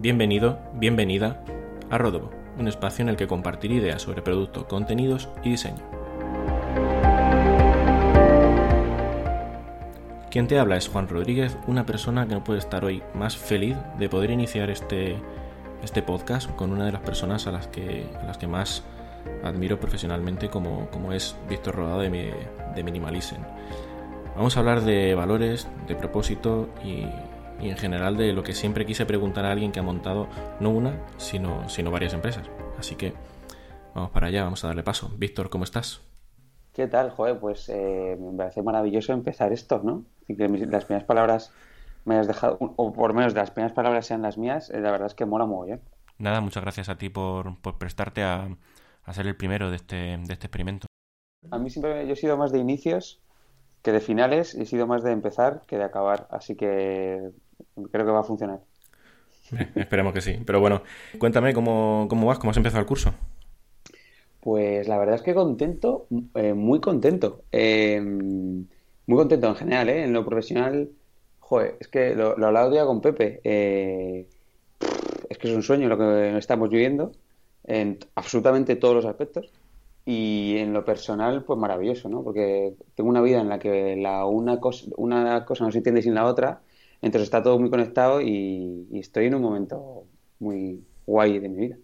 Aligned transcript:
Bienvenido, 0.00 0.58
bienvenida 0.72 1.42
a 1.90 1.98
Rodobo, 1.98 2.30
un 2.58 2.68
espacio 2.68 3.02
en 3.02 3.10
el 3.10 3.16
que 3.16 3.26
compartir 3.26 3.70
ideas 3.70 4.00
sobre 4.00 4.22
producto, 4.22 4.66
contenidos 4.66 5.28
y 5.44 5.50
diseño. 5.50 5.82
Quien 10.30 10.46
te 10.48 10.58
habla 10.58 10.78
es 10.78 10.88
Juan 10.88 11.06
Rodríguez, 11.06 11.58
una 11.66 11.84
persona 11.84 12.26
que 12.26 12.32
no 12.32 12.42
puede 12.42 12.60
estar 12.60 12.82
hoy 12.82 13.02
más 13.12 13.36
feliz 13.36 13.76
de 13.98 14.08
poder 14.08 14.30
iniciar 14.30 14.70
este, 14.70 15.18
este 15.82 16.00
podcast 16.00 16.50
con 16.56 16.72
una 16.72 16.86
de 16.86 16.92
las 16.92 17.02
personas 17.02 17.46
a 17.46 17.52
las 17.52 17.66
que, 17.66 18.06
las 18.24 18.38
que 18.38 18.46
más 18.46 18.82
admiro 19.44 19.78
profesionalmente 19.78 20.48
como, 20.48 20.88
como 20.88 21.12
es 21.12 21.36
Víctor 21.46 21.74
Rodado 21.74 22.00
de, 22.00 22.32
de 22.74 22.82
Minimalism. 22.82 23.42
Vamos 24.34 24.56
a 24.56 24.60
hablar 24.60 24.80
de 24.80 25.14
valores, 25.14 25.68
de 25.86 25.94
propósito 25.94 26.70
y, 26.82 27.04
y 27.62 27.70
en 27.70 27.76
general 27.76 28.16
de 28.16 28.32
lo 28.32 28.42
que 28.42 28.54
siempre 28.54 28.86
quise 28.86 29.06
preguntar 29.06 29.44
a 29.44 29.52
alguien 29.52 29.72
que 29.72 29.80
ha 29.80 29.82
montado 29.82 30.28
no 30.60 30.70
una, 30.70 31.06
sino, 31.16 31.68
sino 31.68 31.90
varias 31.90 32.14
empresas. 32.14 32.48
Así 32.78 32.96
que 32.96 33.12
vamos 33.94 34.10
para 34.10 34.28
allá, 34.28 34.44
vamos 34.44 34.64
a 34.64 34.68
darle 34.68 34.82
paso. 34.82 35.10
Víctor, 35.16 35.50
¿cómo 35.50 35.64
estás? 35.64 36.00
¿Qué 36.72 36.86
tal, 36.86 37.10
Joder? 37.10 37.38
Pues 37.38 37.68
eh, 37.68 38.16
me 38.18 38.36
parece 38.36 38.62
maravilloso 38.62 39.12
empezar 39.12 39.52
esto, 39.52 39.80
¿no? 39.82 40.04
Así 40.22 40.36
que 40.36 40.48
las 40.48 40.84
primeras 40.84 41.06
palabras 41.06 41.52
me 42.04 42.16
has 42.16 42.26
dejado, 42.26 42.58
o 42.60 42.92
por 42.92 43.12
menos 43.12 43.34
de 43.34 43.40
las 43.40 43.50
primeras 43.50 43.74
palabras 43.74 44.06
sean 44.06 44.22
las 44.22 44.38
mías, 44.38 44.70
eh, 44.70 44.80
la 44.80 44.90
verdad 44.90 45.06
es 45.06 45.14
que 45.14 45.26
mola 45.26 45.46
muy 45.46 45.68
bien. 45.68 45.80
Nada, 46.18 46.40
muchas 46.40 46.62
gracias 46.62 46.88
a 46.88 46.96
ti 46.96 47.08
por, 47.08 47.60
por 47.60 47.78
prestarte 47.78 48.22
a, 48.22 48.48
a, 49.04 49.12
ser 49.12 49.26
el 49.26 49.36
primero 49.36 49.70
de 49.70 49.76
este, 49.76 49.96
de 49.96 50.32
este 50.32 50.46
experimento. 50.46 50.86
A 51.50 51.58
mí 51.58 51.70
siempre 51.70 52.06
yo 52.06 52.12
he 52.12 52.16
sido 52.16 52.36
más 52.36 52.52
de 52.52 52.58
inicios 52.58 53.20
que 53.82 53.92
de 53.92 54.00
finales 54.00 54.54
y 54.54 54.62
he 54.62 54.66
sido 54.66 54.86
más 54.86 55.02
de 55.02 55.12
empezar 55.12 55.62
que 55.66 55.78
de 55.78 55.84
acabar, 55.84 56.28
así 56.30 56.54
que 56.54 57.30
creo 57.90 58.06
que 58.06 58.12
va 58.12 58.20
a 58.20 58.24
funcionar. 58.24 58.60
Esperemos 59.74 60.12
que 60.12 60.20
sí. 60.20 60.38
Pero 60.44 60.60
bueno, 60.60 60.82
cuéntame 61.18 61.52
cómo, 61.52 62.06
cómo 62.08 62.26
vas, 62.26 62.38
cómo 62.38 62.50
has 62.50 62.56
empezado 62.56 62.80
el 62.80 62.86
curso. 62.86 63.14
Pues 64.40 64.88
la 64.88 64.98
verdad 64.98 65.16
es 65.16 65.22
que 65.22 65.34
contento, 65.34 66.06
eh, 66.34 66.54
muy 66.54 66.80
contento. 66.80 67.42
Eh, 67.52 68.00
muy 68.00 69.16
contento 69.16 69.48
en 69.48 69.56
general, 69.56 69.88
¿eh? 69.88 70.04
En 70.04 70.12
lo 70.12 70.24
profesional, 70.24 70.90
joder, 71.40 71.76
es 71.80 71.88
que 71.88 72.14
lo, 72.14 72.36
lo 72.36 72.46
hablaba 72.46 72.70
día 72.70 72.86
con 72.86 73.00
Pepe. 73.00 73.40
Eh, 73.44 74.28
es 75.28 75.38
que 75.38 75.48
es 75.48 75.54
un 75.54 75.62
sueño 75.62 75.88
lo 75.88 75.98
que 75.98 76.38
estamos 76.38 76.70
viviendo 76.70 77.12
en 77.64 77.98
absolutamente 78.14 78.76
todos 78.76 78.94
los 78.94 79.04
aspectos. 79.04 79.50
Y 80.06 80.56
en 80.56 80.72
lo 80.72 80.84
personal, 80.84 81.44
pues 81.44 81.58
maravilloso, 81.58 82.08
¿no? 82.08 82.22
Porque 82.24 82.72
tengo 82.94 83.10
una 83.10 83.20
vida 83.20 83.40
en 83.40 83.48
la 83.48 83.58
que 83.58 83.96
la 83.96 84.24
una 84.24 84.58
cosa, 84.58 84.86
una 84.96 85.44
cosa 85.44 85.64
no 85.64 85.70
se 85.70 85.78
entiende 85.78 86.02
sin 86.02 86.14
la 86.14 86.24
otra 86.24 86.62
entonces 87.02 87.28
está 87.28 87.42
todo 87.42 87.58
muy 87.58 87.70
conectado 87.70 88.20
y, 88.20 88.86
y 88.90 88.98
estoy 88.98 89.26
en 89.26 89.34
un 89.34 89.42
momento 89.42 90.04
muy 90.38 90.84
guay 91.06 91.38
de 91.38 91.48
mi 91.48 91.66
vida. 91.66 91.76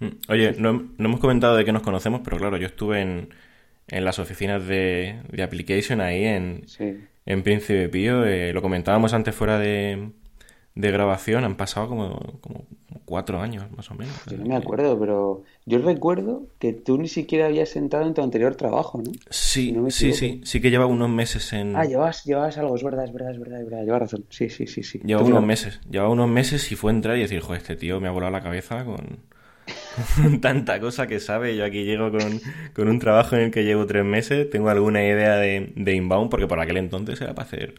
Mm. 0.00 0.06
Oye, 0.28 0.54
no, 0.58 0.72
no, 0.72 1.04
hemos 1.08 1.20
comentado 1.20 1.56
de 1.56 1.64
qué 1.64 1.72
nos 1.72 1.82
conocemos, 1.82 2.20
pero 2.24 2.38
claro, 2.38 2.56
yo 2.56 2.66
estuve 2.66 3.00
en, 3.00 3.30
en 3.88 4.04
las 4.04 4.18
oficinas 4.18 4.66
de, 4.66 5.20
de 5.30 5.42
Application 5.42 6.00
ahí 6.00 6.24
en, 6.24 6.62
sí. 6.66 6.98
en 7.26 7.42
Príncipe 7.42 7.88
Pío. 7.88 8.24
Eh, 8.24 8.52
lo 8.52 8.62
comentábamos 8.62 9.12
antes 9.12 9.34
fuera 9.34 9.58
de, 9.58 10.10
de 10.78 10.92
grabación, 10.92 11.42
han 11.42 11.56
pasado 11.56 11.88
como, 11.88 12.38
como, 12.40 12.64
cuatro 13.04 13.40
años 13.40 13.66
más 13.76 13.90
o 13.90 13.94
menos. 13.94 14.14
Yo 14.30 14.36
no 14.36 14.44
me 14.44 14.54
acuerdo, 14.54 14.96
pero 14.96 15.42
yo 15.66 15.78
recuerdo 15.80 16.46
que 16.60 16.72
tú 16.72 16.98
ni 16.98 17.08
siquiera 17.08 17.46
habías 17.46 17.74
entrado 17.74 18.06
en 18.06 18.14
tu 18.14 18.22
anterior 18.22 18.54
trabajo, 18.54 19.02
¿no? 19.04 19.10
Sí, 19.28 19.72
no 19.72 19.90
sí, 19.90 20.12
sí, 20.12 20.40
sí 20.44 20.60
que 20.60 20.70
lleva 20.70 20.86
unos 20.86 21.10
meses 21.10 21.52
en... 21.52 21.74
Ah, 21.74 21.84
llevas, 21.84 22.24
llevas 22.24 22.58
algo, 22.58 22.76
es 22.76 22.84
verdad, 22.84 23.06
es 23.06 23.12
verdad, 23.12 23.32
es 23.32 23.40
verdad, 23.40 23.60
es 23.60 23.64
verdad, 23.64 23.84
llevas 23.84 24.02
razón. 24.02 24.24
Sí, 24.28 24.50
sí, 24.50 24.68
sí, 24.68 24.84
sí. 24.84 25.00
Lleva 25.02 25.22
unos 25.22 25.44
meses, 25.44 25.80
lleva 25.90 26.08
unos 26.08 26.28
meses 26.28 26.70
y 26.70 26.76
fue 26.76 26.92
entrar 26.92 27.16
y 27.16 27.22
decir, 27.22 27.40
joder, 27.40 27.60
este 27.60 27.74
tío 27.74 27.98
me 27.98 28.06
ha 28.06 28.12
volado 28.12 28.30
la 28.30 28.42
cabeza 28.42 28.84
con, 28.84 29.18
con 30.14 30.40
tanta 30.40 30.78
cosa 30.78 31.08
que 31.08 31.18
sabe. 31.18 31.56
Yo 31.56 31.64
aquí 31.64 31.82
llego 31.82 32.12
con, 32.12 32.40
con, 32.72 32.88
un 32.88 33.00
trabajo 33.00 33.34
en 33.34 33.42
el 33.42 33.50
que 33.50 33.64
llevo 33.64 33.84
tres 33.86 34.04
meses, 34.04 34.48
tengo 34.48 34.68
alguna 34.68 35.02
idea 35.02 35.38
de, 35.38 35.72
de 35.74 35.94
inbound, 35.94 36.30
porque 36.30 36.46
por 36.46 36.60
aquel 36.60 36.76
entonces 36.76 37.20
era 37.20 37.34
para 37.34 37.48
hacer, 37.48 37.74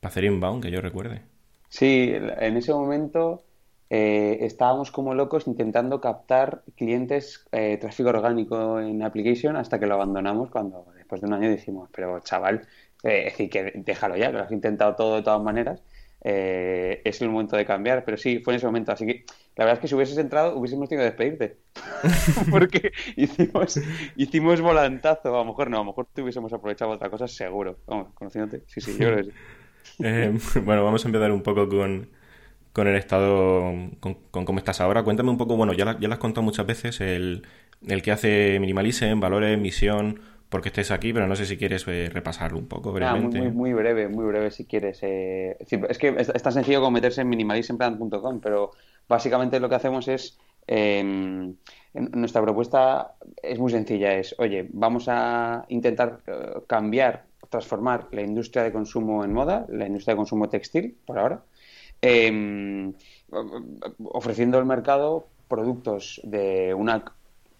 para 0.00 0.10
hacer 0.10 0.24
inbound, 0.24 0.62
que 0.62 0.70
yo 0.70 0.80
recuerde. 0.80 1.20
Sí, 1.68 2.12
en 2.14 2.56
ese 2.56 2.72
momento 2.72 3.44
eh, 3.90 4.38
estábamos 4.42 4.90
como 4.90 5.14
locos 5.14 5.46
intentando 5.46 6.00
captar 6.00 6.62
clientes, 6.76 7.46
eh, 7.52 7.78
tráfico 7.78 8.10
orgánico 8.10 8.80
en 8.80 9.02
Application 9.02 9.56
hasta 9.56 9.78
que 9.78 9.86
lo 9.86 9.94
abandonamos 9.94 10.50
cuando 10.50 10.86
después 10.96 11.20
de 11.20 11.26
un 11.26 11.34
año 11.34 11.48
decimos, 11.48 11.88
pero 11.92 12.20
chaval, 12.20 12.66
eh, 13.02 13.24
es 13.26 13.32
decir, 13.32 13.50
que 13.50 13.72
déjalo 13.76 14.16
ya, 14.16 14.30
lo 14.30 14.40
has 14.40 14.52
intentado 14.52 14.94
todo 14.94 15.16
de 15.16 15.22
todas 15.22 15.42
maneras, 15.42 15.82
eh, 16.22 17.00
es 17.04 17.22
el 17.22 17.30
momento 17.30 17.56
de 17.56 17.64
cambiar, 17.64 18.04
pero 18.04 18.16
sí, 18.16 18.40
fue 18.40 18.52
en 18.52 18.56
ese 18.56 18.66
momento, 18.66 18.92
así 18.92 19.06
que 19.06 19.24
la 19.56 19.64
verdad 19.64 19.74
es 19.74 19.80
que 19.80 19.88
si 19.88 19.94
hubieses 19.94 20.18
entrado 20.18 20.58
hubiésemos 20.58 20.88
tenido 20.88 21.04
que 21.04 21.10
despedirte, 21.10 21.58
porque 22.50 22.92
hicimos, 23.16 23.80
hicimos 24.16 24.60
volantazo, 24.60 25.34
a 25.34 25.38
lo 25.38 25.44
mejor 25.46 25.70
no, 25.70 25.78
a 25.78 25.80
lo 25.80 25.86
mejor 25.86 26.08
te 26.12 26.20
hubiésemos 26.20 26.52
aprovechado 26.52 26.90
otra 26.90 27.08
cosa 27.08 27.26
seguro, 27.26 27.78
vamos, 27.86 28.12
conociéndote, 28.14 28.64
sí, 28.66 28.80
sí, 28.80 28.92
yo 28.92 29.06
creo 29.06 29.16
que 29.16 29.24
sí. 29.24 29.30
Eh, 30.00 30.36
bueno, 30.64 30.84
vamos 30.84 31.04
a 31.04 31.08
empezar 31.08 31.32
un 31.32 31.42
poco 31.42 31.68
con, 31.68 32.08
con 32.72 32.86
el 32.86 32.96
estado, 32.96 33.72
con, 34.00 34.14
con, 34.30 34.44
cómo 34.44 34.58
estás 34.58 34.80
ahora. 34.80 35.02
Cuéntame 35.02 35.30
un 35.30 35.38
poco, 35.38 35.56
bueno, 35.56 35.72
ya, 35.72 35.84
la, 35.84 35.98
ya 35.98 36.08
lo 36.08 36.14
has 36.14 36.20
contado 36.20 36.42
muchas 36.42 36.66
veces, 36.66 37.00
el, 37.00 37.46
el 37.86 38.02
que 38.02 38.12
hace 38.12 38.58
Minimalism, 38.60 39.20
valores, 39.20 39.58
misión, 39.58 40.20
por 40.48 40.62
qué 40.62 40.68
estés 40.68 40.90
aquí, 40.90 41.12
pero 41.12 41.26
no 41.26 41.36
sé 41.36 41.46
si 41.46 41.56
quieres 41.56 41.86
eh, 41.88 42.08
repasarlo 42.12 42.58
un 42.58 42.66
poco 42.66 42.92
brevemente. 42.92 43.38
Ah, 43.38 43.42
muy, 43.42 43.50
muy, 43.50 43.70
muy, 43.70 43.72
breve, 43.74 44.08
muy 44.08 44.24
breve 44.26 44.50
si 44.50 44.64
quieres. 44.64 45.00
Eh, 45.02 45.56
es 45.60 45.98
que 45.98 46.08
es, 46.08 46.28
es, 46.28 46.42
tan 46.42 46.52
sencillo 46.52 46.80
como 46.80 46.92
meterse 46.92 47.20
en 47.20 47.28
minimalismplan.com, 47.28 48.40
pero 48.40 48.70
básicamente 49.08 49.60
lo 49.60 49.68
que 49.68 49.74
hacemos 49.74 50.08
es... 50.08 50.38
Eh, 50.66 51.54
nuestra 51.94 52.42
propuesta 52.42 53.14
es 53.42 53.58
muy 53.58 53.70
sencilla, 53.70 54.14
es, 54.14 54.34
oye, 54.38 54.68
vamos 54.70 55.06
a 55.08 55.64
intentar 55.68 56.20
uh, 56.28 56.66
cambiar 56.66 57.24
transformar 57.48 58.08
la 58.12 58.22
industria 58.22 58.62
de 58.62 58.72
consumo 58.72 59.24
en 59.24 59.32
moda, 59.32 59.66
la 59.68 59.86
industria 59.86 60.14
de 60.14 60.18
consumo 60.18 60.48
textil, 60.48 60.96
por 61.06 61.18
ahora, 61.18 61.42
eh, 62.02 62.92
ofreciendo 64.04 64.58
al 64.58 64.66
mercado 64.66 65.26
productos 65.48 66.20
de 66.24 66.74
una 66.74 67.04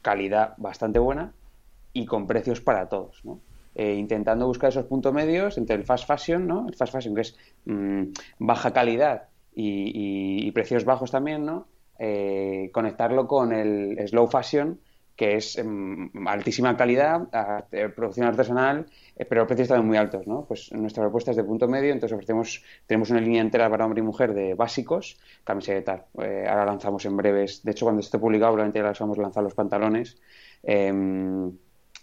calidad 0.03 0.55
bastante 0.59 0.99
buena 0.99 1.33
y 1.93 2.07
con 2.07 2.27
precios 2.27 2.61
para 2.61 2.89
todos, 2.89 3.25
¿no? 3.25 3.41
Eh, 3.75 3.95
intentando 3.95 4.47
buscar 4.47 4.71
esos 4.71 4.87
puntos 4.87 5.13
medios 5.13 5.57
entre 5.57 5.77
el 5.77 5.85
fast 5.85 6.07
fashion, 6.07 6.47
¿no? 6.47 6.67
El 6.69 6.75
fast 6.75 6.93
fashion 6.93 7.15
que 7.15 7.21
es 7.23 7.37
mmm, 7.65 8.05
baja 8.39 8.73
calidad 8.73 9.29
y, 9.55 10.51
precios 10.53 10.85
bajos 10.85 11.11
también, 11.11 11.45
¿no? 11.45 11.67
Eh, 11.99 12.71
conectarlo 12.73 13.27
con 13.27 13.53
el 13.53 13.97
slow 14.09 14.29
fashion 14.29 14.81
que 15.19 15.35
es 15.35 15.57
um, 15.59 16.09
altísima 16.29 16.77
calidad, 16.77 17.29
producción 17.97 18.29
artesanal, 18.29 18.87
eh, 19.17 19.25
pero 19.25 19.49
precios 19.49 19.67
también 19.67 19.89
muy 19.89 19.97
altos, 19.97 20.29
¿no? 20.29 20.45
Pues 20.47 20.71
nuestra 20.73 21.03
propuesta 21.03 21.33
es 21.33 21.37
de 21.37 21.43
punto 21.43 21.67
medio, 21.67 21.93
entonces 21.93 22.15
ofrecemos, 22.15 22.63
tenemos 22.87 23.11
una 23.11 23.21
línea 23.21 23.43
entera 23.43 23.69
para 23.69 23.85
hombre 23.85 24.01
y 24.01 24.05
mujer 24.05 24.33
de 24.33 24.55
básicos, 24.55 25.19
camiseta, 25.43 26.07
eh, 26.23 26.47
ahora 26.49 26.65
lanzamos 26.65 27.05
en 27.05 27.17
breves, 27.17 27.65
de 27.65 27.73
hecho 27.73 27.85
cuando 27.85 27.99
esté 27.99 28.17
publicado 28.21 28.53
probablemente 28.53 28.79
ya 28.79 29.05
vamos 29.05 29.19
a 29.19 29.23
lanzar 29.23 29.43
los 29.43 29.55
pantalones, 29.55 30.17
eh, 30.63 31.51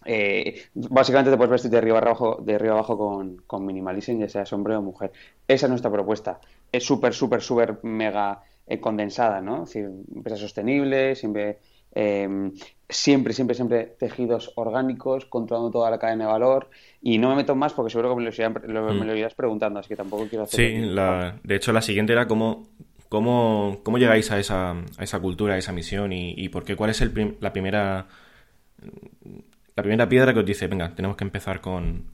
eh, 0.04 0.62
básicamente 0.74 1.32
te 1.32 1.38
puedes 1.38 1.52
vestir 1.52 1.72
de 1.72 1.78
arriba 1.78 2.00
abajo, 2.00 2.40
de 2.42 2.56
arriba 2.56 2.74
abajo 2.74 2.98
con, 2.98 3.38
con 3.48 3.66
minimalism, 3.66 4.20
ya 4.20 4.28
seas 4.28 4.52
hombre 4.52 4.76
o 4.76 4.82
mujer. 4.82 5.12
Esa 5.48 5.66
es 5.66 5.70
nuestra 5.70 5.90
propuesta. 5.90 6.40
Es 6.72 6.84
súper, 6.84 7.14
súper, 7.14 7.42
súper 7.42 7.80
mega 7.84 8.42
eh, 8.68 8.80
condensada, 8.80 9.42
¿no? 9.42 9.64
Es 9.64 9.70
decir, 9.74 9.90
empresa 10.14 10.38
sostenible, 10.38 11.16
siempre 11.16 11.60
eh, 11.96 12.52
siempre, 12.90 13.34
siempre, 13.34 13.56
siempre 13.56 13.96
tejidos 13.98 14.52
orgánicos, 14.56 15.26
controlando 15.26 15.72
toda 15.72 15.90
la 15.90 15.98
cadena 15.98 16.26
de 16.26 16.32
valor. 16.32 16.70
Y 17.02 17.18
no 17.18 17.30
me 17.30 17.36
meto 17.36 17.56
más 17.56 17.74
porque 17.74 17.92
seguro 17.92 18.10
que 18.10 18.16
me 18.18 18.24
lo, 18.24 18.30
irán, 18.30 18.62
lo, 18.68 18.94
mm. 18.94 19.00
me 19.00 19.06
lo 19.06 19.16
irás 19.16 19.34
preguntando, 19.34 19.80
así 19.80 19.90
que 19.90 19.96
tampoco 19.96 20.28
quiero 20.28 20.44
hacer. 20.44 20.60
Sí, 20.60 20.78
la, 20.82 21.40
de 21.44 21.56
hecho, 21.56 21.72
la 21.72 21.82
siguiente 21.82 22.14
era 22.14 22.28
cómo, 22.28 22.68
cómo, 23.10 23.80
cómo 23.84 23.98
llegáis 23.98 24.32
a 24.32 24.40
esa, 24.40 24.72
a 24.72 25.04
esa 25.04 25.20
cultura, 25.20 25.56
a 25.56 25.58
esa 25.58 25.72
misión 25.72 26.14
y, 26.14 26.34
y 26.38 26.50
por 26.50 26.64
qué, 26.64 26.76
cuál 26.76 26.90
es 26.92 27.02
el 27.02 27.12
prim, 27.12 27.36
la 27.40 27.52
primera. 27.52 28.08
La 29.76 29.84
primera 29.84 30.08
piedra 30.08 30.34
que 30.34 30.40
os 30.40 30.46
dice, 30.46 30.68
venga, 30.68 30.96
tenemos 30.96 31.18
que 31.18 31.26
empezar 31.26 31.60
con, 31.60 32.06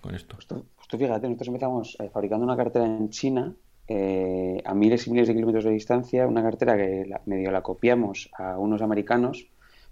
con 0.00 0.14
esto. 0.14 0.34
Pues 0.34 0.46
tú, 0.46 0.66
pues 0.76 0.88
tú, 0.88 0.98
fíjate, 0.98 1.26
nosotros 1.26 1.48
empezamos 1.48 1.96
eh, 1.98 2.10
fabricando 2.12 2.44
una 2.44 2.56
cartera 2.56 2.84
en 2.84 3.08
China 3.08 3.54
eh, 3.92 4.62
a 4.64 4.72
miles 4.72 5.04
y 5.08 5.10
miles 5.10 5.26
de 5.26 5.34
kilómetros 5.34 5.64
de 5.64 5.72
distancia, 5.72 6.24
una 6.28 6.44
cartera 6.44 6.76
que 6.76 7.04
la, 7.08 7.20
medio 7.26 7.50
la 7.50 7.60
copiamos 7.60 8.30
a 8.38 8.56
unos 8.56 8.82
americanos. 8.82 9.48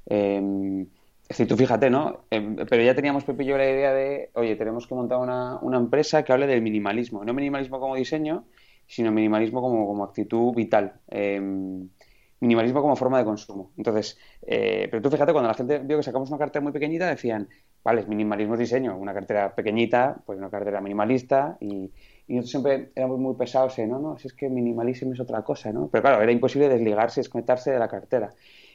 Eh, 0.06 0.87
es 1.23 1.29
decir, 1.29 1.49
tú 1.49 1.56
fíjate, 1.56 1.91
¿no? 1.91 2.21
Eh, 2.31 2.65
pero 2.71 2.85
ya 2.85 2.95
teníamos 2.95 3.25
Pepe 3.25 3.43
y 3.43 3.47
yo 3.47 3.59
la 3.59 3.69
idea 3.69 3.93
de, 3.93 4.31
oye, 4.35 4.55
tenemos 4.55 4.87
que 4.87 4.95
montar 4.95 5.19
una, 5.19 5.59
una, 5.62 5.79
empresa 5.79 6.23
que 6.23 6.33
hable 6.33 6.47
del 6.47 6.62
minimalismo. 6.62 7.25
No 7.25 7.35
minimalismo 7.35 7.81
como 7.81 7.97
diseño, 7.97 8.45
sino 8.87 9.11
minimalismo 9.11 9.61
como, 9.61 9.85
como 9.89 10.05
actitud 10.05 10.55
vital. 10.55 11.00
minimalismo 12.41 12.81
como 12.81 12.95
forma 12.95 13.19
de 13.19 13.25
consumo. 13.25 13.73
Entonces, 13.77 14.17
eh, 14.43 14.87
pero 14.93 15.03
tú 15.03 15.11
fíjate, 15.11 15.33
cuando 15.33 15.49
la 15.49 15.55
gente 15.55 15.81
vio 15.81 15.97
que 15.97 16.05
sacamos 16.05 16.29
una 16.31 16.39
cartera 16.39 16.62
muy 16.62 16.73
pequeñita, 16.73 17.09
decían, 17.09 17.49
vale, 17.83 18.06
minimalismo 18.06 18.55
es 18.55 18.61
diseño, 18.61 18.97
una 18.97 19.12
cartera 19.12 19.56
pequeñita, 19.56 20.23
pues 20.25 20.39
una 20.39 20.50
cartera 20.50 20.81
minimalista 20.81 21.56
y, 21.61 21.91
y 22.29 22.35
nosotros 22.35 22.51
siempre 22.51 22.93
éramos 22.95 23.19
muy 23.19 23.35
pesados 23.35 23.79
en, 23.79 23.89
no, 23.91 23.99
no, 23.99 24.19
si 24.19 24.29
es 24.29 24.35
que 24.35 24.51
minimalismo 24.51 25.15
es 25.15 25.21
otra 25.21 25.43
cosa, 25.43 25.73
¿no? 25.73 25.89
Pero 25.91 26.03
claro, 26.03 26.23
era 26.23 26.31
imposible 26.31 26.69
desligarse, 26.69 27.21
desconectarse 27.21 27.71
de 27.71 27.79
la 27.79 27.89
cartera. 27.89 28.31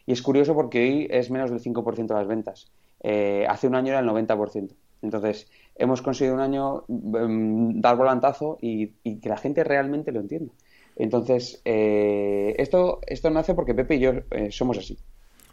Y 0.08 0.12
es 0.12 0.22
curioso 0.24 0.56
porque 0.56 0.80
hoy 0.80 1.08
es 1.10 1.30
menos 1.30 1.52
del 1.52 1.62
5% 1.62 2.08
de 2.08 2.14
las 2.14 2.28
ventas. 2.28 2.72
Eh, 3.02 3.46
hace 3.48 3.68
un 3.68 3.76
año 3.76 3.90
era 3.90 4.00
el 4.00 4.08
90%. 4.08 4.74
Entonces, 5.04 5.52
hemos 5.76 6.02
conseguido 6.02 6.36
un 6.36 6.42
año 6.42 6.84
um, 6.88 7.80
dar 7.80 7.96
volantazo 7.96 8.58
y, 8.60 8.94
y, 9.04 9.20
que 9.20 9.30
la 9.30 9.38
gente 9.38 9.64
realmente 9.64 10.12
lo 10.12 10.22
entienda. 10.22 10.52
Entonces, 10.96 11.62
eh, 11.64 12.56
esto, 12.58 13.02
esto 13.06 13.30
nace 13.30 13.54
porque 13.54 13.76
Pepe 13.76 13.96
y 13.96 14.00
yo 14.00 14.14
eh, 14.32 14.50
somos 14.52 14.78
así. 14.80 14.98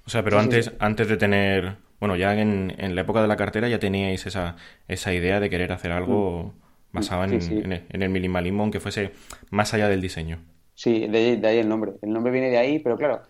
O 0.07 0.11
sea, 0.11 0.23
pero 0.23 0.39
sí, 0.39 0.45
antes, 0.45 0.67
sí, 0.67 0.73
antes 0.79 1.09
de 1.09 1.17
tener, 1.17 1.77
bueno, 1.99 2.17
ya 2.17 2.35
en, 2.35 2.75
en, 2.79 2.95
la 2.95 3.03
época 3.03 3.21
de 3.21 3.29
la 3.29 3.37
cartera 3.37 3.69
ya 3.69 3.79
teníais 3.79 4.27
esa, 4.27 4.57
esa 4.89 5.13
idea 5.13 5.41
de 5.41 5.51
querer 5.51 5.73
hacer 5.73 5.93
algo 5.93 6.55
mm. 6.55 6.70
Basado 6.93 7.25
en, 7.25 7.35
el, 7.35 7.85
en, 7.89 8.03
el, 8.03 8.09
minimalismo, 8.11 8.63
aunque 8.63 8.81
fuese 8.81 9.13
más 9.51 9.75
allá 9.75 9.89
del 9.89 10.01
diseño. 10.01 10.39
Sí, 10.75 11.07
de, 11.07 11.37
de 11.37 11.49
ahí 11.49 11.59
el 11.59 11.69
nombre. 11.69 11.93
El 12.03 12.13
nombre 12.13 12.33
viene 12.33 12.51
de 12.51 12.59
ahí, 12.59 12.79
pero 12.79 12.97
claro, 12.97 13.23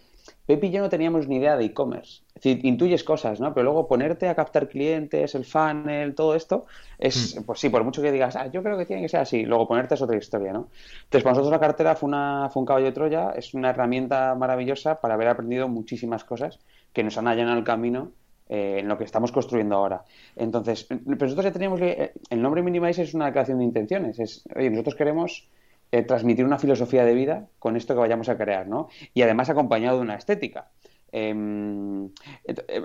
Pepe 0.47 0.67
y 0.67 0.71
yo 0.71 0.81
no 0.81 0.89
teníamos 0.89 1.29
ni 1.29 1.37
idea 1.37 1.57
de 1.57 1.65
e-commerce. 1.67 2.23
Es 2.35 2.43
decir, 2.43 2.65
intuyes 2.65 3.05
cosas, 3.05 3.39
¿no? 3.39 3.55
Pero 3.55 3.65
luego 3.65 3.87
ponerte 3.87 4.29
a 4.29 4.35
captar 4.35 4.69
clientes, 4.69 5.35
el 5.37 5.45
funnel, 5.45 6.15
todo 6.15 6.35
esto, 6.35 6.67
es, 6.99 7.39
mm. 7.39 7.45
pues 7.45 7.61
sí, 7.61 7.69
por 7.69 7.85
mucho 7.85 8.03
que 8.03 8.11
digas, 8.11 8.35
ah, 8.35 8.49
yo 8.49 8.63
creo 8.63 8.77
que 8.77 8.87
tiene 8.87 9.03
que 9.03 9.09
ser 9.09 9.21
así, 9.21 9.45
luego 9.45 9.69
ponerte 9.69 9.95
es 9.95 10.03
otra 10.03 10.17
historia, 10.17 10.53
¿no? 10.53 10.69
Entonces, 11.05 11.23
para 11.23 11.35
nosotros 11.35 11.53
la 11.53 11.61
cartera 11.61 11.95
fue, 11.95 12.09
una, 12.09 12.49
fue 12.53 12.61
un 12.61 12.67
caballo 12.67 12.87
de 12.87 12.93
Troya, 12.93 13.31
es 13.37 13.55
una 13.55 13.71
herramienta 13.71 14.35
maravillosa 14.35 15.01
para 15.01 15.15
haber 15.15 15.29
aprendido 15.29 15.69
muchísimas 15.69 16.25
cosas 16.25 16.59
que 16.93 17.05
nos 17.05 17.17
han 17.17 17.29
allanado 17.29 17.59
el 17.59 17.65
camino 17.65 18.11
eh, 18.53 18.81
en 18.81 18.89
lo 18.89 18.99
que 18.99 19.05
estamos 19.05 19.31
construyendo 19.31 19.77
ahora. 19.77 20.03
Entonces, 20.35 20.85
pero 20.89 21.05
nosotros 21.07 21.45
ya 21.45 21.53
teníamos, 21.53 21.81
eh, 21.83 22.13
el 22.31 22.43
nombre 22.43 22.63
Minimize 22.63 23.03
es 23.03 23.15
una 23.15 23.27
declaración 23.27 23.59
de 23.59 23.65
intenciones, 23.65 24.19
es, 24.19 24.43
oye, 24.57 24.69
nosotros 24.71 24.97
queremos 24.97 25.49
eh, 25.93 26.03
transmitir 26.03 26.45
una 26.45 26.59
filosofía 26.59 27.05
de 27.05 27.15
vida 27.15 27.47
con 27.61 27.77
esto 27.77 27.95
que 27.95 28.01
vayamos 28.01 28.29
a 28.29 28.37
crear, 28.37 28.67
¿no? 28.67 28.89
Y 29.15 29.23
además 29.23 29.51
acompañado 29.51 29.99
de 29.99 30.03
una 30.03 30.17
estética. 30.17 30.69
Eh, 31.13 31.29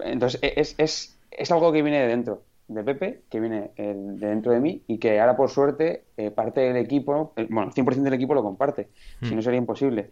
entonces, 0.03 0.39
es, 0.43 0.75
es, 0.77 1.17
es, 1.31 1.51
algo 1.51 1.71
que 1.71 1.81
viene 1.81 1.99
de 1.99 2.07
dentro 2.09 2.43
de 2.67 2.83
Pepe, 2.83 3.21
que 3.31 3.39
viene 3.39 3.71
de 3.75 4.27
dentro 4.27 4.51
de 4.51 4.59
mí 4.59 4.83
y 4.85 4.99
que 4.99 5.19
ahora, 5.19 5.35
por 5.35 5.49
suerte, 5.49 6.03
parte 6.35 6.61
del 6.61 6.77
equipo, 6.77 7.33
bueno, 7.49 7.71
100% 7.71 8.03
del 8.03 8.13
equipo 8.13 8.35
lo 8.35 8.43
comparte, 8.43 8.89
mm. 9.21 9.25
si 9.25 9.35
no 9.35 9.41
sería 9.41 9.57
imposible. 9.57 10.11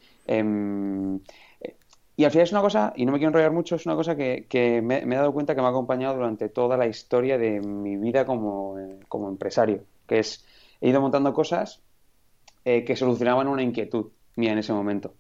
Y 2.16 2.26
al 2.26 2.32
final 2.32 2.44
es 2.44 2.52
una 2.52 2.62
cosa, 2.62 2.94
y 2.96 3.06
no 3.06 3.12
me 3.12 3.18
quiero 3.18 3.30
enrollar 3.30 3.52
mucho, 3.52 3.76
es 3.76 3.86
una 3.88 3.96
cosa 3.96 4.16
que, 4.16 4.46
que 4.48 4.82
me, 4.82 5.04
me, 5.06 5.16
he 5.16 5.18
dado 5.18 5.34
cuenta 5.34 5.56
que 5.56 5.62
me 5.62 5.68
ha 5.68 5.72
acompañado 5.72 6.16
durante 6.16 6.48
toda 6.48 6.78
la 6.78 6.86
historia 6.86 7.40
de 7.40 7.60
mi 7.60 7.98
vida 7.98 8.26
como, 8.26 8.78
como 9.08 9.30
empresario, 9.30 9.84
que 10.08 10.20
es, 10.20 10.46
he 10.80 10.90
ido 10.90 11.02
montando 11.02 11.34
cosas 11.34 11.82
eh, 12.66 12.84
que 12.84 12.96
solucionaban 12.96 13.48
una 13.48 13.64
inquietud 13.64 14.12
mía 14.36 14.52
en 14.52 14.60
ese 14.60 14.74
momento. 14.74 15.16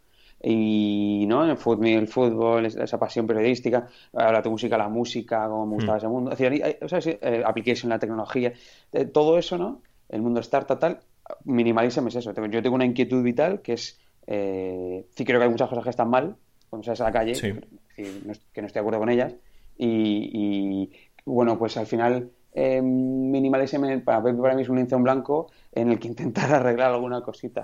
Y 0.45 1.25
¿no? 1.27 1.45
el 1.45 1.57
fútbol, 1.57 1.87
el 1.87 2.07
fútbol 2.07 2.65
esa 2.65 2.99
pasión 2.99 3.25
periodística, 3.25 3.87
ahora 4.13 4.43
tu 4.43 4.51
música, 4.51 4.77
la 4.77 4.89
música, 4.89 5.47
cómo 5.47 5.65
me 5.65 5.75
gustaba 5.75 5.95
mm. 5.95 5.99
ese 5.99 6.07
mundo, 6.09 6.31
es 6.31 6.37
decir, 6.37 6.63
hay, 6.63 6.77
sea, 6.87 6.99
eh, 7.21 7.43
application, 7.45 7.89
la 7.89 7.97
tecnología, 7.97 8.53
eh, 8.91 9.05
todo 9.05 9.37
eso, 9.37 9.57
¿no? 9.57 9.81
El 10.09 10.21
mundo 10.21 10.41
startup 10.41 10.77
tal, 10.77 10.99
minimalism 11.45 12.07
es 12.07 12.15
eso. 12.17 12.33
Yo 12.33 12.61
tengo 12.61 12.75
una 12.75 12.85
inquietud 12.85 13.23
vital 13.23 13.61
que 13.61 13.73
es, 13.73 13.99
eh, 14.27 15.07
sí 15.15 15.25
creo 15.25 15.39
que 15.39 15.45
hay 15.45 15.49
muchas 15.49 15.69
cosas 15.69 15.83
que 15.85 15.89
están 15.89 16.09
mal 16.09 16.35
cuando 16.73 16.85
sales 16.85 17.01
a 17.01 17.03
la 17.03 17.11
calle, 17.11 17.35
sí. 17.35 17.53
que 17.95 18.03
no 18.23 18.31
estoy 18.31 18.71
de 18.73 18.79
acuerdo 18.79 18.97
con 18.97 19.09
ellas, 19.09 19.35
y, 19.77 20.31
y 20.33 20.91
bueno, 21.23 21.59
pues 21.59 21.77
al 21.77 21.85
final 21.85 22.31
eh, 22.51 22.81
minimalism 22.81 23.99
para, 23.99 24.23
para 24.23 24.55
mí 24.55 24.63
es 24.63 24.69
un 24.69 24.77
lienzo 24.77 24.95
en 24.95 25.03
blanco 25.03 25.51
en 25.71 25.91
el 25.91 25.99
que 25.99 26.07
intentar 26.07 26.51
arreglar 26.51 26.91
alguna 26.91 27.21
cosita. 27.21 27.63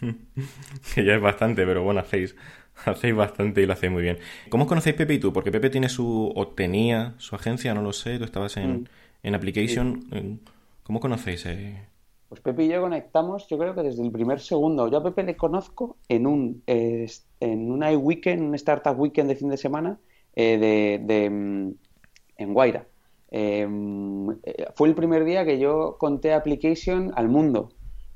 que 0.94 1.04
ya 1.04 1.14
es 1.16 1.20
bastante, 1.20 1.66
pero 1.66 1.82
bueno, 1.82 1.98
hacéis, 1.98 2.36
hacéis 2.84 3.16
bastante 3.16 3.62
y 3.62 3.66
lo 3.66 3.72
hacéis 3.72 3.90
muy 3.90 4.02
bien. 4.02 4.18
¿Cómo 4.48 4.68
conocéis 4.68 4.94
Pepe 4.94 5.14
y 5.14 5.18
tú? 5.18 5.32
Porque 5.32 5.50
Pepe 5.50 5.68
tiene 5.68 5.88
su, 5.88 6.32
o 6.32 6.46
tenía 6.46 7.14
su 7.18 7.34
agencia, 7.34 7.74
no 7.74 7.82
lo 7.82 7.92
sé, 7.92 8.16
tú 8.18 8.24
estabas 8.24 8.56
en, 8.58 8.82
mm. 8.82 8.88
en 9.24 9.34
Application. 9.34 10.06
Sí. 10.12 10.40
¿Cómo 10.84 11.00
conocéis? 11.00 11.46
Eh? 11.46 11.82
Pues 12.28 12.40
Pepe 12.40 12.64
y 12.64 12.68
yo 12.68 12.80
conectamos, 12.80 13.46
yo 13.48 13.56
creo 13.56 13.74
que 13.74 13.82
desde 13.82 14.02
el 14.02 14.10
primer 14.10 14.40
segundo. 14.40 14.88
Yo 14.88 14.98
a 14.98 15.02
Pepe 15.02 15.22
le 15.22 15.36
conozco 15.36 15.96
en 16.08 16.26
un 16.26 16.62
eh, 16.66 17.06
en 17.40 17.70
una 17.70 17.90
weekend, 17.90 18.42
un 18.42 18.54
startup 18.56 18.98
weekend 18.98 19.28
de 19.28 19.36
fin 19.36 19.48
de 19.48 19.56
semana 19.56 19.98
eh, 20.34 20.58
de, 20.58 21.00
de, 21.04 21.30
mm, 21.30 21.74
en 22.38 22.54
Guaira. 22.54 22.86
Em, 23.30 24.30
eh, 24.42 24.66
fue 24.74 24.88
el 24.88 24.94
primer 24.94 25.24
día 25.24 25.44
que 25.44 25.58
yo 25.58 25.96
conté 25.98 26.32
Application 26.32 27.12
al 27.16 27.28
mundo. 27.28 27.70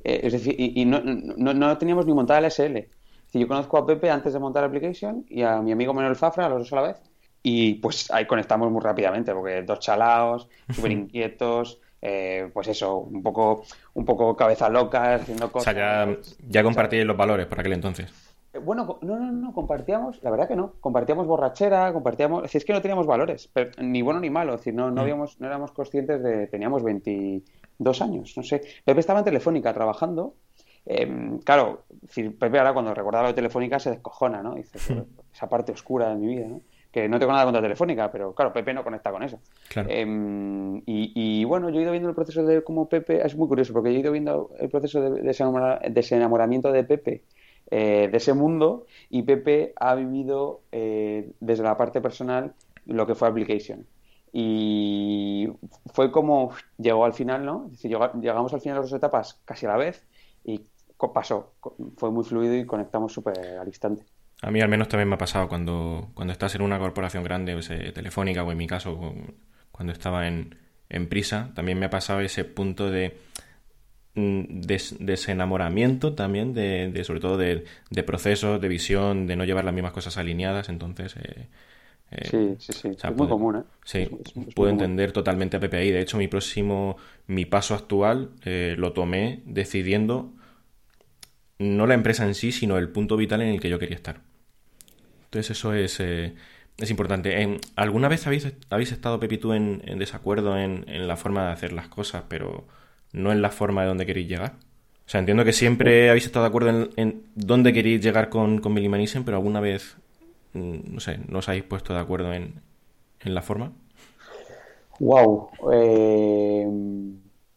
Eh, 0.05 0.21
es 0.25 0.33
decir, 0.33 0.55
y, 0.59 0.81
y 0.81 0.85
no, 0.85 1.01
no, 1.03 1.55
no, 1.55 1.79
teníamos 1.79 2.07
ni 2.07 2.15
montada 2.15 2.41
la 2.41 2.51
SL. 2.51 2.89
Si 3.27 3.39
yo 3.39 3.47
conozco 3.47 3.79
a 3.79 3.87
Pepe 3.87 4.11
antes 4.11 4.33
de 4.33 4.39
montar 4.39 4.65
Application 4.65 5.25
y 5.29 5.43
a 5.43 5.61
mi 5.61 5.73
amigo 5.73 5.95
Manuel 5.95 6.17
Fafra, 6.17 6.47
a 6.47 6.49
los 6.49 6.61
dos 6.61 6.73
a 6.73 6.77
la 6.77 6.83
vez. 6.83 6.97
Y 7.43 7.75
pues 7.75 8.11
ahí 8.11 8.27
conectamos 8.27 8.71
muy 8.71 8.83
rápidamente, 8.83 9.33
porque 9.33 9.63
dos 9.63 9.81
chalaos, 9.81 10.49
súper 10.71 10.93
inquietos. 10.93 11.81
Eh, 12.03 12.51
pues 12.55 12.69
eso, 12.69 12.99
un 12.99 13.23
poco, 13.23 13.65
un 13.95 14.05
poco 14.05 14.35
cabeza 14.35 14.69
loca, 14.69 15.17
haciendo 15.17 15.53
cosas. 15.53 15.75
O 15.75 15.77
sea, 15.77 16.07
ya, 16.07 16.17
ya 16.49 16.63
compartíais 16.63 17.07
los 17.07 17.17
valores 17.17 17.47
por 17.47 17.61
aquel 17.61 17.75
entonces. 17.75 18.11
Eh, 18.53 18.59
bueno, 18.59 18.99
no, 19.03 19.19
no, 19.19 19.31
no, 19.31 19.53
compartíamos, 19.53 20.23
la 20.23 20.31
verdad 20.31 20.49
que 20.49 20.57
no, 20.57 20.73
compartíamos 20.81 21.27
borrachera, 21.27 21.93
compartíamos, 21.93 22.39
es 22.39 22.43
decir, 22.45 22.59
es 22.61 22.65
que 22.65 22.73
no 22.73 22.83
teníamos 22.83 23.07
valores, 23.07 23.49
pero, 23.53 23.71
ni 23.83 24.03
bueno 24.03 24.19
ni 24.19 24.31
malo, 24.31 24.55
es 24.55 24.61
decir, 24.61 24.75
no, 24.75 24.91
no, 24.91 24.97
mm. 24.97 24.99
habíamos, 24.99 25.41
no 25.41 25.47
éramos 25.47 25.73
conscientes 25.73 26.23
de, 26.23 26.47
teníamos 26.49 26.83
22 26.83 28.03
años, 28.03 28.37
no 28.37 28.43
sé, 28.43 28.63
Pepe 28.85 29.01
estaba 29.01 29.21
en 29.21 29.27
Telefónica 29.27 29.73
trabajando, 29.73 30.35
eh, 30.87 31.39
claro, 31.45 31.85
decir, 32.01 32.37
Pepe 32.37 32.59
ahora 32.59 32.73
cuando 32.73 32.93
recordaba 32.95 33.25
lo 33.25 33.29
de 33.29 33.35
Telefónica 33.35 33.79
se 33.79 33.91
descojona, 33.91 34.43
¿no? 34.43 34.55
Dice, 34.55 34.79
esa 35.33 35.49
parte 35.49 35.73
oscura 35.73 36.09
de 36.09 36.17
mi 36.17 36.27
vida, 36.27 36.49
¿no? 36.49 36.63
Que 36.91 37.09
no 37.09 37.19
tengo 37.19 37.33
nada 37.33 37.45
contra 37.45 37.63
Telefónica, 37.63 38.11
pero 38.11 38.35
claro, 38.35 38.53
Pepe 38.53 38.75
no 38.75 38.83
conecta 38.83 39.13
con 39.13 39.23
eso. 39.23 39.39
Claro. 39.69 39.89
Eh, 39.91 40.05
y, 40.87 41.13
y, 41.15 41.45
bueno, 41.45 41.71
yo 41.71 41.79
he 41.79 41.83
ido 41.83 41.93
viendo 41.93 42.09
el 42.09 42.15
proceso 42.15 42.45
de 42.45 42.65
cómo 42.65 42.89
Pepe, 42.89 43.25
es 43.25 43.37
muy 43.37 43.47
curioso, 43.47 43.73
porque 43.73 43.93
yo 43.93 43.99
he 43.99 44.01
ido 44.01 44.13
viendo 44.13 44.51
el 44.59 44.69
proceso 44.69 45.01
de 45.01 45.23
desenamoramiento 45.23 46.73
de 46.73 46.85
Pepe 46.85 47.23
eh, 47.71 48.09
de 48.11 48.17
ese 48.17 48.35
mundo 48.35 48.87
y 49.11 49.23
Pepe 49.23 49.73
ha 49.77 49.95
vivido 49.95 50.63
eh, 50.73 51.31
desde 51.39 51.63
la 51.63 51.77
parte 51.77 52.01
personal 52.01 52.55
lo 52.87 53.07
que 53.07 53.15
fue 53.15 53.29
Application. 53.29 53.87
Y 54.33 55.49
fue 55.93 56.11
como 56.11 56.53
llegó 56.79 57.05
al 57.05 57.15
final, 57.15 57.45
¿no? 57.45 57.67
Es 57.67 57.83
decir, 57.83 57.97
llegamos 58.21 58.53
al 58.55 58.61
final 58.61 58.77
de 58.77 58.81
las 58.81 58.91
dos 58.91 58.99
etapas 58.99 59.41
casi 59.45 59.67
a 59.67 59.71
la 59.71 59.77
vez 59.77 60.05
y 60.45 60.63
pasó. 61.15 61.53
Fue 61.97 62.11
muy 62.11 62.25
fluido 62.25 62.57
y 62.57 62.67
conectamos 62.67 63.13
súper 63.13 63.39
al 63.59 63.67
instante. 63.67 64.05
A 64.43 64.51
mí 64.51 64.61
al 64.61 64.69
menos 64.69 64.89
también 64.89 65.09
me 65.09 65.17
ha 65.17 65.19
pasado 65.19 65.49
cuando, 65.49 66.11
cuando 66.15 66.33
estás 66.33 66.55
en 66.55 66.63
una 66.63 66.79
corporación 66.79 67.25
grande, 67.25 67.55
o 67.55 67.63
sea, 67.63 67.93
telefónica 67.93 68.43
o 68.43 68.51
en 68.53 68.59
mi 68.59 68.67
caso, 68.67 69.15
cuando 69.71 69.93
estaba 69.93 70.27
en, 70.27 70.57
en 70.89 71.09
Prisa, 71.09 71.51
también 71.55 71.79
me 71.79 71.87
ha 71.87 71.91
pasado 71.91 72.21
ese 72.21 72.45
punto 72.45 72.91
de 72.91 73.19
Mm, 74.15 74.61
des, 74.63 74.97
desenamoramiento 74.99 76.15
también 76.15 76.53
de, 76.53 76.91
de 76.91 77.05
sobre 77.05 77.21
todo 77.21 77.37
de, 77.39 77.65
de, 77.91 78.03
procesos, 78.03 78.61
de 78.61 78.69
visión, 78.69 79.29
de 79.29 79.37
no 79.37 79.45
llevar 79.45 79.65
las 79.65 79.75
mismas 79.75 79.93
cosas 79.93 80.17
alineadas, 80.19 80.69
entonces... 80.69 81.15
Eh, 81.17 81.47
eh, 82.11 82.29
sí, 82.29 82.57
sí, 82.59 82.73
sí, 82.73 82.89
o 82.89 82.99
sea, 82.99 83.11
es 83.11 83.17
puedo, 83.17 83.29
muy 83.37 83.39
común, 83.39 83.57
¿eh? 83.57 83.63
Sí, 83.85 83.99
es, 83.99 84.37
es, 84.37 84.49
es 84.49 84.55
puedo 84.55 84.69
entender 84.71 85.11
común. 85.11 85.15
totalmente 85.15 85.57
a 85.57 85.61
PPI. 85.61 85.93
De 85.93 86.01
hecho, 86.01 86.19
mi 86.19 86.27
próximo, 86.27 86.97
mi 87.29 87.47
paso 87.47 87.77
actual 87.77 88.31
eh, 88.45 88.75
lo 88.77 88.93
tomé 88.93 89.43
decidiendo 89.47 90.33
no 91.61 91.87
la 91.87 91.95
empresa 91.95 92.27
en 92.27 92.35
sí, 92.35 92.51
sino 92.51 92.79
el 92.79 92.89
punto 92.89 93.17
vital 93.17 93.43
en 93.43 93.49
el 93.49 93.61
que 93.61 93.69
yo 93.69 93.79
quería 93.79 93.95
estar. 93.95 94.23
Entonces 95.31 95.57
eso 95.57 95.73
es, 95.75 96.01
eh, 96.01 96.35
es 96.77 96.91
importante. 96.91 97.61
¿Alguna 97.77 98.09
vez 98.09 98.27
habéis, 98.27 98.53
habéis 98.69 98.91
estado, 98.91 99.21
Pepi, 99.21 99.39
tú, 99.39 99.53
en, 99.53 99.81
en 99.87 100.01
desacuerdo 100.01 100.59
en, 100.59 100.85
en, 100.89 101.07
la 101.07 101.17
forma 101.17 101.47
de 101.47 101.53
hacer 101.53 101.73
las 101.73 101.87
cosas, 101.87 102.25
pero 102.29 102.65
no 103.13 103.31
en 103.31 103.41
la 103.41 103.51
forma 103.51 103.83
de 103.83 103.89
dónde 103.89 104.07
queréis 104.07 104.29
llegar. 104.29 104.55
O 105.07 105.11
sea, 105.11 105.21
entiendo 105.21 105.45
que 105.45 105.53
siempre 105.53 106.11
habéis 106.11 106.27
estado 106.27 106.45
de 106.45 106.49
acuerdo 106.49 106.71
en, 106.71 106.91
en 106.97 107.23
dónde 107.37 107.73
queréis 107.73 108.01
llegar 108.03 108.29
con, 108.29 108.59
con 108.61 108.75
Minimalism, 108.75 109.23
pero 109.23 109.37
alguna 109.37 109.61
vez, 109.61 109.97
mm, 110.55 110.95
no 110.95 111.01
sé, 111.01 111.21
no 111.29 111.39
os 111.39 111.49
habéis 111.49 111.65
puesto 111.65 111.95
de 111.95 112.01
acuerdo 112.01 112.33
en, 112.33 112.55
en 113.21 113.35
la 113.35 113.43
forma. 113.43 113.73
Wow. 114.99 115.51
Eh, 115.73 116.67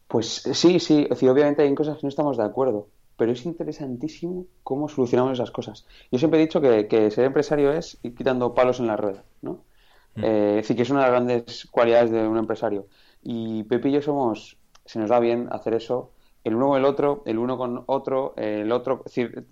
pues 0.07 0.27
sí, 0.27 0.79
sí. 0.79 1.03
Es 1.03 1.09
decir, 1.09 1.29
obviamente 1.29 1.63
hay 1.63 1.73
cosas 1.73 1.97
que 1.97 2.03
no 2.03 2.09
estamos 2.09 2.37
de 2.37 2.43
acuerdo, 2.43 2.87
pero 3.23 3.31
es 3.31 3.45
interesantísimo 3.45 4.47
cómo 4.63 4.89
solucionamos 4.89 5.31
esas 5.31 5.49
cosas. 5.49 5.85
Yo 6.11 6.19
siempre 6.19 6.41
he 6.41 6.43
dicho 6.43 6.59
que, 6.59 6.89
que 6.89 7.09
ser 7.09 7.23
empresario 7.23 7.71
es 7.71 7.97
ir 8.03 8.13
quitando 8.15 8.53
palos 8.53 8.81
en 8.81 8.87
la 8.87 8.97
rueda, 8.97 9.23
¿no? 9.41 9.61
Mm. 10.15 10.23
Eh, 10.25 10.49
es 10.49 10.55
decir, 10.63 10.75
que 10.75 10.81
es 10.81 10.89
una 10.89 10.99
de 10.99 11.05
las 11.05 11.11
grandes 11.11 11.67
cualidades 11.71 12.11
de 12.11 12.27
un 12.27 12.37
empresario. 12.37 12.87
Y 13.23 13.63
Pepe 13.63 13.87
y 13.87 13.91
yo 13.93 14.01
somos 14.01 14.57
se 14.83 14.99
nos 14.99 15.09
da 15.09 15.21
bien 15.21 15.47
hacer 15.53 15.73
eso 15.73 16.11
el 16.43 16.53
uno 16.53 16.67
con 16.67 16.77
el 16.79 16.83
otro, 16.83 17.23
el 17.25 17.39
uno 17.39 17.57
con 17.57 17.85
otro, 17.85 18.33
el 18.35 18.69
otro, 18.73 19.03
es 19.05 19.15
decir, 19.15 19.45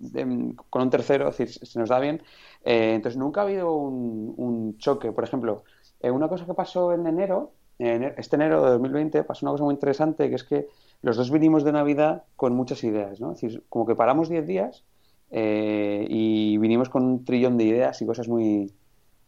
con 0.68 0.82
un 0.82 0.90
tercero, 0.90 1.30
es 1.30 1.38
decir, 1.38 1.66
se 1.66 1.78
nos 1.78 1.88
da 1.88 1.98
bien. 1.98 2.22
Eh, 2.62 2.92
entonces, 2.92 3.16
nunca 3.16 3.40
ha 3.40 3.44
habido 3.44 3.72
un, 3.72 4.76
choque. 4.76 5.12
Por 5.12 5.24
ejemplo, 5.24 5.64
eh, 6.00 6.10
una 6.10 6.28
cosa 6.28 6.44
que 6.44 6.52
pasó 6.52 6.92
en 6.92 7.06
enero, 7.06 7.52
este 7.78 8.36
enero 8.36 8.62
de 8.62 8.72
2020, 8.72 9.24
pasó 9.24 9.46
una 9.46 9.52
cosa 9.52 9.64
muy 9.64 9.72
interesante, 9.72 10.28
que 10.28 10.34
es 10.34 10.44
que 10.44 10.68
los 11.02 11.16
dos 11.16 11.30
vinimos 11.30 11.64
de 11.64 11.72
Navidad 11.72 12.24
con 12.36 12.54
muchas 12.54 12.82
ideas, 12.84 13.20
¿no? 13.20 13.32
Es 13.32 13.40
decir, 13.40 13.62
como 13.68 13.86
que 13.86 13.94
paramos 13.94 14.28
10 14.28 14.46
días 14.46 14.84
eh, 15.30 16.06
y 16.08 16.58
vinimos 16.58 16.88
con 16.88 17.04
un 17.04 17.24
trillón 17.24 17.58
de 17.58 17.64
ideas 17.64 18.00
y 18.02 18.06
cosas 18.06 18.28
muy, 18.28 18.72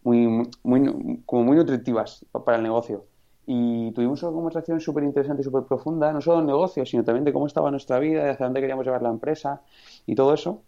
muy, 0.03 0.49
muy, 0.63 1.23
como 1.27 1.45
muy 1.45 1.57
nutritivas 1.57 2.25
para 2.45 2.57
el 2.57 2.63
negocio 2.63 3.05
y 3.47 3.93
tuvimos 3.93 4.23
una 4.23 4.33
conversación 4.33 4.81
súper 4.81 5.05
interesante 5.05 5.43
y 5.43 5.45
súper 5.45 5.65
profunda, 5.65 6.13
no 6.13 6.21
solo 6.21 6.41
en 6.41 6.47
negocio, 6.47 6.87
sino 6.87 7.05
también 7.05 7.25
de 7.25 7.33
cómo 7.33 7.47
estaba 7.47 7.71
nuestra 7.71 7.99
vida, 7.99 8.25
de 8.25 8.31
hacia 8.31 8.47
dónde 8.47 8.61
queríamos 8.61 8.87
llevar 8.87 9.03
la 9.03 9.11
empresa 9.11 9.63
y 10.07 10.15
todo 10.15 10.33
eso. 10.35 10.63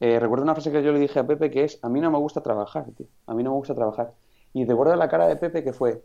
Eh, 0.00 0.18
recuerdo 0.18 0.44
una 0.44 0.54
frase 0.54 0.72
que 0.72 0.82
yo 0.82 0.92
le 0.92 0.98
dije 0.98 1.18
a 1.18 1.26
Pepe 1.26 1.50
que 1.50 1.64
es, 1.64 1.78
a 1.82 1.88
mí 1.88 2.00
no 2.00 2.10
me 2.10 2.18
gusta 2.18 2.40
trabajar, 2.40 2.86
tío, 2.96 3.06
a 3.26 3.34
mí 3.34 3.42
no 3.42 3.50
me 3.50 3.56
gusta 3.56 3.74
trabajar. 3.74 4.14
Y 4.54 4.64
recuerdo 4.64 4.96
la 4.96 5.08
cara 5.08 5.26
de 5.28 5.36
Pepe 5.36 5.62
que 5.62 5.72
fue, 5.72 6.02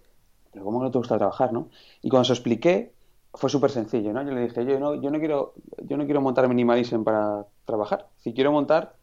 pero 0.51 0.65
¿cómo 0.65 0.81
no 0.83 0.91
te 0.91 0.97
gusta 0.97 1.17
trabajar, 1.17 1.53
no? 1.53 1.69
Y 2.01 2.09
cuando 2.09 2.25
se 2.25 2.33
expliqué, 2.33 2.93
fue 3.33 3.49
súper 3.49 3.71
sencillo, 3.71 4.13
¿no? 4.13 4.23
Yo 4.23 4.31
le 4.31 4.41
dije, 4.41 4.65
yo 4.65 4.79
no, 4.79 4.95
yo 4.95 5.11
no 5.11 5.19
quiero, 5.19 5.53
yo 5.83 5.97
no 5.97 6.05
quiero 6.05 6.21
montar 6.21 6.47
Minimalism 6.47 7.03
para 7.03 7.45
trabajar, 7.65 8.07
si 8.17 8.33
quiero 8.33 8.51
montar 8.51 8.95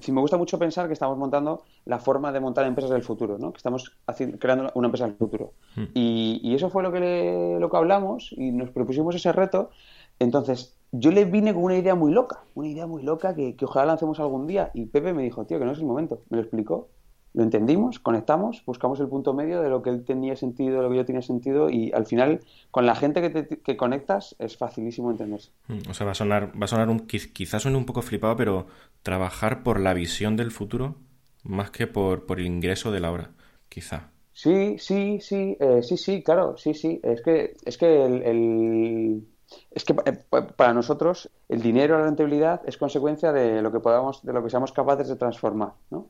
si 0.00 0.12
me 0.12 0.20
gusta 0.20 0.38
mucho 0.38 0.58
pensar 0.58 0.86
que 0.86 0.94
estamos 0.94 1.18
montando 1.18 1.62
la 1.84 1.98
forma 1.98 2.32
de 2.32 2.40
montar 2.40 2.66
empresas 2.66 2.90
del 2.90 3.02
futuro, 3.02 3.38
¿no? 3.38 3.52
que 3.52 3.58
estamos 3.58 3.96
creando 4.38 4.70
una 4.74 4.86
empresa 4.86 5.06
del 5.06 5.14
futuro. 5.14 5.52
Hmm. 5.76 5.84
Y, 5.94 6.54
eso 6.54 6.70
fue 6.70 6.82
lo 6.82 6.92
que, 6.92 7.56
lo 7.60 7.70
que 7.70 7.76
hablamos 7.76 8.32
y 8.32 8.50
nos 8.52 8.70
propusimos 8.70 9.14
ese 9.14 9.32
reto. 9.32 9.70
Entonces, 10.18 10.76
yo 10.92 11.10
le 11.10 11.24
vine 11.24 11.52
con 11.52 11.64
una 11.64 11.76
idea 11.76 11.94
muy 11.94 12.12
loca, 12.12 12.44
una 12.54 12.68
idea 12.68 12.86
muy 12.86 13.02
loca 13.02 13.34
que, 13.34 13.56
que 13.56 13.64
ojalá 13.64 13.86
lancemos 13.86 14.20
algún 14.20 14.46
día. 14.46 14.70
Y 14.74 14.86
Pepe 14.86 15.12
me 15.12 15.22
dijo, 15.22 15.44
tío, 15.44 15.58
que 15.58 15.64
no 15.64 15.72
es 15.72 15.78
el 15.78 15.86
momento. 15.86 16.20
Me 16.30 16.36
lo 16.36 16.42
explicó 16.42 16.88
lo 17.34 17.42
entendimos, 17.42 17.98
conectamos, 17.98 18.62
buscamos 18.66 19.00
el 19.00 19.08
punto 19.08 19.32
medio 19.32 19.62
de 19.62 19.70
lo 19.70 19.82
que 19.82 19.90
él 19.90 20.04
tenía 20.04 20.36
sentido, 20.36 20.76
de 20.76 20.82
lo 20.82 20.90
que 20.90 20.96
yo 20.96 21.04
tenía 21.04 21.22
sentido 21.22 21.70
y 21.70 21.90
al 21.92 22.06
final 22.06 22.40
con 22.70 22.84
la 22.84 22.94
gente 22.94 23.22
que, 23.22 23.58
que 23.58 23.76
conectas 23.76 24.36
es 24.38 24.56
facilísimo 24.56 25.10
entenderse. 25.10 25.50
Mm, 25.68 25.90
o 25.90 25.94
sea, 25.94 26.04
va 26.04 26.12
a 26.12 26.14
sonar, 26.14 26.52
va 26.60 26.64
a 26.64 26.68
sonar 26.68 26.88
un, 26.90 27.00
quizás 27.00 27.62
suene 27.62 27.78
un 27.78 27.86
poco 27.86 28.02
flipado, 28.02 28.36
pero 28.36 28.66
trabajar 29.02 29.62
por 29.62 29.80
la 29.80 29.94
visión 29.94 30.36
del 30.36 30.50
futuro 30.50 30.96
más 31.42 31.70
que 31.70 31.86
por, 31.86 32.26
por 32.26 32.38
el 32.38 32.46
ingreso 32.46 32.92
de 32.92 33.00
la 33.00 33.10
hora, 33.10 33.30
quizá. 33.68 34.10
Sí, 34.32 34.76
sí, 34.78 35.18
sí, 35.20 35.56
eh, 35.60 35.82
sí, 35.82 35.96
sí, 35.96 36.22
claro, 36.22 36.56
sí, 36.56 36.74
sí. 36.74 37.00
Es 37.02 37.20
que, 37.22 37.54
es 37.64 37.76
que 37.76 38.04
el, 38.04 39.26
es 39.70 39.84
que 39.84 39.94
eh, 40.06 40.18
para 40.56 40.72
nosotros 40.72 41.30
el 41.48 41.60
dinero, 41.60 41.98
la 41.98 42.04
rentabilidad 42.04 42.62
es 42.66 42.76
consecuencia 42.78 43.32
de 43.32 43.60
lo 43.60 43.70
que 43.72 43.80
podamos, 43.80 44.22
de 44.22 44.32
lo 44.32 44.42
que 44.42 44.50
seamos 44.50 44.72
capaces 44.72 45.08
de 45.08 45.16
transformar, 45.16 45.72
¿no? 45.90 46.08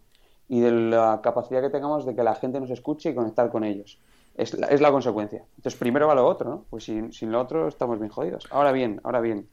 Y 0.53 0.61
de 0.61 0.71
la 0.71 1.21
capacidad 1.23 1.63
que 1.63 1.71
tengamos 1.71 2.05
de 2.05 2.15
que 2.15 2.23
la 2.23 2.35
gente 2.35 2.61
nos 2.61 2.69
escuche 2.69 3.09
y 3.09 3.15
conectar 3.15 3.49
con 3.49 3.65
ellos. 3.65 3.99
Es 4.35 4.53
la, 4.53 4.67
es 4.67 4.83
la 4.83 4.93
consecuencia. 4.93 5.47
Entonces, 5.57 5.81
primero 5.81 6.07
va 6.07 6.15
lo 6.15 6.27
otro, 6.27 6.51
¿no? 6.51 6.65
Pues 6.69 6.85
sin, 6.85 7.11
sin, 7.11 7.33
lo 7.33 7.41
otro 7.41 7.69
estamos 7.69 7.99
bien 7.99 8.11
jodidos. 8.11 8.47
Ahora 8.51 8.71
bien, 8.71 9.01
ahora 9.03 9.23
bien, 9.23 9.49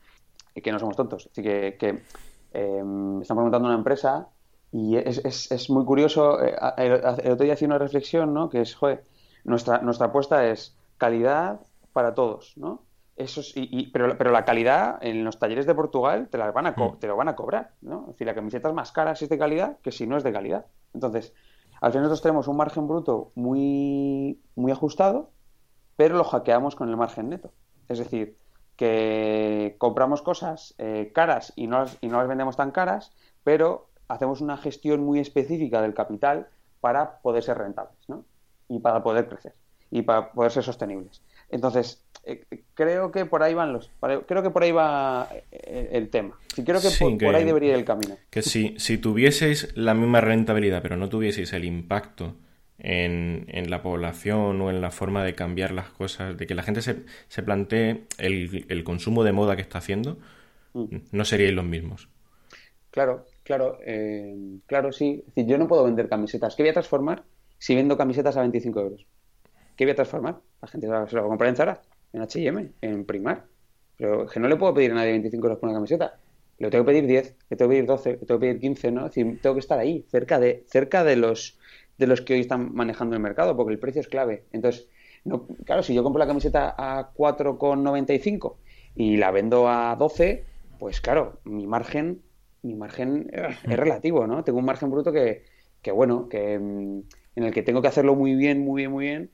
que 0.54 0.72
no 0.74 0.78
somos 0.78 0.98
tontos. 0.98 1.30
Así 1.32 1.42
que, 1.42 1.78
que 1.80 2.02
eh, 2.52 2.84
están 3.22 3.38
preguntando 3.38 3.70
una 3.70 3.78
empresa 3.78 4.28
y 4.74 4.98
es, 4.98 5.24
es, 5.24 5.50
es 5.50 5.70
muy 5.70 5.86
curioso. 5.86 6.44
Eh, 6.44 6.54
el, 6.76 6.92
el, 6.92 7.32
otro 7.32 7.46
día 7.46 7.54
hacía 7.54 7.70
una 7.70 7.78
reflexión, 7.78 8.34
¿no? 8.34 8.50
Que 8.50 8.60
es, 8.60 8.76
joder, 8.76 9.06
nuestra, 9.46 9.78
nuestra 9.78 10.08
apuesta 10.08 10.50
es 10.50 10.76
calidad 10.98 11.62
para 11.94 12.14
todos, 12.14 12.58
¿no? 12.58 12.84
Eso 13.16 13.42
y, 13.56 13.88
pero, 13.92 14.18
pero, 14.18 14.32
la 14.32 14.44
calidad 14.44 14.98
en 15.02 15.24
los 15.24 15.40
talleres 15.40 15.66
de 15.66 15.76
Portugal 15.76 16.28
te, 16.30 16.38
la 16.38 16.52
van 16.52 16.68
a 16.68 16.72
mm. 16.72 17.00
te 17.00 17.08
lo 17.08 17.16
van 17.16 17.28
a 17.30 17.36
cobrar, 17.36 17.72
¿no? 17.82 18.02
Es 18.02 18.08
decir, 18.08 18.28
la 18.28 18.36
camiseta 18.36 18.68
es 18.68 18.74
más 18.74 18.92
cara 18.92 19.16
si 19.16 19.26
es 19.26 19.30
de 19.30 19.38
calidad 19.38 19.78
que 19.82 19.92
si 19.94 20.08
no 20.08 20.18
es 20.18 20.24
de 20.24 20.34
calidad. 20.34 20.66
Entonces, 20.94 21.34
al 21.82 21.92
final 21.92 22.04
nosotros 22.04 22.22
tenemos 22.22 22.48
un 22.48 22.58
margen 22.58 22.88
bruto 22.88 23.32
muy, 23.36 24.42
muy 24.56 24.72
ajustado, 24.72 25.32
pero 25.96 26.18
lo 26.18 26.24
hackeamos 26.24 26.76
con 26.76 26.90
el 26.90 26.98
margen 26.98 27.30
neto. 27.30 27.52
Es 27.88 28.00
decir, 28.00 28.38
que 28.76 29.76
compramos 29.78 30.22
cosas 30.22 30.74
eh, 30.78 31.12
caras 31.14 31.54
y 31.56 31.68
no, 31.68 31.80
las, 31.80 31.98
y 32.02 32.08
no 32.08 32.18
las 32.18 32.28
vendemos 32.28 32.56
tan 32.56 32.72
caras, 32.72 33.14
pero 33.44 33.90
hacemos 34.08 34.42
una 34.42 34.58
gestión 34.58 35.04
muy 35.04 35.20
específica 35.20 35.82
del 35.82 35.94
capital 35.94 36.48
para 36.80 37.20
poder 37.20 37.44
ser 37.44 37.58
rentables, 37.58 37.98
¿no? 38.08 38.26
Y 38.68 38.80
para 38.80 39.04
poder 39.04 39.28
crecer 39.28 39.54
y 39.92 40.04
para 40.04 40.32
poder 40.32 40.52
ser 40.52 40.64
sostenibles. 40.64 41.22
Entonces, 41.50 42.04
eh, 42.26 42.44
creo 42.74 43.12
que 43.12 43.26
por 43.26 43.44
ahí 43.44 43.54
van 43.54 43.74
los 43.74 43.90
creo 44.28 44.44
que 44.44 44.50
por 44.50 44.64
ahí 44.64 44.72
va 44.72 45.30
eh, 45.52 45.90
el 45.94 46.10
tema 46.10 46.38
creo 46.54 46.82
que, 46.82 46.90
por, 47.00 47.36
ahí 47.36 47.46
debería 47.46 47.70
ir 47.70 47.76
el 47.76 47.86
camino 47.86 48.18
que 48.30 48.42
si, 48.42 48.76
si 48.78 48.98
tuvieseis 48.98 49.76
la 49.76 49.94
misma 49.94 50.20
rentabilidad 50.20 50.82
pero 50.82 50.98
no 50.98 51.08
tuvieseis 51.08 51.54
el 51.54 51.64
impacto 51.64 52.36
en, 52.78 53.46
la 53.70 53.82
población 53.82 54.62
o 54.62 54.70
en 54.70 54.82
la 54.82 54.92
forma 54.92 55.24
de 55.24 55.34
cambiar 55.34 55.72
las 55.72 55.90
cosas 55.90 56.38
de 56.38 56.46
que 56.46 56.56
la 56.56 56.64
gente 56.64 56.82
se, 56.82 57.04
se 57.30 57.42
plantee 57.42 58.04
el, 58.18 58.84
consumo 58.84 59.24
de 59.24 59.32
moda 59.32 59.56
que 59.56 59.62
está 59.62 59.78
haciendo 59.78 60.18
mm. 60.74 60.98
no 61.12 61.26
seríais 61.26 61.54
los 61.54 61.66
mismos 61.66 62.10
claro 62.92 63.26
claro 63.44 63.80
eh, 63.86 64.60
claro 64.66 64.92
sí 64.92 65.24
yo 65.36 65.58
no 65.58 65.68
puedo 65.68 65.86
vender 65.86 66.10
camisetas 66.10 66.56
¿qué 66.56 66.64
voy 66.64 66.72
a 66.72 66.74
transformar 66.74 67.24
si 67.58 67.76
vendo 67.76 67.98
camisetas 67.98 68.38
a 68.38 68.42
25 68.42 68.80
euros? 68.80 69.06
¿qué 69.76 69.86
voy 69.86 69.94
a 69.94 69.96
transformar? 69.96 70.42
La 70.62 70.68
gente 70.68 70.88
se 70.88 71.16
lo 71.16 71.22
va 71.22 71.28
a 71.28 71.30
comprar 71.30 71.50
en 71.50 71.56
Zara 71.56 71.82
en 72.14 72.22
H&M, 72.22 72.72
en 72.82 73.06
Primar. 73.06 73.46
Pero 73.98 74.28
que 74.28 74.40
no 74.40 74.48
le 74.48 74.56
puedo 74.56 74.74
pedir 74.74 74.92
a 74.92 74.96
nadie 74.96 75.12
25 75.12 75.46
euros 75.46 75.60
por 75.60 75.70
una 75.70 75.78
camiseta. 75.78 76.18
Le 76.58 76.70
tengo 76.70 76.86
que 76.86 76.92
pedir 76.92 77.08
10, 77.08 77.36
le 77.50 77.58
tengo 77.58 77.70
que 77.70 77.76
pedir 77.76 77.86
12, 77.86 78.12
le 78.12 78.18
tengo 78.18 78.40
que 78.40 78.48
pedir 78.48 78.60
15, 78.60 78.92
¿no? 78.92 79.06
Es 79.06 79.16
decir, 79.16 79.40
tengo 79.42 79.56
que 79.56 79.60
estar 79.60 79.80
ahí, 79.80 80.06
cerca 80.10 80.40
de, 80.40 80.66
cerca 80.68 81.04
de 81.04 81.16
los 81.16 81.58
de 81.98 82.08
los 82.08 82.22
que 82.22 82.34
hoy 82.34 82.40
están 82.40 82.74
manejando 82.74 83.16
el 83.16 83.22
mercado, 83.22 83.58
porque 83.58 83.74
el 83.74 83.80
precio 83.80 84.00
es 84.00 84.08
clave. 84.08 84.46
Entonces, 84.54 84.88
no, 85.26 85.46
claro, 85.66 85.84
si 85.84 85.94
yo 85.94 86.02
compro 86.02 86.20
la 86.20 86.28
camiseta 86.28 86.74
a 86.78 87.14
4,95 87.14 88.56
y 88.96 89.18
la 89.18 89.32
vendo 89.32 89.68
a 89.68 89.98
12, 89.98 90.46
pues 90.80 91.02
claro, 91.02 91.40
mi 91.44 91.68
margen, 91.68 92.22
mi 92.62 92.76
margen 92.76 93.30
eh, 93.34 93.50
es 93.64 93.78
relativo, 93.78 94.28
¿no? 94.28 94.46
Tengo 94.46 94.60
un 94.60 94.66
margen 94.66 94.90
bruto 94.90 95.12
que, 95.12 95.44
que 95.82 95.92
bueno, 95.92 96.30
que 96.30 96.58
mm, 96.58 97.02
en 97.36 97.44
el 97.44 97.54
que 97.54 97.64
tengo 97.64 97.82
que 97.82 97.90
hacerlo 97.90 98.16
muy 98.16 98.34
bien, 98.36 98.64
muy 98.64 98.82
bien, 98.82 98.92
muy 98.92 99.06
bien, 99.06 99.30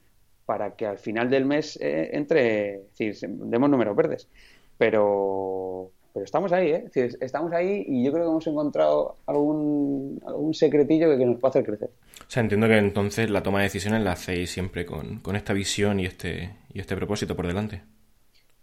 para 0.46 0.75
que 0.75 0.86
al 0.86 0.98
final 0.98 1.30
del 1.30 1.46
mes 1.46 1.78
eh, 1.82 2.12
entre, 2.14 2.82
es 3.00 3.22
demos 3.28 3.70
números 3.70 3.96
verdes. 3.96 4.28
Pero, 4.78 5.92
pero 6.14 6.24
estamos 6.24 6.52
ahí, 6.52 6.72
¿eh? 6.72 6.86
estamos 7.22 7.52
ahí 7.54 7.84
y 7.88 8.06
yo 8.06 8.12
creo 8.12 8.25
que 8.25 8.30
hemos 8.32 8.48
encontrado 8.48 9.18
algún, 9.25 10.22
algún 10.25 10.54
secretillo 10.54 11.18
que, 11.18 11.25
nos 11.25 11.40
puede 11.40 11.50
hacer 11.50 11.66
crecer. 11.66 11.90
O 12.22 12.30
sea, 12.30 12.42
entiendo 12.42 12.68
que 12.68 12.78
entonces 12.78 13.30
la 13.30 13.44
toma 13.44 13.60
de 13.60 13.66
decisiones 13.66 14.02
la 14.02 14.14
hacéis 14.14 14.52
siempre 14.52 14.86
con, 14.86 15.22
esta 15.36 15.54
visión 15.54 16.00
y 16.00 16.06
este, 16.06 16.56
y 16.74 16.80
este 16.80 16.96
propósito 16.96 17.36
por 17.36 17.48
delante. 17.48 17.84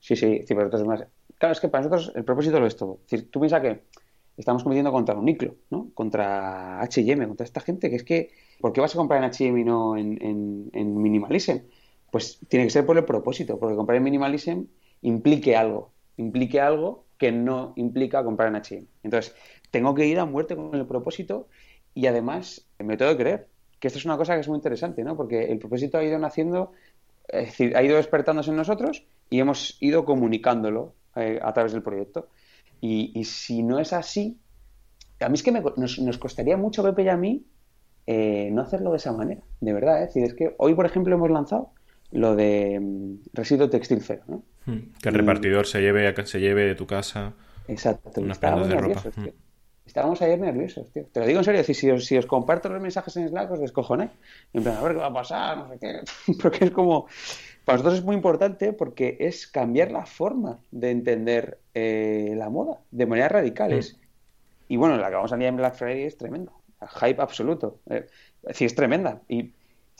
Sí, 0.00 0.16
sí, 0.16 0.42
sí, 0.46 0.54
pero 0.54 0.74
es 0.74 0.84
más. 0.84 1.04
Claro, 1.38 1.52
es 1.52 1.60
que 1.60 1.68
para 1.68 1.84
nosotros 1.84 2.12
el 2.14 2.24
propósito 2.24 2.60
lo 2.60 2.66
es 2.66 2.76
todo. 2.76 2.98
Es 3.04 3.10
decir, 3.10 3.30
tú 3.30 3.40
piensas 3.40 3.60
que 3.60 3.80
estamos 4.36 4.62
compitiendo 4.62 4.92
contra 4.92 5.14
un 5.14 5.24
Niclo, 5.24 5.56
¿no? 5.70 5.90
Contra 5.94 6.80
HM, 6.82 7.26
contra 7.26 7.44
esta 7.44 7.60
gente 7.60 7.90
que 7.90 7.96
es 7.96 8.04
que 8.04 8.30
¿por 8.62 8.72
qué 8.72 8.80
vas 8.80 8.94
a 8.94 8.96
comprar 8.96 9.22
en 9.22 9.28
H&M 9.28 9.60
y 9.60 9.64
no 9.64 9.96
en, 9.98 11.02
Minimalism? 11.02 11.58
Pues 12.10 12.40
tiene 12.48 12.64
que 12.64 12.70
ser 12.70 12.86
por 12.86 12.96
el 12.96 13.04
propósito, 13.04 13.58
porque 13.58 13.76
comprar 13.76 13.98
en 13.98 14.04
Minimalism 14.04 14.62
implique 15.02 15.56
algo, 15.56 15.92
implique 16.16 16.60
algo 16.60 17.04
que 17.18 17.32
no 17.32 17.74
implica 17.76 18.24
comprar 18.24 18.48
en 18.48 18.56
H&M. 18.56 18.86
Entonces, 19.02 19.34
tengo 19.70 19.94
que 19.94 20.06
ir 20.06 20.18
a 20.18 20.24
muerte 20.24 20.56
con 20.56 20.74
el 20.74 20.86
propósito 20.86 21.48
y 21.94 22.06
además 22.06 22.66
me 22.78 22.96
tengo 22.96 23.12
que 23.12 23.18
creer 23.18 23.48
que 23.78 23.88
esto 23.88 23.98
es 23.98 24.04
una 24.04 24.16
cosa 24.16 24.34
que 24.34 24.40
es 24.40 24.48
muy 24.48 24.56
interesante, 24.56 25.02
¿no? 25.02 25.16
Porque 25.16 25.46
el 25.50 25.58
propósito 25.58 25.98
ha 25.98 26.04
ido 26.04 26.18
naciendo, 26.18 26.72
es 27.26 27.46
decir, 27.46 27.76
ha 27.76 27.82
ido 27.82 27.96
despertándose 27.96 28.50
en 28.50 28.56
nosotros 28.56 29.04
y 29.28 29.40
hemos 29.40 29.76
ido 29.80 30.04
comunicándolo 30.04 30.94
eh, 31.16 31.40
a 31.42 31.52
través 31.52 31.72
del 31.72 31.82
proyecto. 31.82 32.28
Y, 32.80 33.24
si 33.24 33.62
no 33.62 33.78
es 33.78 33.92
así, 33.92 34.38
a 35.20 35.28
mí 35.28 35.34
es 35.34 35.42
que 35.44 35.52
nos, 35.52 35.98
nos, 36.00 36.18
costaría 36.18 36.56
mucho, 36.56 36.82
Pepe 36.82 37.04
y 37.04 37.08
a 37.08 37.16
mí, 37.16 37.44
eh, 38.06 38.50
no 38.52 38.62
hacerlo 38.62 38.90
de 38.90 38.96
esa 38.96 39.12
manera, 39.12 39.42
de 39.60 39.72
verdad. 39.72 40.02
¿eh? 40.02 40.08
Es, 40.08 40.16
es 40.16 40.34
que 40.34 40.54
hoy, 40.58 40.74
por 40.74 40.86
ejemplo, 40.86 41.14
hemos 41.14 41.30
lanzado 41.30 41.70
lo 42.10 42.36
de 42.36 42.78
mm, 42.80 43.14
residuo 43.32 43.70
textil 43.70 44.00
cero. 44.02 44.22
¿no? 44.28 44.42
Hmm, 44.66 44.92
que 45.00 45.08
el 45.08 45.14
repartidor 45.14 45.66
se 45.66 45.80
lleve, 45.80 46.14
se 46.26 46.40
lleve 46.40 46.64
de 46.64 46.74
tu 46.74 46.86
casa 46.86 47.34
Exacto. 47.68 48.20
unas 48.20 48.38
prendas 48.38 48.68
de 48.68 48.76
ropa. 48.76 49.02
Hmm. 49.16 49.28
Estábamos 49.84 50.22
ayer 50.22 50.38
nerviosos, 50.38 50.90
tío. 50.92 51.04
Te 51.12 51.20
lo 51.20 51.26
digo 51.26 51.40
en 51.40 51.44
serio, 51.44 51.64
si, 51.64 51.90
os, 51.90 52.04
si 52.04 52.16
os 52.16 52.26
comparto 52.26 52.68
los 52.68 52.80
mensajes 52.80 53.16
en 53.16 53.28
Slack 53.28 53.50
os 53.50 53.60
descojoné. 53.60 54.10
En 54.52 54.62
plan, 54.62 54.76
a 54.76 54.82
ver 54.82 54.92
qué 54.92 54.98
va 54.98 55.06
a 55.06 55.12
pasar, 55.12 55.58
no 55.58 55.68
sé 55.68 55.78
qué. 55.78 56.00
Porque 56.42 56.66
es 56.66 56.70
como... 56.70 57.06
Para 57.64 57.78
nosotros 57.78 58.00
es 58.00 58.04
muy 58.04 58.16
importante 58.16 58.72
porque 58.72 59.18
es 59.20 59.46
cambiar 59.46 59.92
la 59.92 60.04
forma 60.04 60.58
de 60.72 60.90
entender 60.90 61.60
eh, 61.74 62.34
la 62.36 62.50
moda 62.50 62.80
de 62.90 63.06
manera 63.06 63.28
radical. 63.28 63.72
Hmm. 63.72 64.02
Y 64.66 64.76
bueno, 64.76 64.96
la 64.96 65.10
que 65.10 65.14
vamos 65.14 65.30
a 65.30 65.36
enviar 65.36 65.50
en 65.50 65.58
Black 65.58 65.76
Friday 65.76 66.02
es 66.02 66.16
tremendo 66.16 66.52
hype 66.88 67.20
absoluto. 67.20 67.78
Eh, 67.88 68.06
es 68.44 68.74
tremenda. 68.74 69.22
Y, 69.28 69.52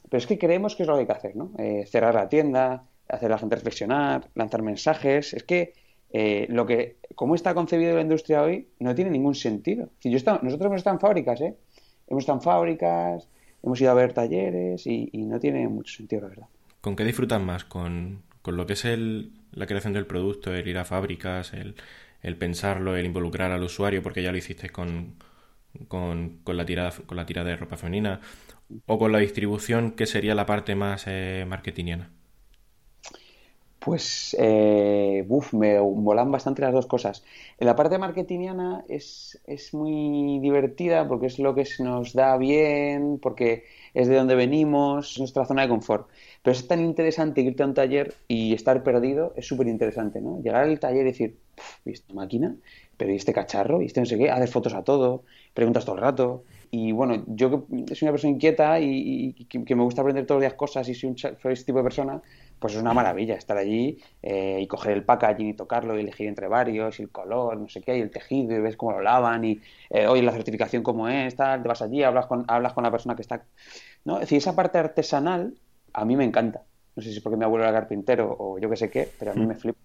pero 0.09 0.19
es 0.19 0.27
que 0.27 0.39
creemos 0.39 0.77
que 0.77 0.83
es 0.83 0.89
lo 0.89 0.95
que 0.95 1.01
hay 1.01 1.07
que 1.07 1.12
hacer, 1.12 1.37
¿no? 1.37 1.53
Eh, 1.59 1.87
cerrar 1.87 2.15
la 2.15 2.29
tienda, 2.29 2.85
hacer 3.09 3.31
a 3.31 3.35
la 3.35 3.39
gente 3.39 3.57
reflexionar, 3.57 4.29
lanzar 4.35 4.62
mensajes. 4.62 5.33
Es 5.33 5.45
que 5.45 5.73
eh, 6.12 6.47
lo 6.51 6.67
que, 6.67 6.97
cómo 7.15 7.35
está 7.35 7.55
concebido 7.55 7.95
la 7.95 8.03
industria 8.03 8.43
hoy 8.43 8.69
no 8.79 8.95
tiene 8.95 9.11
ningún 9.11 9.35
sentido. 9.35 9.89
Si 10.01 10.11
nosotros 10.11 10.43
hemos 10.43 10.77
estado 10.77 10.97
en 10.97 11.01
fábricas, 11.01 11.41
¿eh? 11.41 11.57
Hemos 12.09 12.23
estado 12.23 12.39
en 12.39 12.43
fábricas, 12.43 13.29
hemos 13.62 13.81
ido 13.81 13.91
a 13.91 13.95
ver 13.95 14.12
talleres 14.12 14.87
y, 14.87 15.09
no 15.15 15.41
tiene 15.41 15.67
mucho 15.69 15.97
sentido, 15.97 16.23
la 16.23 16.29
verdad. 16.29 16.47
¿Con 16.81 16.97
qué 16.97 17.05
disfrutan 17.05 17.45
más? 17.45 17.65
¿Con, 17.65 18.23
lo 18.45 18.67
que 18.67 18.73
es 18.75 18.85
el, 18.85 19.31
la 19.53 19.67
creación 19.67 19.93
del 19.93 20.07
producto, 20.07 20.53
el 20.55 20.67
ir 20.67 20.77
a 20.77 20.85
fábricas, 20.85 21.55
el, 21.55 21.77
el 22.23 22.37
pensarlo, 22.37 22.97
el 22.97 23.07
involucrar 23.07 23.51
al 23.53 23.62
usuario, 23.62 24.03
porque 24.03 24.23
ya 24.23 24.33
lo 24.33 24.37
hiciste 24.37 24.69
con, 24.69 25.15
con, 25.88 26.41
con, 26.45 26.57
la 26.57 26.64
tirada, 26.64 26.93
con 27.07 27.17
la 27.17 27.26
tirada 27.26 27.50
de 27.50 27.57
ropa 27.57 27.76
femenina, 27.76 28.21
o 28.87 28.99
con 28.99 29.12
la 29.12 29.19
distribución, 29.19 29.93
que 29.93 30.07
sería 30.07 30.35
la 30.35 30.47
parte 30.47 30.75
más 30.75 31.05
eh, 31.07 31.45
marketingiana? 31.49 32.11
Pues, 33.85 34.37
eh, 34.38 35.26
me 35.52 35.81
molan 35.81 36.31
bastante 36.31 36.62
las 36.62 36.73
dos 36.73 36.87
cosas. 36.87 37.25
En 37.59 37.67
la 37.67 37.75
parte 37.75 37.99
marketingiana 37.99 38.85
es, 38.88 39.41
es 39.45 39.75
muy 39.75 40.38
divertida 40.38 41.09
porque 41.09 41.26
es 41.26 41.41
lo 41.41 41.52
que 41.57 41.67
nos 41.81 42.12
da 42.12 42.37
bien, 42.37 43.19
porque 43.21 43.64
es 43.93 44.07
de 44.07 44.14
donde 44.14 44.37
venimos, 44.37 45.12
es 45.12 45.19
nuestra 45.19 45.45
zona 45.47 45.62
de 45.62 45.69
confort. 45.69 46.09
Pero 46.43 46.52
es 46.52 46.69
tan 46.69 46.81
interesante 46.81 47.41
irte 47.41 47.64
a 47.64 47.67
un 47.67 47.75
taller 47.75 48.14
y 48.29 48.55
estar 48.55 48.85
perdido, 48.85 49.33
es 49.37 49.47
súper 49.49 49.67
interesante, 49.67 50.21
¿no? 50.21 50.41
Llegar 50.41 50.62
al 50.62 50.79
taller 50.79 51.02
y 51.02 51.11
decir, 51.11 51.38
¿viste 51.85 52.14
máquina? 52.14 52.55
Pero 52.97 53.12
¿y 53.12 53.17
este 53.17 53.33
cacharro? 53.33 53.83
¿Y 53.83 53.87
este 53.87 53.99
no 53.99 54.07
sé 54.07 54.17
qué? 54.17 54.31
Haces 54.31 54.50
fotos 54.50 54.75
a 54.75 54.85
todo, 54.85 55.25
preguntas 55.55 55.85
todo 55.85 55.97
el 55.97 56.03
rato. 56.03 56.45
Y 56.71 56.91
bueno, 56.93 57.23
yo 57.27 57.67
que 57.69 57.95
soy 57.95 58.07
una 58.07 58.13
persona 58.13 58.33
inquieta 58.33 58.81
y, 58.81 59.35
que, 59.45 59.75
me 59.75 59.83
gusta 59.83 60.01
aprender 60.01 60.25
todos 60.25 60.39
los 60.39 60.49
días 60.49 60.55
cosas 60.55 60.89
y 60.89 60.95
soy, 60.95 61.11
un, 61.11 61.19
soy 61.19 61.35
ese 61.45 61.65
tipo 61.65 61.79
de 61.79 61.85
persona, 61.85 62.23
pues 62.59 62.75
es 62.75 62.81
una 62.81 62.95
maravilla 62.95 63.35
estar 63.35 63.59
allí 63.59 63.99
eh, 64.23 64.59
y 64.59 64.67
coger 64.67 64.93
el 64.93 65.05
packaging 65.05 65.49
y 65.49 65.55
tocarlo 65.55 65.99
y 65.99 66.01
elegir 66.01 66.29
entre 66.29 66.49
varios 66.49 66.99
y 66.99 67.03
el 67.03 67.11
color, 67.11 67.59
no 67.59 67.69
sé 67.69 67.83
qué, 67.83 67.99
y 67.99 68.01
el 68.01 68.11
tejido 68.11 68.57
y 68.57 68.61
ves 68.61 68.79
cómo 68.79 68.93
lo 68.93 69.03
lavan 69.03 69.45
y 69.45 69.61
eh, 69.91 70.07
oye 70.07 70.23
la 70.23 70.33
certificación 70.33 70.83
cómo 70.83 71.09
es, 71.09 71.37
tal, 71.37 71.61
te 71.61 71.69
vas 71.69 71.83
allí, 71.83 72.03
hablas 72.03 72.25
con, 72.25 72.47
hablas 72.49 72.73
con 72.73 72.85
la 72.85 72.91
persona 72.91 73.17
que 73.17 73.23
está... 73.23 73.45
¿no? 74.07 74.15
Es 74.15 74.21
decir, 74.23 74.39
esa 74.39 74.57
parte 74.57 74.79
artesanal 74.79 75.55
a 75.93 76.05
mí 76.07 76.17
me 76.17 76.25
encanta. 76.25 76.63
No 76.97 77.03
sé 77.03 77.11
si 77.11 77.17
es 77.17 77.23
porque 77.23 77.37
mi 77.37 77.45
abuelo 77.45 77.65
era 77.65 77.73
carpintero 77.75 78.35
o 78.39 78.59
yo 78.59 78.71
qué 78.71 78.77
sé 78.77 78.91
qué, 78.91 79.11
pero 79.19 79.33
a 79.33 79.35
mí 79.35 79.45
mm. 79.45 79.49
me 79.49 79.55
flipa. 79.57 79.79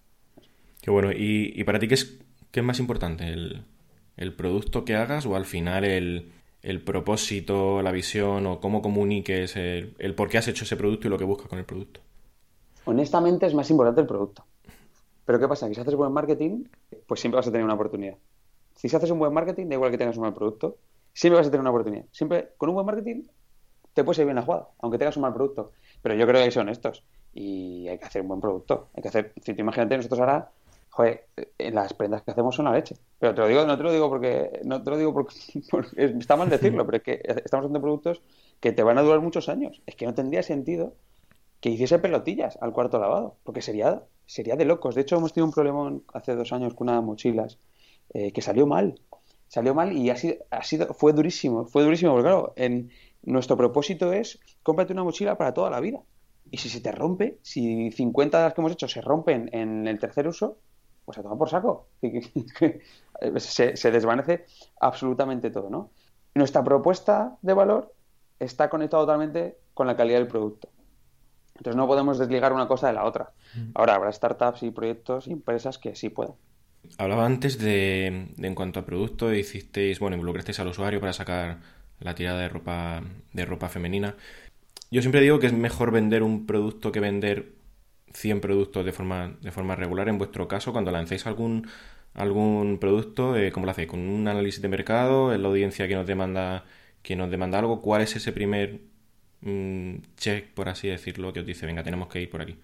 Qué 0.80 0.90
bueno. 0.90 1.10
¿Y, 1.14 1.62
para 1.64 1.78
ti 1.78 1.88
qué 1.88 1.94
es, 1.94 2.18
qué 2.50 2.60
es 2.60 2.66
más 2.66 2.78
importante? 2.78 3.24
¿El, 3.24 3.64
¿El, 4.18 4.34
producto 4.34 4.84
que 4.84 4.96
hagas 4.96 5.24
o 5.26 5.36
al 5.36 5.46
final 5.46 5.84
el, 5.84 6.32
el, 6.62 6.82
propósito, 6.82 7.80
la 7.82 7.92
visión 7.92 8.46
o 8.46 8.60
cómo 8.60 8.82
comuniques 8.82 9.56
el, 9.56 9.94
el 9.98 10.14
por 10.14 10.28
qué 10.28 10.38
has 10.38 10.48
hecho 10.48 10.64
ese 10.64 10.76
producto 10.76 11.06
y 11.06 11.10
lo 11.10 11.18
que 11.18 11.24
buscas 11.24 11.48
con 11.48 11.58
el 11.58 11.64
producto? 11.64 12.00
honestamente 12.88 13.46
es 13.46 13.54
más 13.54 13.70
importante 13.70 14.00
el 14.00 14.06
producto. 14.06 14.44
Pero 15.26 15.38
¿qué 15.38 15.46
pasa? 15.46 15.68
Que 15.68 15.74
si 15.74 15.80
haces 15.80 15.94
buen 15.94 16.10
marketing, 16.10 16.64
pues 17.06 17.20
siempre 17.20 17.36
vas 17.36 17.46
a 17.46 17.52
tener 17.52 17.64
una 17.64 17.74
oportunidad. 17.74 18.16
Si 18.74 18.94
haces 18.94 19.10
un 19.10 19.18
buen 19.18 19.32
marketing, 19.32 19.66
da 19.68 19.74
igual 19.74 19.90
que 19.90 19.98
tengas 19.98 20.16
un 20.16 20.22
mal 20.22 20.32
producto, 20.32 20.78
siempre 21.12 21.38
vas 21.38 21.46
a 21.46 21.50
tener 21.50 21.60
una 21.60 21.70
oportunidad. 21.70 22.06
Siempre, 22.12 22.52
con 22.56 22.70
un 22.70 22.76
buen 22.76 22.86
marketing, 22.86 23.24
te 23.92 24.04
puede 24.04 24.22
ir 24.22 24.26
bien 24.26 24.36
la 24.36 24.42
jugada, 24.42 24.68
aunque 24.80 24.96
tengas 24.96 25.16
un 25.16 25.22
mal 25.22 25.34
producto. 25.34 25.72
Pero 26.00 26.14
yo 26.14 26.26
creo 26.26 26.36
que 26.36 26.42
hay 26.44 26.48
que 26.48 26.52
ser 26.52 26.62
honestos 26.62 27.04
y 27.34 27.88
hay 27.88 27.98
que 27.98 28.06
hacer 28.06 28.22
un 28.22 28.28
buen 28.28 28.40
producto. 28.40 28.88
Hay 28.94 29.02
que 29.02 29.08
hacer, 29.08 29.32
si 29.42 29.52
te 29.52 29.60
imagínate, 29.60 29.96
nosotros 29.96 30.20
ahora, 30.20 30.50
joder, 30.90 31.26
eh, 31.36 31.70
las 31.70 31.94
prendas 31.94 32.22
que 32.22 32.30
hacemos 32.30 32.54
son 32.54 32.66
la 32.66 32.72
leche. 32.72 32.96
Pero 33.18 33.34
te 33.34 33.40
lo 33.40 33.48
digo, 33.48 33.64
no 33.66 33.76
te 33.76 33.82
lo 33.82 33.92
digo 33.92 34.08
porque, 34.08 34.60
no 34.64 34.82
te 34.82 34.90
lo 34.90 34.96
digo 34.96 35.14
porque, 35.70 36.04
está 36.18 36.36
mal 36.36 36.48
decirlo, 36.48 36.84
pero 36.86 36.98
es 36.98 37.02
que 37.02 37.20
estamos 37.44 37.64
haciendo 37.64 37.80
productos 37.80 38.22
que 38.60 38.72
te 38.72 38.82
van 38.82 38.98
a 38.98 39.02
durar 39.02 39.20
muchos 39.20 39.48
años. 39.48 39.82
Es 39.86 39.96
que 39.96 40.06
no 40.06 40.14
tendría 40.14 40.42
sentido 40.42 40.94
que 41.60 41.70
hiciese 41.70 41.98
pelotillas 41.98 42.58
al 42.60 42.72
cuarto 42.72 42.98
lavado, 42.98 43.36
porque 43.44 43.62
sería, 43.62 44.02
sería 44.26 44.56
de 44.56 44.64
locos. 44.64 44.94
De 44.94 45.02
hecho, 45.02 45.16
hemos 45.16 45.32
tenido 45.32 45.46
un 45.46 45.52
problema 45.52 45.98
hace 46.14 46.34
dos 46.34 46.52
años 46.52 46.74
con 46.74 46.88
una 46.88 47.00
mochilas 47.00 47.58
eh, 48.14 48.32
que 48.32 48.42
salió 48.42 48.66
mal. 48.66 49.00
Salió 49.48 49.74
mal 49.74 49.92
y 49.96 50.10
ha 50.10 50.16
sido, 50.16 50.36
ha 50.50 50.62
sido, 50.62 50.92
fue 50.92 51.12
durísimo, 51.12 51.64
fue 51.64 51.82
durísimo, 51.82 52.12
porque 52.12 52.28
claro, 52.28 52.52
en, 52.56 52.90
nuestro 53.22 53.56
propósito 53.56 54.12
es 54.12 54.38
cómprate 54.62 54.92
una 54.92 55.04
mochila 55.04 55.36
para 55.36 55.54
toda 55.54 55.70
la 55.70 55.80
vida. 55.80 56.00
Y 56.50 56.58
si 56.58 56.68
se 56.68 56.80
te 56.80 56.92
rompe, 56.92 57.38
si 57.42 57.90
50 57.90 58.38
de 58.38 58.44
las 58.44 58.54
que 58.54 58.60
hemos 58.60 58.72
hecho 58.72 58.88
se 58.88 59.02
rompen 59.02 59.50
en 59.52 59.86
el 59.86 59.98
tercer 59.98 60.26
uso, 60.26 60.56
pues 61.08 61.16
a 61.16 61.22
tomar 61.22 61.38
por 61.38 61.48
saco. 61.48 61.88
se, 63.36 63.78
se 63.78 63.90
desvanece 63.90 64.44
absolutamente 64.78 65.50
todo, 65.50 65.70
¿no? 65.70 65.90
Nuestra 66.34 66.62
propuesta 66.62 67.38
de 67.40 67.54
valor 67.54 67.94
está 68.38 68.68
conectada 68.68 69.04
totalmente 69.04 69.56
con 69.72 69.86
la 69.86 69.96
calidad 69.96 70.18
del 70.18 70.28
producto. 70.28 70.68
Entonces 71.56 71.76
no 71.76 71.86
podemos 71.86 72.18
desligar 72.18 72.52
una 72.52 72.68
cosa 72.68 72.88
de 72.88 72.92
la 72.92 73.04
otra. 73.04 73.32
Ahora 73.74 73.94
habrá 73.94 74.12
startups 74.12 74.62
y 74.64 74.70
proyectos 74.70 75.28
y 75.28 75.32
empresas 75.32 75.78
que 75.78 75.96
sí 75.96 76.10
pueden. 76.10 76.34
Hablaba 76.98 77.24
antes 77.24 77.58
de, 77.58 78.34
en 78.36 78.54
cuanto 78.54 78.80
a 78.80 78.84
producto, 78.84 79.32
hicisteis, 79.32 79.98
bueno, 79.98 80.16
involucrasteis 80.16 80.60
al 80.60 80.68
usuario 80.68 81.00
para 81.00 81.14
sacar 81.14 81.60
la 82.00 82.14
tirada 82.14 82.38
de 82.38 82.50
ropa, 82.50 83.02
de 83.32 83.46
ropa 83.46 83.70
femenina. 83.70 84.14
Yo 84.90 85.00
siempre 85.00 85.22
digo 85.22 85.38
que 85.38 85.46
es 85.46 85.54
mejor 85.54 85.90
vender 85.90 86.22
un 86.22 86.44
producto 86.44 86.92
que 86.92 87.00
vender 87.00 87.54
100 88.14 88.40
productos 88.40 88.84
de 88.84 88.92
forma, 88.92 89.36
de 89.40 89.50
forma 89.50 89.76
regular. 89.76 90.08
En 90.08 90.18
vuestro 90.18 90.48
caso, 90.48 90.72
cuando 90.72 90.90
lancéis 90.90 91.26
algún, 91.26 91.68
algún 92.14 92.78
producto, 92.78 93.36
eh, 93.36 93.52
¿cómo 93.52 93.66
lo 93.66 93.72
hacéis? 93.72 93.88
¿Con 93.88 94.00
un 94.00 94.28
análisis 94.28 94.62
de 94.62 94.68
mercado? 94.68 95.32
¿Es 95.32 95.40
la 95.40 95.48
audiencia 95.48 95.88
que 95.88 95.94
nos 95.94 96.06
demanda, 96.06 96.64
que 97.02 97.16
nos 97.16 97.30
demanda 97.30 97.58
algo? 97.58 97.80
¿Cuál 97.80 98.02
es 98.02 98.16
ese 98.16 98.32
primer 98.32 98.80
Mm, 99.40 99.98
check, 100.16 100.52
por 100.52 100.68
así 100.68 100.88
decirlo, 100.88 101.32
que 101.32 101.40
os 101.40 101.46
dice, 101.46 101.66
venga, 101.66 101.82
tenemos 101.82 102.08
que 102.08 102.20
ir 102.20 102.30
por 102.30 102.42
aquí? 102.42 102.58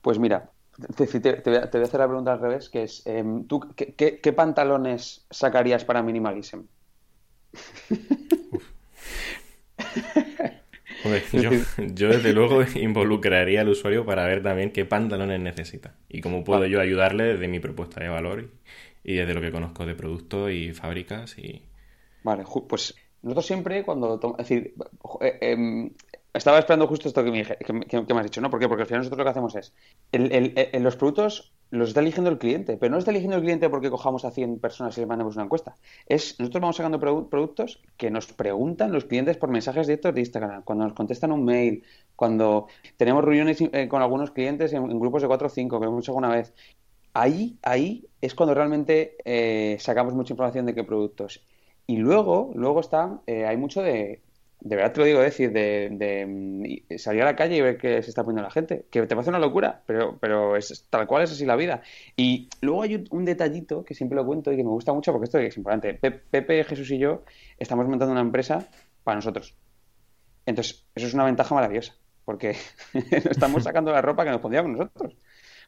Pues 0.00 0.18
mira, 0.18 0.50
te, 0.96 1.04
voy, 1.44 1.56
a, 1.56 1.64
hacer 1.64 2.00
la 2.00 2.06
pregunta 2.06 2.32
al 2.32 2.40
revés, 2.40 2.68
que 2.68 2.84
es, 2.84 3.04
em, 3.06 3.46
¿tú 3.46 3.60
qué, 3.74 4.32
pantalones 4.32 5.26
sacarías 5.30 5.84
para 5.84 6.02
Minimalism? 6.02 6.60
yo, 11.32 12.08
desde 12.08 12.32
luego 12.32 12.62
involucraría 12.74 13.62
al 13.62 13.68
usuario 13.68 14.04
para 14.04 14.24
ver 14.26 14.42
también 14.42 14.72
qué 14.72 14.84
pantalones 14.84 15.40
necesita 15.40 15.94
y 16.08 16.20
cómo 16.20 16.44
puedo 16.44 16.66
yo 16.66 16.80
ayudarle 16.80 17.24
desde 17.24 17.48
mi 17.48 17.60
propuesta 17.60 18.00
de 18.00 18.08
valor 18.08 18.50
y, 19.04 19.14
desde 19.14 19.34
lo 19.34 19.40
que 19.40 19.52
conozco 19.52 19.86
de 19.86 19.94
productos 19.94 20.50
y 20.50 20.72
fábricas 20.72 21.38
y... 21.38 21.62
Vale, 22.22 22.44
pues 22.68 22.94
nosotros 23.22 23.46
siempre 23.46 23.84
cuando... 23.84 24.20
Es 24.38 24.48
decir, 24.48 24.74
eh, 25.20 25.38
em, 25.40 25.90
estaba 26.32 26.58
esperando 26.58 26.86
justo 26.86 27.08
esto 27.08 27.24
que 27.24 27.30
me, 27.30 27.44
que, 27.44 27.72
me, 27.72 28.20
has 28.20 28.24
dicho, 28.24 28.40
¿no? 28.40 28.50
¿Por 28.50 28.60
qué? 28.60 28.68
Porque 28.68 28.82
al 28.82 28.88
final 28.88 29.00
nosotros 29.00 29.18
lo 29.18 29.24
que 29.24 29.30
hacemos 29.30 29.54
es... 29.54 29.72
El, 30.12 30.82
los 30.82 30.96
productos 30.96 31.52
los 31.70 31.88
está 31.88 32.00
eligiendo 32.00 32.30
el 32.30 32.38
cliente, 32.38 32.76
pero 32.76 32.92
no 32.92 32.98
está 32.98 33.10
eligiendo 33.10 33.36
el 33.36 33.42
cliente 33.42 33.68
porque 33.68 33.90
cojamos 33.90 34.24
a 34.24 34.30
100 34.30 34.58
personas 34.58 34.96
y 34.96 35.00
les 35.00 35.08
mandemos 35.08 35.36
una 35.36 35.44
encuesta. 35.44 35.76
Es, 36.06 36.38
nosotros 36.38 36.62
vamos 36.62 36.76
sacando 36.76 36.98
productos 37.00 37.80
que 37.96 38.10
nos 38.10 38.26
preguntan 38.32 38.92
los 38.92 39.04
clientes 39.04 39.36
por 39.36 39.50
mensajes 39.50 39.86
directos 39.86 40.14
de 40.14 40.20
Instagram, 40.20 40.62
cuando 40.62 40.84
nos 40.84 40.94
contestan 40.94 41.32
un 41.32 41.44
mail, 41.44 41.84
cuando 42.16 42.68
tenemos 42.96 43.24
reuniones 43.24 43.58
eh, 43.60 43.88
con 43.88 44.02
algunos 44.02 44.30
clientes 44.30 44.72
en, 44.72 44.98
grupos 44.98 45.22
de 45.22 45.28
4 45.28 45.46
o 45.46 45.50
5, 45.50 45.80
que 45.80 45.86
hemos 45.86 46.04
hecho 46.04 46.12
alguna 46.12 46.30
vez. 46.30 46.54
Ahí, 47.14 47.58
ahí 47.62 48.06
es 48.20 48.34
cuando 48.34 48.54
realmente 48.54 49.16
eh, 49.24 49.76
sacamos 49.80 50.14
mucha 50.14 50.32
información 50.32 50.66
de 50.66 50.74
qué 50.74 50.84
productos. 50.84 51.42
Y 51.86 51.96
luego, 51.96 52.52
luego 52.54 52.80
está, 52.80 53.20
eh, 53.26 53.46
hay 53.46 53.56
mucho 53.56 53.82
de, 53.82 54.22
de 54.60 54.76
verdad 54.76 54.92
te 54.92 55.00
lo 55.00 55.06
digo, 55.06 55.20
decir, 55.20 55.52
de, 55.52 56.26
mm, 56.26 56.98
salir 56.98 57.22
a 57.22 57.26
la 57.26 57.36
calle 57.36 57.56
y 57.56 57.60
ver 57.60 57.78
qué 57.78 58.02
se 58.02 58.10
está 58.10 58.24
poniendo 58.24 58.42
la 58.42 58.50
gente, 58.50 58.86
que 58.90 59.02
te 59.02 59.14
parece 59.14 59.30
una 59.30 59.38
locura, 59.38 59.82
pero, 59.86 60.18
pero 60.18 60.56
es 60.56 60.86
tal 60.90 61.06
cual 61.06 61.22
es 61.22 61.32
así 61.32 61.46
la 61.46 61.56
vida. 61.56 61.82
Y 62.16 62.48
luego 62.60 62.82
hay 62.82 63.04
un, 63.10 63.24
detallito 63.24 63.84
que 63.84 63.94
siempre 63.94 64.16
lo 64.16 64.26
cuento 64.26 64.52
y 64.52 64.56
que 64.56 64.64
me 64.64 64.70
gusta 64.70 64.92
mucho 64.92 65.12
porque 65.12 65.26
esto 65.26 65.38
es 65.38 65.56
importante. 65.56 65.94
Pepe, 65.94 66.64
Jesús 66.64 66.90
y 66.90 66.98
yo 66.98 67.22
estamos 67.58 67.86
montando 67.86 68.12
una 68.12 68.20
empresa 68.20 68.68
para 69.04 69.16
nosotros. 69.16 69.54
Entonces, 70.44 70.86
eso 70.94 71.06
es 71.06 71.14
una 71.14 71.24
ventaja 71.24 71.54
maravillosa, 71.54 71.94
porque 72.24 72.56
estamos 73.30 73.62
sacando 73.62 73.92
la 73.92 74.02
ropa 74.02 74.24
que 74.24 74.30
nos 74.30 74.40
pondríamos 74.40 74.72
nosotros. 74.72 75.16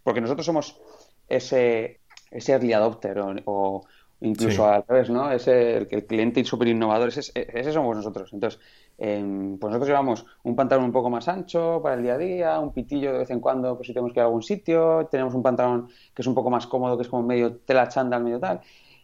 Porque 0.03 0.20
nosotros 0.20 0.46
somos 0.46 0.81
ese, 1.29 2.00
ese 2.31 2.53
early 2.53 2.72
adopter 2.72 3.18
o 3.44 3.85
incluso 4.20 4.66
al 4.66 4.85
revés, 4.87 5.11
¿no? 5.11 5.30
Ese, 5.30 5.76
el, 5.78 5.88
el 5.90 6.06
cliente 6.06 6.44
súper 6.44 6.68
innovador, 6.68 7.09
ese, 7.09 7.33
ese, 7.35 7.72
somos 7.72 7.96
nosotros. 7.96 8.33
Entonces, 8.33 8.61
em, 8.98 9.59
pues 9.59 9.70
nosotros 9.70 9.88
llevamos 9.88 10.26
un 10.42 10.54
pantalón 10.56 10.87
un 10.87 10.92
poco 10.92 11.11
más 11.11 11.28
ancho 11.28 11.80
para 11.83 11.96
el 11.96 12.02
día 12.02 12.14
a 12.14 12.18
día, 12.18 12.61
un 12.61 12.72
pitillo 12.72 13.12
de 13.12 13.18
vez 13.20 13.30
en 13.30 13.40
cuando, 13.40 13.76
pues 13.76 13.87
si 13.87 13.94
tenemos 13.94 14.12
que 14.12 14.20
ir 14.20 14.22
a 14.22 14.26
algún 14.26 14.42
sitio, 14.42 15.09
tenemos 15.11 15.35
un 15.35 15.42
pantalón 15.42 15.88
que 16.14 16.22
es 16.22 16.26
un 16.26 16.35
poco 16.35 16.50
más 16.50 16.66
cómodo, 16.66 16.96
que 16.96 17.02
es 17.02 17.09
como 17.09 17.22
medio 17.22 17.56
tela 17.59 17.88
chándal, 17.88 18.22
medio 18.22 18.40
tal. 18.40 18.61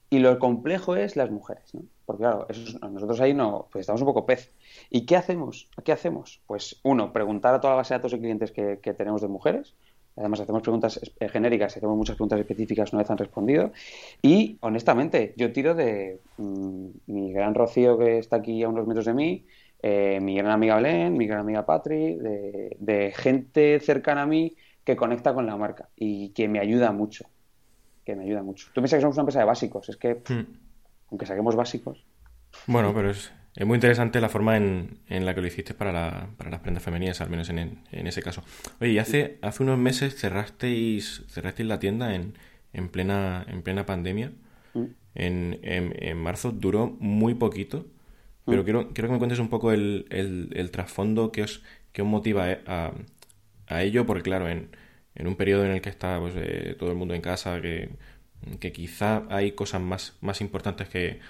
Y 0.08 0.20
lo 0.20 0.38
complejo 0.38 0.94
es 0.96 1.16
las 1.16 1.30
mujeres, 1.30 1.74
¿no? 1.74 1.82
Porque 2.04 2.22
claro, 2.22 2.46
nosotros 2.90 3.20
ahí 3.20 3.34
no, 3.34 3.68
pues 3.72 3.80
estamos 3.82 4.00
un 4.00 4.06
poco 4.06 4.24
pez. 4.24 4.52
¿Y 4.90 5.04
qué 5.04 5.16
hacemos? 5.16 5.68
¿Qué 5.84 5.90
hacemos? 5.90 6.40
Pues 6.46 6.78
uno, 6.84 7.12
preguntar 7.12 7.54
a 7.54 7.60
toda 7.60 7.72
la 7.72 7.78
base 7.78 7.94
de 7.94 7.98
datos 7.98 8.12
de 8.12 8.20
clientes 8.20 8.52
que, 8.52 8.78
que 8.80 8.94
tenemos 8.94 9.20
de 9.20 9.28
mujeres, 9.28 9.74
Además, 10.16 10.40
hacemos 10.40 10.62
preguntas 10.62 11.00
eh, 11.20 11.28
genéricas, 11.28 11.76
hacemos 11.76 11.96
muchas 11.96 12.16
preguntas 12.16 12.40
específicas 12.40 12.92
una 12.92 13.02
vez 13.02 13.10
han 13.10 13.18
respondido. 13.18 13.72
Y, 14.22 14.56
honestamente, 14.60 15.34
yo 15.36 15.52
tiro 15.52 15.74
de 15.74 16.20
mm, 16.38 16.88
mi 17.06 17.32
gran 17.32 17.54
Rocío, 17.54 17.98
que 17.98 18.18
está 18.18 18.36
aquí 18.36 18.62
a 18.62 18.68
unos 18.68 18.86
metros 18.86 19.04
de 19.04 19.14
mí, 19.14 19.46
eh, 19.82 20.18
mi 20.22 20.36
gran 20.36 20.52
amiga 20.52 20.76
Belén, 20.76 21.16
mi 21.16 21.26
gran 21.26 21.40
amiga 21.40 21.66
Patri, 21.66 22.16
de, 22.16 23.12
gente 23.14 23.78
cercana 23.80 24.22
a 24.22 24.26
mí 24.26 24.56
que 24.84 24.96
conecta 24.96 25.34
con 25.34 25.46
la 25.46 25.56
marca 25.56 25.88
y 25.96 26.30
que 26.30 26.48
me 26.48 26.60
ayuda 26.60 26.92
mucho. 26.92 27.26
que 28.04 28.16
me 28.16 28.24
ayuda 28.24 28.42
mucho. 28.42 28.68
Tú 28.72 28.80
piensas 28.80 28.98
que 28.98 29.02
somos 29.02 29.16
una 29.16 29.22
empresa 29.22 29.40
de 29.40 29.46
básicos, 29.46 29.88
es 29.88 29.96
que 29.96 30.14
hmm. 30.14 30.46
aunque 31.10 31.26
saquemos 31.26 31.56
básicos. 31.56 32.06
Bueno, 32.66 32.94
pero 32.94 33.10
es, 33.10 33.32
es 33.56 33.66
muy 33.66 33.76
interesante 33.76 34.20
la 34.20 34.28
forma 34.28 34.56
en, 34.56 34.98
en 35.08 35.24
la 35.24 35.34
que 35.34 35.40
lo 35.40 35.46
hiciste 35.46 35.72
para, 35.72 35.90
la, 35.90 36.28
para 36.36 36.50
las 36.50 36.60
prendas 36.60 36.82
femeninas, 36.82 37.20
al 37.22 37.30
menos 37.30 37.48
en, 37.48 37.80
en, 37.90 38.06
ese 38.06 38.22
caso. 38.22 38.44
Oye, 38.80 38.92
y 38.92 38.98
hace, 38.98 39.38
hace 39.40 39.62
unos 39.62 39.78
meses 39.78 40.14
cerrasteis, 40.14 41.24
cerrasteis 41.28 41.66
la 41.66 41.78
tienda 41.78 42.14
en, 42.14 42.34
en, 42.74 42.90
plena, 42.90 43.46
en 43.48 43.62
plena 43.62 43.86
pandemia. 43.86 44.32
Mm. 44.74 44.84
En, 45.14 45.58
en, 45.62 46.18
marzo 46.18 46.52
duró 46.52 46.94
muy 47.00 47.34
poquito, 47.34 47.86
pero 48.44 48.60
mm. 48.60 48.64
quiero, 48.64 48.88
quiero 48.92 49.08
que 49.08 49.12
me 49.12 49.18
cuentes 49.18 49.38
un 49.38 49.48
poco 49.48 49.72
el, 49.72 50.06
el, 50.10 50.50
el 50.52 50.70
trasfondo 50.70 51.32
que 51.32 51.42
os, 51.42 51.62
que 51.92 52.02
os 52.02 52.08
motiva 52.08 52.58
a, 52.66 52.92
a 53.68 53.82
ello, 53.82 54.04
porque 54.04 54.22
claro, 54.22 54.50
en, 54.50 54.68
en 55.14 55.26
un 55.26 55.36
periodo 55.36 55.64
en 55.64 55.72
el 55.72 55.80
que 55.80 55.88
está 55.88 56.20
pues, 56.20 56.34
eh, 56.36 56.76
todo 56.78 56.90
el 56.90 56.96
mundo 56.96 57.14
en 57.14 57.22
casa, 57.22 57.60
que, 57.62 57.88
que, 58.60 58.72
quizá 58.72 59.24
hay 59.30 59.52
cosas 59.52 59.80
más, 59.80 60.16
más 60.20 60.42
importantes 60.42 60.88
que, 60.88 61.20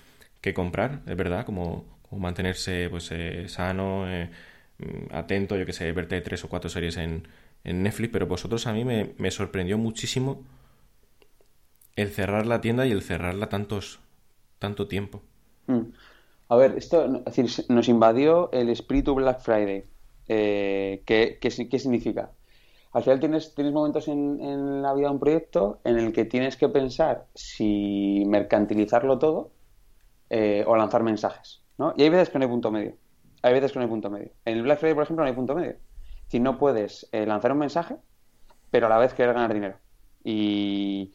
que 0.41 0.55
comprar, 0.55 1.03
es 1.07 1.17
verdad, 1.17 1.47
como, 1.47 1.96
mantenerse 2.11 2.89
pues 2.91 3.11
eh, 3.13 3.49
sano, 3.49 4.09
eh, 4.09 4.31
mm, 4.79 5.15
atento, 5.15 5.57
yo 5.57 5.67
que 5.67 5.73
sé, 5.73 5.91
verte 5.93 6.21
tres 6.21 6.45
o 6.45 6.49
cuatro 6.49 6.71
series 6.71 6.97
en, 6.97 7.27
en 7.65 7.83
Netflix, 7.83 8.13
pero 8.13 8.27
vosotros 8.27 8.67
a 8.67 8.73
mí 8.73 8.85
me, 8.85 9.15
me, 9.19 9.31
sorprendió 9.31 9.79
muchísimo 9.79 10.43
el 11.97 12.11
cerrar 12.11 12.47
la 12.47 12.61
tienda 12.61 12.87
y 12.87 12.93
el 12.93 13.03
cerrarla 13.03 13.49
tantos, 13.49 14.01
tanto 14.59 14.87
tiempo. 14.89 15.23
Mm. 15.67 15.93
A 16.49 16.57
ver, 16.57 16.75
esto 16.77 17.05
es 17.05 17.25
decir, 17.25 17.65
nos 17.69 17.89
invadió 17.89 18.51
el 18.53 18.69
espíritu 18.69 19.15
Black 19.15 19.41
Friday. 19.41 19.85
¿qué, 20.27 21.39
qué, 21.41 21.69
qué 21.69 21.79
significa? 21.79 22.31
al 22.97 23.03
final 23.03 23.21
tienes, 23.21 23.55
tienes 23.55 23.75
momentos 23.75 24.09
en, 24.09 24.81
la 24.81 24.95
vida 24.95 25.09
de 25.09 25.13
un 25.13 25.21
proyecto 25.21 25.81
en 25.85 25.99
el 25.99 26.15
que 26.15 26.25
tienes 26.25 26.57
que 26.57 26.71
pensar 26.71 27.27
si 27.35 28.25
mercantilizarlo 28.27 29.19
todo 29.19 29.51
eh, 30.31 30.65
o 30.67 30.75
lanzar 30.77 31.03
mensajes. 31.03 31.61
¿No? 31.79 31.95
Y 31.97 32.03
hay 32.03 32.09
veces 32.09 32.31
que 32.31 32.39
no 32.39 32.45
hay 32.45 32.51
punto 32.51 32.71
medio. 32.71 32.97
Hay 33.43 33.53
veces 33.53 33.73
que 33.73 33.79
no 33.79 33.85
hay 33.85 33.89
punto 33.91 34.11
medio. 34.11 34.31
En 34.45 34.59
el 34.59 34.63
Black 34.63 34.79
Friday, 34.79 34.95
por 34.95 35.05
ejemplo, 35.05 35.25
no 35.25 35.29
hay 35.29 35.35
punto 35.35 35.55
medio. 35.55 35.77
Si 36.29 36.41
no 36.41 36.59
puedes 36.59 37.09
eh, 37.13 37.27
lanzar 37.27 37.53
un 37.53 37.59
mensaje, 37.59 37.97
pero 38.71 38.87
a 38.87 38.89
la 38.91 38.99
vez 38.99 39.15
querer 39.15 39.35
ganar 39.35 39.53
dinero 39.53 39.77
y, 40.25 41.13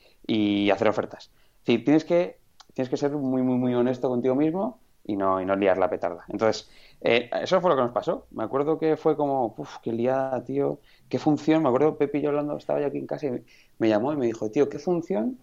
hacer 0.71 0.87
ofertas. 0.87 1.31
Si 1.65 1.79
tienes 1.79 2.05
que, 2.05 2.39
tienes 2.73 2.89
que 2.89 2.97
ser 2.97 3.11
muy, 3.11 3.41
muy, 3.41 3.57
muy 3.57 3.73
honesto 3.75 4.07
contigo 4.07 4.35
mismo 4.35 4.79
y 5.03 5.17
no, 5.17 5.41
y 5.41 5.45
no 5.45 5.55
liar 5.55 5.77
la 5.77 5.89
petarda. 5.89 6.23
Entonces, 6.29 6.69
eh, 7.01 7.29
eso 7.41 7.59
fue 7.59 7.69
lo 7.69 7.75
que 7.75 7.81
nos 7.81 7.91
pasó. 7.91 8.27
Me 8.31 8.43
acuerdo 8.43 8.79
que 8.79 8.95
fue 8.95 9.17
como, 9.17 9.53
uff, 9.57 9.79
qué 9.83 9.91
liada, 9.91 10.43
tío 10.45 10.79
qué 11.11 11.19
función, 11.19 11.61
me 11.61 11.67
acuerdo 11.67 11.97
Pepe 11.97 12.19
y 12.19 12.21
yo 12.21 12.29
hablando, 12.29 12.55
estaba 12.55 12.79
yo 12.79 12.87
aquí 12.87 12.97
en 12.97 13.05
casa 13.05 13.27
y 13.27 13.43
me 13.77 13.89
llamó 13.89 14.13
y 14.13 14.15
me 14.15 14.25
dijo, 14.25 14.49
tío, 14.49 14.69
¿qué 14.69 14.79
función 14.79 15.37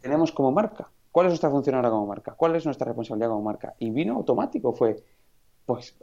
tenemos 0.00 0.30
como 0.30 0.52
marca? 0.52 0.90
¿Cuál 1.12 1.26
es 1.26 1.30
nuestra 1.30 1.50
función 1.50 1.76
ahora 1.76 1.90
como 1.90 2.06
marca? 2.06 2.32
¿Cuál 2.32 2.56
es 2.56 2.64
nuestra 2.64 2.86
responsabilidad 2.86 3.28
como 3.28 3.42
marca? 3.42 3.74
Y 3.78 3.90
vino 3.90 4.14
automático, 4.14 4.72
fue, 4.72 5.04
pues, 5.66 5.94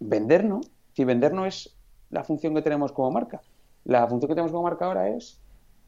vender, 0.00 0.44
¿no? 0.44 0.62
Si 0.94 1.04
vender 1.04 1.34
no 1.34 1.44
es 1.44 1.76
la 2.10 2.24
función 2.24 2.54
que 2.54 2.62
tenemos 2.62 2.90
como 2.92 3.10
marca. 3.10 3.42
La 3.84 4.06
función 4.08 4.28
que 4.28 4.34
tenemos 4.34 4.52
como 4.52 4.64
marca 4.64 4.86
ahora 4.86 5.08
es 5.10 5.38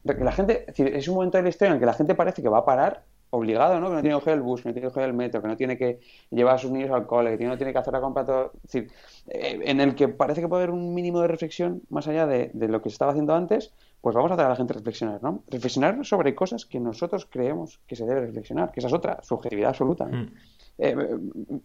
que 0.05 0.23
la 0.23 0.31
gente, 0.31 0.65
es 0.77 1.07
un 1.07 1.15
momento 1.15 1.37
de 1.37 1.43
la 1.43 1.49
historia 1.49 1.69
en 1.69 1.73
el 1.73 1.79
que 1.79 1.85
la 1.85 1.93
gente 1.93 2.15
parece 2.15 2.41
que 2.41 2.49
va 2.49 2.59
a 2.59 2.65
parar 2.65 3.03
obligado, 3.29 3.79
¿no? 3.79 3.89
Que 3.89 3.95
no 3.95 4.01
tiene 4.01 4.15
que 4.15 4.19
coger 4.19 4.33
el 4.35 4.41
bus, 4.41 4.61
que 4.61 4.69
no 4.69 4.73
tiene 4.73 4.87
que 4.87 4.93
coger 4.93 5.09
el 5.09 5.13
metro, 5.13 5.41
que 5.41 5.47
no 5.47 5.57
tiene 5.57 5.77
que 5.77 5.99
llevar 6.31 6.55
a 6.55 6.57
sus 6.57 6.71
niños 6.71 6.91
al 6.91 7.05
cole, 7.05 7.37
que 7.37 7.45
no 7.45 7.57
tiene 7.57 7.73
que 7.73 7.79
hacer 7.79 7.93
la 7.93 8.01
compra 8.01 8.25
todo. 8.25 8.51
Es 8.55 8.71
decir, 8.71 8.91
eh, 9.27 9.59
en 9.63 9.81
el 9.81 9.95
que 9.95 10.07
parece 10.07 10.41
que 10.41 10.47
puede 10.47 10.63
haber 10.63 10.73
un 10.73 10.93
mínimo 10.93 11.21
de 11.21 11.27
reflexión 11.27 11.81
más 11.89 12.07
allá 12.07 12.25
de, 12.25 12.51
lo 12.53 12.81
que 12.81 12.89
se 12.89 12.93
estaba 12.93 13.11
haciendo 13.11 13.35
antes, 13.35 13.73
pues 14.01 14.15
vamos 14.15 14.31
a 14.31 14.35
hacer 14.35 14.45
a 14.45 14.49
la 14.49 14.55
gente 14.55 14.73
reflexionar, 14.73 15.21
¿no? 15.21 15.43
Reflexionar 15.47 16.05
sobre 16.05 16.35
cosas 16.35 16.65
que 16.65 16.79
nosotros 16.79 17.27
creemos 17.29 17.79
que 17.87 17.95
se 17.95 18.05
debe 18.05 18.21
reflexionar, 18.21 18.71
que 18.71 18.79
esa 18.79 18.87
es 18.87 18.93
otra, 18.93 19.21
subjetividad 19.23 19.69
absoluta. 19.69 20.05
Mm. 20.05 20.31
Eh, 20.79 20.95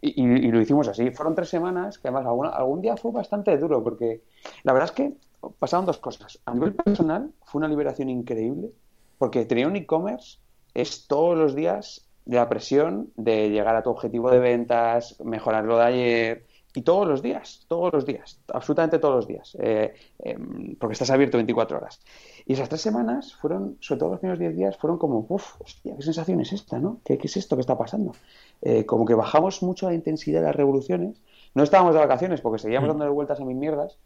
y, 0.01 0.51
lo 0.51 0.61
hicimos 0.61 0.89
así. 0.89 1.11
Fueron 1.11 1.35
tres 1.35 1.51
semanas, 1.51 1.99
que 1.99 2.09
además 2.09 2.27
algún 2.55 2.81
día 2.81 2.97
fue 2.97 3.13
bastante 3.13 3.57
duro, 3.59 3.85
porque 3.85 4.23
la 4.65 4.73
verdad 4.73 4.89
es 4.89 4.93
que 4.93 5.13
pasaron 5.59 5.87
dos 5.87 5.99
cosas. 5.99 6.41
A 6.47 6.55
nivel 6.55 6.75
personal, 6.75 7.31
fue 7.45 7.59
una 7.59 7.69
liberación 7.69 8.09
increíble, 8.09 8.73
porque 9.19 9.45
tenía 9.45 9.67
un 9.67 9.77
e-commerce 9.77 10.39
es 10.75 11.07
todos 11.07 11.37
los 11.37 11.55
días 11.55 12.07
de 12.25 12.37
la 12.37 12.49
presión 12.49 13.11
de 13.17 13.51
llegar 13.51 13.77
a 13.77 13.83
tu 13.83 13.91
objetivo 13.91 14.31
de 14.31 14.39
ventas, 14.39 15.21
mejorar 15.25 15.65
lo 15.65 15.79
de 15.79 15.85
ayer, 15.85 16.47
y 16.75 16.83
todos 16.83 17.07
los 17.07 17.21
días, 17.21 17.65
todos 17.69 17.93
los 17.93 18.07
días, 18.07 18.41
absolutamente 18.49 18.99
todos 18.99 19.17
los 19.17 19.27
días, 19.27 19.57
eh, 19.61 19.95
em, 20.19 20.75
porque 20.77 20.95
estás 20.95 21.11
abierto 21.11 21.37
24 21.37 21.77
horas. 21.77 22.01
Y 22.47 22.55
esas 22.55 22.69
tres 22.69 22.81
semanas 22.81 23.35
fueron, 23.35 23.77
sobre 23.81 23.99
todo 23.99 24.11
los 24.11 24.21
primeros 24.21 24.39
10 24.39 24.57
días, 24.57 24.77
fueron 24.79 24.99
como, 24.99 25.27
uff, 25.29 25.61
hostia, 25.61 25.95
¿qué 25.97 26.03
sensación 26.03 26.41
es 26.41 26.53
esta, 26.53 26.79
no? 26.79 27.01
¿Qué, 27.05 27.19
es 27.23 27.37
esto 27.37 27.57
que 27.57 27.61
está 27.61 27.77
pasando? 27.77 28.13
Eh, 28.63 28.87
como 28.87 29.05
que 29.05 29.15
bajamos 29.15 29.63
mucho 29.63 29.87
la 29.87 29.95
intensidad 29.95 30.41
de 30.41 30.47
las 30.47 30.57
revoluciones. 30.57 31.21
No 31.55 31.63
estábamos 31.63 31.95
de 31.95 32.01
vacaciones 32.01 32.41
porque 32.41 32.59
seguíamos 32.59 32.89
mm. 32.89 32.99
dando 32.99 33.13
vueltas 33.13 33.39
a 33.41 33.45
mis 33.45 33.57
mierdas, 33.57 33.99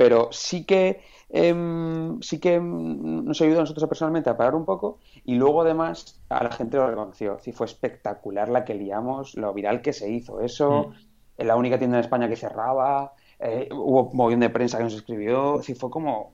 pero 0.00 0.28
sí 0.32 0.64
que 0.64 1.02
Em, 1.32 2.20
sí 2.22 2.40
que 2.40 2.58
nos 2.60 3.40
ayudó 3.40 3.58
a 3.58 3.60
nosotros 3.60 3.88
personalmente 3.88 4.28
a 4.28 4.36
parar 4.36 4.56
un 4.56 4.64
poco 4.64 4.98
y 5.24 5.36
luego 5.36 5.62
además 5.62 6.20
a 6.28 6.42
la 6.42 6.50
gente 6.50 6.76
lo 6.76 6.88
reconoció. 6.88 7.38
Sí, 7.40 7.52
fue 7.52 7.66
espectacular 7.66 8.48
la 8.48 8.64
que 8.64 8.74
liamos, 8.74 9.36
lo 9.36 9.54
viral 9.54 9.80
que 9.80 9.92
se 9.92 10.10
hizo 10.10 10.40
eso, 10.40 10.88
mm. 11.38 11.44
la 11.44 11.54
única 11.54 11.78
tienda 11.78 11.98
en 11.98 12.04
España 12.04 12.28
que 12.28 12.34
cerraba, 12.34 13.12
eh, 13.38 13.68
hubo 13.70 14.10
un 14.10 14.16
movimiento 14.16 14.46
de 14.46 14.50
prensa 14.50 14.78
que 14.78 14.84
nos 14.84 14.94
escribió, 14.94 15.62
sí, 15.62 15.74
fue 15.74 15.88
como... 15.88 16.32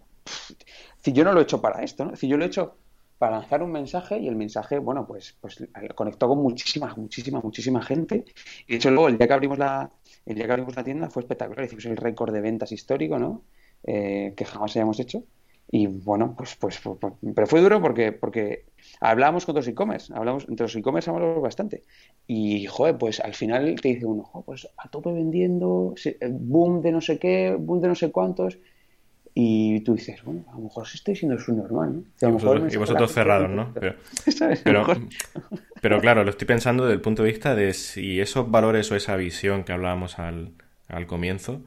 Si 1.02 1.12
yo 1.12 1.24
no 1.24 1.32
lo 1.32 1.40
he 1.40 1.42
hecho 1.44 1.60
para 1.60 1.84
esto, 1.84 2.06
¿no? 2.06 2.16
Si 2.16 2.26
yo 2.26 2.36
lo 2.36 2.44
he 2.44 2.48
hecho 2.48 2.78
para 3.18 3.38
lanzar 3.38 3.62
un 3.62 3.70
mensaje 3.70 4.18
y 4.18 4.26
el 4.28 4.34
mensaje, 4.34 4.78
bueno, 4.78 5.06
pues, 5.06 5.36
pues 5.40 5.62
conectó 5.94 6.26
con 6.26 6.38
muchísima, 6.38 6.92
muchísima, 6.96 7.40
muchísima 7.40 7.82
gente. 7.82 8.24
Y 8.66 8.72
de 8.72 8.76
hecho 8.76 8.90
luego 8.90 9.08
el 9.08 9.18
día 9.18 9.28
que 9.28 9.34
abrimos 9.34 9.58
la, 9.58 9.90
el 10.26 10.34
día 10.36 10.46
que 10.46 10.52
abrimos 10.52 10.76
la 10.76 10.84
tienda 10.84 11.10
fue 11.10 11.22
espectacular, 11.22 11.64
hicimos 11.64 11.86
el 11.86 11.96
récord 11.96 12.32
de 12.32 12.40
ventas 12.40 12.72
histórico, 12.72 13.18
¿no? 13.18 13.44
Eh, 13.84 14.34
que 14.36 14.44
jamás 14.44 14.76
hayamos 14.76 15.00
hecho. 15.00 15.24
Y 15.68 15.86
bueno, 15.88 16.34
pues, 16.36 16.56
pues, 16.56 16.78
pues, 16.80 16.98
pues, 17.00 17.14
pero 17.34 17.46
fue 17.46 17.60
duro 17.60 17.80
porque, 17.82 18.12
porque 18.12 18.66
hablábamos 19.00 19.44
con 19.44 19.54
otros 19.54 19.66
e-commerce, 19.66 20.12
hablamos, 20.14 20.46
entre 20.48 20.64
los 20.64 20.76
e-commerce 20.76 21.10
hablamos 21.10 21.42
bastante. 21.42 21.82
Y, 22.26 22.66
joder, 22.66 22.98
pues 22.98 23.20
al 23.20 23.34
final 23.34 23.74
te 23.80 23.88
dice 23.88 24.06
uno, 24.06 24.30
pues 24.46 24.68
a 24.76 24.88
tope 24.90 25.12
vendiendo, 25.12 25.94
boom 26.30 26.82
de 26.82 26.92
no 26.92 27.00
sé 27.00 27.18
qué, 27.18 27.56
boom 27.58 27.80
de 27.80 27.88
no 27.88 27.94
sé 27.96 28.12
cuántos. 28.12 28.58
Y 29.38 29.80
tú 29.80 29.96
dices, 29.96 30.24
bueno, 30.24 30.46
a 30.48 30.52
lo 30.52 30.60
mejor 30.60 30.88
sí 30.88 30.96
estoy 30.96 31.14
siendo 31.14 31.38
su 31.38 31.54
normal, 31.54 32.04
¿no? 32.22 32.28
y, 32.28 32.76
vosotros, 32.78 33.12
cerrados, 33.12 33.50
¿no? 33.50 33.70
Pero, 33.74 33.94
pero, 35.82 36.00
claro, 36.00 36.24
lo 36.24 36.30
estoy 36.30 36.46
pensando 36.46 36.84
desde 36.84 36.94
el 36.94 37.02
punto 37.02 37.22
de 37.22 37.32
vista 37.32 37.54
de 37.54 37.74
si 37.74 38.18
esos 38.18 38.50
valores 38.50 38.90
o 38.90 38.96
esa 38.96 39.14
visión 39.16 39.64
que 39.64 39.72
hablábamos 39.72 40.18
al, 40.18 40.52
al 40.88 41.06
comienzo 41.06 41.60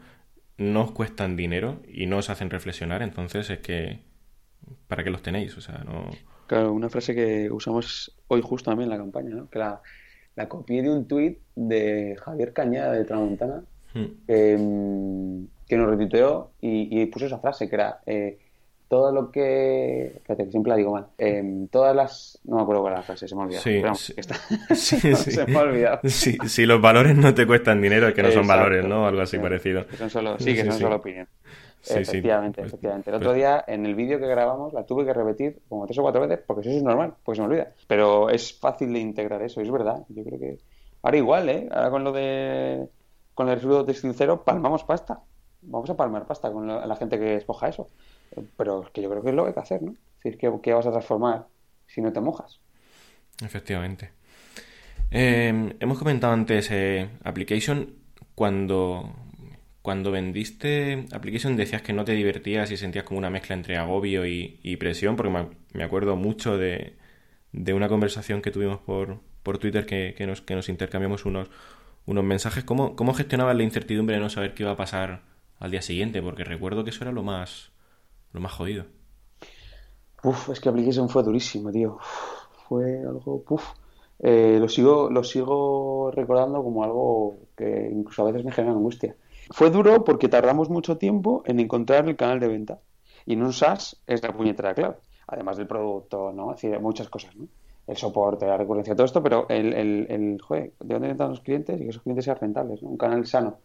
no 0.58 0.82
os 0.82 0.91
cuestan 0.93 1.36
dinero 1.36 1.79
y 1.88 2.08
no 2.08 2.17
os 2.17 2.32
hacen 2.32 2.49
reflexionar, 2.49 3.03
entonces 3.03 3.51
es 3.51 3.60
que 3.60 3.99
¿para 4.88 5.03
qué 5.03 5.12
los 5.12 5.21
tenéis? 5.21 5.55
O 5.55 5.62
sea, 5.62 5.84
no... 5.86 6.10
Claro, 6.47 6.73
una 6.73 6.89
frase 6.89 7.13
que 7.13 7.51
usamos 7.51 8.17
hoy 8.29 8.41
justo 8.41 8.71
también 8.71 8.91
en 8.91 8.97
la 8.97 9.03
campaña, 9.03 9.36
¿no? 9.36 9.47
que 9.47 9.60
la, 9.60 9.79
la 10.36 10.49
copié 10.49 10.82
de 10.82 10.89
un 10.89 11.08
tuit 11.08 11.38
de 11.55 12.17
Javier 12.19 12.51
Cañada 12.51 12.93
de 12.93 13.05
Tramontana, 13.05 13.63
hmm. 13.93 14.05
mm, 14.27 15.47
que 15.69 15.77
nos 15.77 15.88
retuiteó 15.88 16.49
y, 16.60 16.99
y, 16.99 17.05
puso 17.05 17.27
esa 17.27 17.38
frase 17.38 17.69
que 17.69 17.75
era 17.75 17.99
eh, 18.08 18.39
todo 18.89 19.12
lo 19.12 19.32
que. 19.32 20.08
Espérate, 20.08 20.45
que 20.45 20.51
siempre 20.51 20.71
la 20.71 20.75
digo 20.75 20.91
mal. 20.91 21.05
Eh, 21.17 21.67
todas 21.71 21.95
las. 21.95 22.39
No 22.43 22.58
me 22.58 22.63
acuerdo 22.63 22.82
cuál 22.82 22.93
era 22.93 23.01
la 23.01 23.05
frase, 23.05 23.27
se 23.27 23.36
me 23.36 23.41
ha 23.41 23.45
olvidado. 23.45 23.95
Sí, 23.95 24.03
sí. 24.05 24.13
Está... 24.17 24.36
sí, 24.75 24.99
se 25.15 25.45
me 25.45 25.58
ha 25.58 25.62
olvidado. 25.62 25.99
Sí, 26.05 26.38
si 26.47 26.65
los 26.65 26.82
valores 26.82 27.15
no 27.15 27.34
te 27.34 27.45
cuestan 27.45 27.82
dinero, 27.82 28.08
es 28.08 28.15
que 28.15 28.23
no 28.23 28.32
son 28.32 28.47
valores, 28.47 28.84
¿no? 28.84 29.05
Algo 29.05 29.21
así 29.21 29.38
parecido. 29.38 29.86
Que 29.86 29.95
son 29.95 30.10
solo, 30.10 30.39
sí, 30.39 30.55
que 30.55 30.65
son 30.65 30.73
solo 30.73 30.95
opinión. 30.95 31.27
efectivamente, 31.88 32.62
pues, 32.62 32.73
efectivamente. 32.73 33.12
El 33.12 33.15
otro 33.17 33.29
pues 33.29 33.38
día, 33.38 33.63
en 33.67 33.86
el 33.86 33.93
vídeo 33.93 34.19
que 34.19 34.27
grabamos, 34.27 34.73
la 34.73 34.84
tuve 34.84 35.05
que 35.05 35.13
repetir 35.13 35.60
como 35.69 35.86
tres 35.86 35.99
o 35.99 36.01
cuatro 36.01 36.21
veces, 36.21 36.43
porque 36.45 36.67
eso 36.67 36.77
es 36.77 36.84
normal, 36.84 37.13
porque 37.23 37.36
se 37.36 37.41
me 37.43 37.47
olvida. 37.47 37.71
Pero 37.88 38.32
es 38.32 38.58
fácil 38.60 38.91
de 38.91 38.99
integrar 38.99 39.43
eso, 39.43 39.62
es 39.62 39.69
verdad. 39.69 40.03
Yo 40.10 40.23
creo 40.23 40.39
que. 40.39 40.58
Ahora 41.03 41.17
igual, 41.17 41.49
¿eh? 41.49 41.69
Ahora 41.71 41.91
con 41.91 42.03
lo 42.03 42.12
de. 42.12 42.88
Con 43.36 43.49
el 43.49 43.55
residuo 43.55 43.84
de 43.84 43.93
sincero, 43.93 44.43
palmamos 44.43 44.84
pasta. 44.84 45.21
Vamos 45.61 45.89
a 45.89 45.97
palmar 45.97 46.25
pasta 46.25 46.51
con 46.51 46.67
la 46.67 46.95
gente 46.95 47.19
que 47.19 47.35
escoja 47.35 47.69
eso. 47.69 47.87
Pero 48.57 48.89
que 48.93 49.01
yo 49.01 49.09
creo 49.09 49.23
que 49.23 49.29
es 49.29 49.35
lo 49.35 49.43
que 49.43 49.49
hay 49.49 49.53
que 49.53 49.59
hacer, 49.59 49.81
¿no? 49.81 49.91
Es 49.91 50.23
decir, 50.23 50.59
¿qué, 50.61 50.73
vas 50.73 50.85
a 50.85 50.91
transformar 50.91 51.47
si 51.87 52.01
no 52.01 52.11
te 52.11 52.21
mojas? 52.21 52.59
Efectivamente. 53.43 54.11
Eh, 55.11 55.75
hemos 55.79 55.97
comentado 55.97 56.33
antes 56.33 56.69
eh, 56.71 57.09
Application. 57.23 57.95
Cuando, 58.35 59.13
cuando 59.81 60.11
vendiste 60.11 61.05
Application 61.11 61.57
decías 61.57 61.81
que 61.81 61.93
no 61.93 62.05
te 62.05 62.13
divertías 62.13 62.71
y 62.71 62.77
sentías 62.77 63.03
como 63.03 63.17
una 63.17 63.29
mezcla 63.29 63.55
entre 63.55 63.77
agobio 63.77 64.25
y, 64.25 64.77
presión, 64.77 65.15
porque 65.15 65.47
me, 65.73 65.83
acuerdo 65.83 66.15
mucho 66.15 66.57
de, 66.57 66.95
de, 67.51 67.73
una 67.73 67.89
conversación 67.89 68.41
que 68.41 68.51
tuvimos 68.51 68.79
por, 68.79 69.19
por 69.43 69.57
Twitter 69.57 69.85
que, 69.85 70.13
que, 70.17 70.25
nos, 70.25 70.41
que 70.41 70.55
nos 70.55 70.69
intercambiamos 70.69 71.25
unos, 71.25 71.49
unos 72.05 72.23
mensajes. 72.23 72.63
¿Cómo, 72.63 72.95
¿Cómo 72.95 73.13
gestionabas 73.13 73.55
la 73.57 73.63
incertidumbre 73.63 74.15
de 74.15 74.21
no 74.21 74.29
saber 74.29 74.53
qué 74.53 74.63
iba 74.63 74.71
a 74.73 74.77
pasar 74.77 75.28
al 75.59 75.71
día 75.71 75.81
siguiente? 75.81 76.21
Porque 76.21 76.43
recuerdo 76.43 76.83
que 76.83 76.89
eso 76.91 77.03
era 77.03 77.11
lo 77.13 77.23
más, 77.23 77.71
lo 78.33 78.41
más 78.41 78.53
jodido. 78.53 78.85
Uf, 80.23 80.49
es 80.49 80.59
que 80.59 80.69
Application 80.69 81.09
fue 81.09 81.23
durísimo, 81.23 81.71
tío. 81.71 81.97
fue 82.67 82.99
algo, 83.01 83.43
puf, 83.43 83.63
eh, 84.19 84.57
lo 84.59 84.67
sigo, 84.69 85.09
lo 85.09 85.23
sigo 85.23 86.11
recordando 86.11 86.63
como 86.63 86.83
algo 86.83 87.39
que 87.55 87.89
incluso 87.91 88.23
a 88.23 88.25
veces 88.31 88.45
me 88.45 88.51
genera 88.51 88.73
angustia. 88.73 89.15
Fue 89.51 89.69
duro 89.71 90.03
porque 90.03 90.29
tardamos 90.29 90.69
mucho 90.69 90.97
tiempo 90.97 91.43
en 91.45 91.59
encontrar 91.59 92.07
el 92.07 92.15
canal 92.15 92.39
de 92.39 92.47
venta. 92.47 92.79
Y 93.25 93.33
en 93.33 93.43
un 93.43 93.53
SaaS 93.53 94.01
es 94.07 94.21
la 94.23 94.33
puñetera 94.35 94.73
clave. 94.73 94.97
Además 95.27 95.57
del 95.57 95.67
producto, 95.67 96.31
¿no? 96.33 96.53
Es 96.53 96.61
decir, 96.61 96.79
muchas 96.79 97.09
cosas, 97.09 97.35
¿no? 97.35 97.47
El 97.87 97.97
soporte, 97.97 98.45
la 98.45 98.57
recurrencia, 98.57 98.95
todo 98.95 99.05
esto, 99.05 99.23
pero 99.23 99.47
el, 99.49 99.73
el, 99.73 100.07
el 100.09 100.41
joder, 100.41 100.73
de 100.79 100.93
dónde 100.93 101.09
entran 101.09 101.29
los 101.31 101.41
clientes 101.41 101.79
y 101.79 101.83
que 101.83 101.89
esos 101.89 102.03
clientes 102.03 102.25
sean 102.25 102.37
rentables, 102.39 102.81
¿no? 102.83 102.89
Un 102.89 102.97
canal 102.97 103.25
sano. 103.25 103.57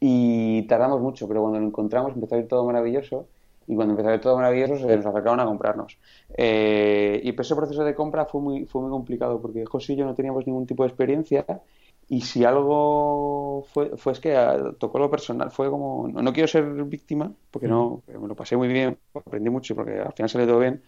Y 0.00 0.62
tardamos 0.62 1.00
mucho, 1.00 1.28
pero 1.28 1.42
cuando 1.42 1.60
lo 1.60 1.66
encontramos 1.66 2.14
empezó 2.14 2.34
a 2.34 2.38
ir 2.38 2.48
todo 2.48 2.64
maravilloso 2.64 3.28
y 3.66 3.76
cuando 3.76 3.92
empezó 3.92 4.08
a 4.08 4.14
ir 4.14 4.20
todo 4.20 4.36
maravilloso 4.36 4.76
se 4.78 4.96
nos 4.96 5.06
acercaron 5.06 5.40
a 5.40 5.44
comprarnos. 5.44 5.98
Eh, 6.36 7.20
y 7.22 7.38
ese 7.40 7.54
proceso 7.54 7.84
de 7.84 7.94
compra 7.94 8.24
fue 8.24 8.40
muy, 8.40 8.66
fue 8.66 8.80
muy 8.82 8.90
complicado 8.90 9.40
porque 9.40 9.64
José 9.66 9.92
y 9.92 9.96
yo 9.96 10.06
no 10.06 10.14
teníamos 10.14 10.46
ningún 10.46 10.66
tipo 10.66 10.82
de 10.82 10.88
experiencia 10.88 11.44
y 12.08 12.22
si 12.22 12.44
algo 12.44 13.64
fue, 13.72 13.96
fue 13.96 14.12
es 14.12 14.18
que 14.18 14.34
tocó 14.80 14.98
lo 14.98 15.08
personal, 15.08 15.52
fue 15.52 15.70
como, 15.70 16.08
no, 16.08 16.32
quiero 16.32 16.48
ser 16.48 16.64
víctima 16.84 17.32
porque 17.52 17.68
no, 17.68 18.02
me 18.08 18.26
lo 18.26 18.34
pasé 18.34 18.56
muy 18.56 18.66
bien, 18.66 18.98
aprendí 19.14 19.48
mucho 19.48 19.76
porque 19.76 20.00
al 20.00 20.12
final 20.12 20.28
salió 20.28 20.48
todo 20.48 20.58
bien, 20.58 20.82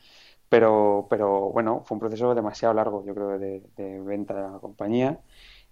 pero, 0.48 1.07
pero 1.09 1.51
bueno, 1.51 1.83
fue 1.85 1.94
un 1.94 2.01
proceso 2.01 2.35
demasiado 2.35 2.75
largo, 2.75 3.05
yo 3.07 3.14
creo, 3.14 3.38
de, 3.38 3.62
venta 4.01 4.35
de 4.35 4.42
la 4.42 4.59
compañía, 4.59 5.20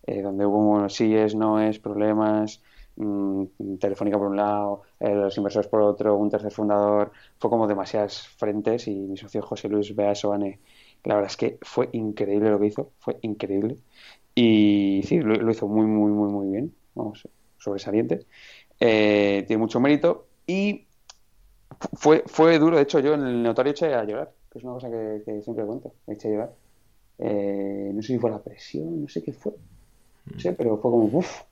eh, 0.06 0.22
donde 0.22 0.46
hubo 0.46 0.88
sí 0.88 1.16
es, 1.16 1.34
no 1.34 1.60
es, 1.60 1.80
problemas, 1.80 2.62
Mm, 2.96 3.44
Telefónica 3.78 4.18
por 4.18 4.28
un 4.28 4.36
lado, 4.36 4.82
eh, 4.98 5.14
los 5.14 5.36
inversores 5.36 5.68
por 5.68 5.80
otro, 5.82 6.16
un 6.16 6.30
tercer 6.30 6.52
fundador, 6.52 7.12
fue 7.38 7.50
como 7.50 7.66
demasiadas 7.66 8.28
frentes 8.28 8.88
y 8.88 8.94
mi 8.94 9.16
socio 9.16 9.42
José 9.42 9.68
Luis 9.68 9.94
Beasoane, 9.94 10.58
la 11.04 11.14
verdad 11.14 11.30
es 11.30 11.36
que 11.36 11.58
fue 11.62 11.88
increíble 11.92 12.50
lo 12.50 12.58
que 12.60 12.66
hizo, 12.66 12.92
fue 12.98 13.18
increíble. 13.22 13.78
Y 14.34 15.02
sí, 15.04 15.18
lo, 15.20 15.50
hizo 15.50 15.66
muy, 15.66 15.86
muy, 15.86 16.12
muy, 16.12 16.30
muy 16.30 16.48
bien, 16.48 16.74
vamos, 16.94 17.26
sobresaliente, 17.58 18.26
eh, 18.78 19.44
tiene 19.46 19.60
mucho 19.60 19.80
mérito 19.80 20.26
y 20.46 20.86
fue, 21.94 22.22
fue 22.26 22.58
duro, 22.58 22.76
de 22.76 22.82
hecho 22.82 23.00
yo 23.00 23.14
en 23.14 23.22
el 23.26 23.42
notario 23.42 23.72
eché 23.72 23.94
a 23.94 24.04
llorar, 24.04 24.32
que 24.50 24.58
es 24.58 24.64
una 24.64 24.74
cosa 24.74 24.90
que, 24.90 25.40
siempre 25.42 25.64
cuento, 25.64 25.94
eché 26.06 26.28
a 26.28 26.30
llorar, 26.32 26.52
eh, 27.18 27.90
no 27.94 28.02
sé 28.02 28.08
si 28.14 28.18
fue 28.18 28.30
la 28.30 28.42
presión, 28.42 29.02
no 29.02 29.08
sé 29.08 29.22
qué 29.22 29.32
fue, 29.32 29.52
no 30.32 30.40
sé, 30.40 30.52
pero 30.52 30.76
fue 30.78 30.90
como, 30.90 31.04
uff, 31.18 31.42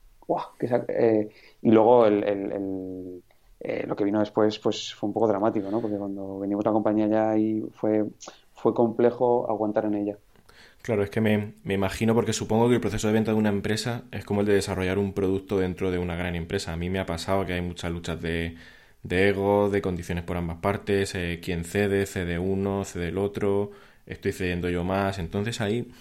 eh, 0.87 1.29
y 1.61 1.71
luego 1.71 2.05
el, 2.05 3.21
eh, 3.59 3.85
lo 3.87 3.95
que 3.95 4.03
vino 4.03 4.19
después 4.19 4.59
pues 4.59 4.93
fue 4.93 5.07
un 5.07 5.13
poco 5.13 5.27
dramático, 5.27 5.69
¿no? 5.69 5.81
Porque 5.81 5.97
cuando 5.97 6.39
venimos 6.39 6.65
a 6.65 6.69
la 6.69 6.73
compañía 6.73 7.07
ya 7.07 7.37
y 7.37 7.61
fue, 7.73 8.05
fue 8.53 8.73
complejo 8.73 9.49
aguantar 9.49 9.85
en 9.85 9.95
ella. 9.95 10.17
Claro, 10.81 11.03
es 11.03 11.09
que 11.09 11.19
me, 11.21 11.53
imagino 11.65 12.15
porque 12.15 12.33
supongo 12.33 12.69
que 12.69 12.75
el 12.75 12.81
proceso 12.81 13.07
de 13.07 13.13
venta 13.13 13.31
de 13.31 13.37
una 13.37 13.49
empresa 13.49 14.03
es 14.11 14.23
como 14.23 14.41
el 14.41 14.47
de 14.47 14.53
desarrollar 14.53 14.97
un 14.97 15.13
producto 15.13 15.59
dentro 15.59 15.91
de 15.91 15.97
una 15.97 16.15
gran 16.15 16.35
empresa. 16.35 16.73
A 16.73 16.77
mí 16.77 16.89
me 16.89 16.99
ha 16.99 17.05
pasado 17.05 17.45
que 17.45 17.53
hay 17.53 17.61
muchas 17.61 17.91
luchas 17.91 18.21
de, 18.21 18.55
ego, 19.09 19.69
de 19.69 19.81
condiciones 19.81 20.23
por 20.23 20.37
ambas 20.37 20.57
partes, 20.57 21.15
eh, 21.15 21.39
quién 21.43 21.65
cede, 21.65 22.05
cede 22.05 22.39
uno, 22.39 22.85
cede 22.85 23.09
el 23.09 23.17
otro, 23.17 23.71
estoy 24.05 24.31
cediendo 24.31 24.69
yo 24.69 24.83
más. 24.85 25.19
Entonces 25.19 25.59
ahí 25.61 25.91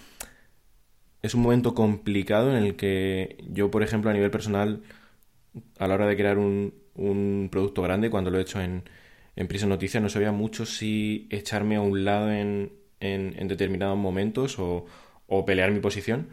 es 1.29 1.35
un 1.35 1.43
momento 1.43 1.75
complicado 1.75 2.51
en 2.57 2.65
el 2.65 2.75
que 2.75 3.37
yo, 3.51 3.71
por 3.71 3.83
ejemplo, 3.83 4.11
a 4.11 4.15
nivel 4.15 4.31
personal, 4.31 4.83
a 5.79 5.87
la 5.87 5.95
hora 5.95 6.07
de 6.07 6.17
crear 6.17 6.39
un, 6.39 6.73
un 6.95 7.49
producto 7.53 7.83
grande, 7.83 8.09
cuando 8.09 8.31
lo 8.31 8.39
he 8.39 8.43
hecho 8.43 8.61
en, 8.61 8.83
en 9.37 9.47
Prisa 9.47 9.67
Noticias, 9.67 10.03
no 10.03 10.09
sabía 10.09 10.33
mucho 10.33 10.65
si 10.65 11.29
echarme 11.31 11.77
a 11.77 11.83
un 11.83 12.05
lado 12.05 12.33
en, 12.33 12.73
en, 13.01 13.47
determinados 13.47 13.99
momentos 13.99 14.59
o, 14.59 14.87
o, 15.27 15.45
pelear 15.45 15.71
mi 15.71 15.81
posición. 15.81 16.29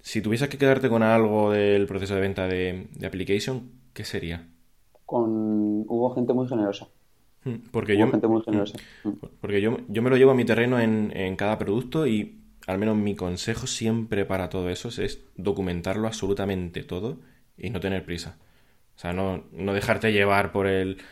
Si 0.00 0.20
tuvieses 0.20 0.48
que 0.48 0.58
quedarte 0.58 0.88
con 0.88 1.04
algo 1.04 1.52
del 1.52 1.86
proceso 1.86 2.16
de 2.16 2.20
venta 2.20 2.48
de, 2.48 2.88
de 2.96 3.06
Application, 3.06 3.70
¿qué 3.92 4.04
sería? 4.04 4.48
Con... 5.06 5.84
Hubo 5.86 6.14
gente 6.14 6.32
muy 6.32 6.48
generosa. 6.48 6.88
Hmm, 7.44 7.68
porque 7.70 7.96
yo, 7.96 8.10
gente 8.10 8.26
muy 8.26 8.42
generosa. 8.42 8.76
Hmm. 9.04 9.12
Porque 9.40 9.60
yo, 9.60 9.78
yo 9.86 10.02
me 10.02 10.10
lo 10.10 10.16
llevo 10.16 10.32
a 10.32 10.34
mi 10.34 10.44
terreno 10.44 10.80
en, 10.80 11.12
en 11.16 11.36
cada 11.36 11.58
producto 11.58 12.08
y 12.08 12.43
al 12.66 12.78
menos 12.78 12.96
mi 12.96 13.14
consejo 13.16 13.66
siempre 13.66 14.24
para 14.24 14.48
todo 14.48 14.70
eso 14.70 14.88
es 15.02 15.20
documentarlo 15.36 16.06
absolutamente 16.06 16.82
todo 16.84 17.20
y 17.56 17.70
no 17.70 17.80
tener 17.80 18.04
prisa. 18.04 18.38
O 18.96 18.98
sea, 19.00 19.12
no, 19.12 19.44
no 19.52 19.74
dejarte 19.74 20.12
llevar 20.12 20.52
por 20.52 20.66
el 20.66 21.02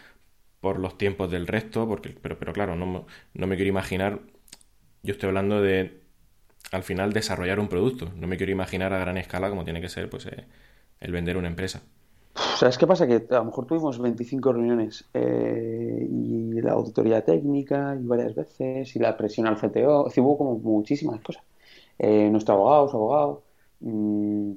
por 0.60 0.78
los 0.78 0.98
tiempos 0.98 1.30
del 1.30 1.46
resto, 1.48 1.88
porque, 1.88 2.10
pero, 2.10 2.38
pero 2.38 2.52
claro, 2.52 2.76
no, 2.76 3.06
no 3.34 3.46
me 3.48 3.56
quiero 3.56 3.68
imaginar, 3.68 4.20
yo 5.02 5.12
estoy 5.12 5.28
hablando 5.28 5.62
de 5.62 6.02
al 6.72 6.84
final 6.84 7.12
desarrollar 7.12 7.60
un 7.60 7.68
producto, 7.68 8.12
no 8.16 8.26
me 8.26 8.36
quiero 8.36 8.52
imaginar 8.52 8.92
a 8.92 8.98
gran 8.98 9.18
escala 9.18 9.50
como 9.50 9.64
tiene 9.64 9.80
que 9.80 9.88
ser 9.88 10.10
pues 10.10 10.26
eh, 10.26 10.46
el 11.00 11.12
vender 11.12 11.36
una 11.36 11.48
empresa. 11.48 11.82
¿Sabes 12.34 12.78
qué 12.78 12.86
pasa? 12.86 13.06
Que 13.06 13.26
a 13.30 13.34
lo 13.38 13.44
mejor 13.46 13.66
tuvimos 13.66 13.98
25 13.98 14.52
reuniones 14.52 15.04
eh, 15.12 16.06
y 16.10 16.60
la 16.60 16.72
auditoría 16.72 17.24
técnica 17.24 17.96
y 18.00 18.06
varias 18.06 18.34
veces 18.34 18.94
y 18.96 18.98
la 18.98 19.16
presión 19.16 19.46
al 19.46 19.56
CTO, 19.56 20.08
hubo 20.16 20.38
como 20.38 20.58
muchísimas 20.58 21.20
cosas. 21.20 21.42
Eh, 21.98 22.28
nuestro 22.30 22.54
abogado, 22.54 22.88
su 22.88 22.96
abogado, 22.96 23.42
mm, 23.80 24.52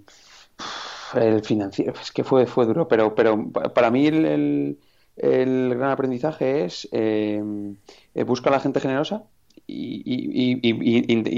el 1.15 1.43
financiero, 1.43 1.93
es 2.01 2.11
que 2.11 2.23
fue, 2.23 2.45
duro, 2.45 2.87
pero, 2.87 3.13
pero 3.15 3.49
para 3.51 3.91
mí 3.91 4.07
el, 4.07 4.79
el, 5.17 5.75
gran 5.75 5.91
aprendizaje 5.91 6.65
es 6.65 6.87
eh, 6.91 7.43
busca 8.25 8.49
a 8.49 8.53
la 8.53 8.59
gente 8.59 8.79
generosa 8.79 9.23
y, 9.67 10.59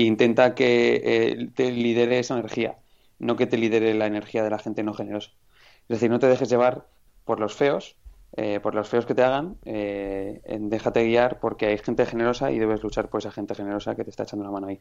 intenta 0.07 0.55
que 0.55 1.49
te 1.55 1.71
lidere 1.71 2.19
esa 2.19 2.35
energía, 2.35 2.77
no 3.19 3.35
que 3.35 3.47
te 3.47 3.57
lidere 3.57 3.93
la 3.93 4.07
energía 4.07 4.43
de 4.43 4.49
la 4.49 4.59
gente 4.59 4.83
no 4.83 4.93
generosa. 4.93 5.31
Es 5.89 5.95
decir, 5.95 6.09
no 6.09 6.19
te 6.19 6.27
dejes 6.27 6.49
llevar 6.49 6.85
por 7.23 7.39
los 7.39 7.55
feos, 7.55 7.95
eh, 8.35 8.59
por 8.59 8.75
los 8.75 8.89
feos 8.89 9.05
que 9.05 9.15
te 9.15 9.23
hagan, 9.23 9.55
eh, 9.63 10.41
déjate 10.59 11.05
guiar 11.05 11.39
porque 11.39 11.67
hay 11.67 11.77
gente 11.77 12.05
generosa 12.05 12.51
y 12.51 12.59
debes 12.59 12.83
luchar 12.83 13.09
por 13.09 13.19
esa 13.19 13.31
gente 13.31 13.55
generosa 13.55 13.95
que 13.95 14.03
te 14.03 14.09
está 14.09 14.23
echando 14.23 14.43
la 14.43 14.51
mano 14.51 14.67
ahí. 14.67 14.79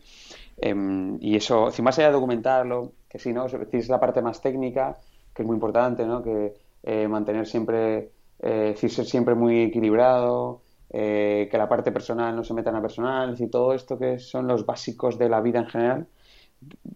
Em, 0.59 1.16
y 1.21 1.37
eso, 1.37 1.71
si 1.71 1.81
más 1.81 1.97
allá 1.99 2.09
de 2.09 2.14
documentarlo, 2.14 2.92
que 3.09 3.19
si 3.19 3.33
no, 3.33 3.47
es 3.47 3.88
la 3.88 4.01
parte 4.01 4.21
más 4.21 4.40
técnica, 4.40 4.99
que 5.33 5.42
es 5.42 5.47
muy 5.47 5.55
importante, 5.55 6.05
¿no? 6.05 6.23
Que 6.23 6.55
eh, 6.83 7.09
mantener 7.09 7.47
siempre, 7.47 8.11
ser 8.40 9.07
siempre 9.07 9.35
muy 9.35 9.62
equilibrado, 9.62 10.62
que 10.90 11.51
la 11.53 11.69
parte 11.69 11.92
personal 11.92 12.35
no 12.37 12.45
se 12.45 12.55
meta 12.55 12.71
en 12.71 12.77
la 12.77 12.83
personal, 12.83 13.37
y 13.38 13.49
todo 13.49 13.75
esto 13.75 13.99
que 13.99 14.19
son 14.19 14.47
los 14.47 14.64
básicos 14.66 15.19
de 15.19 15.29
la 15.29 15.40
vida 15.40 15.59
en 15.61 15.66
general, 15.66 16.07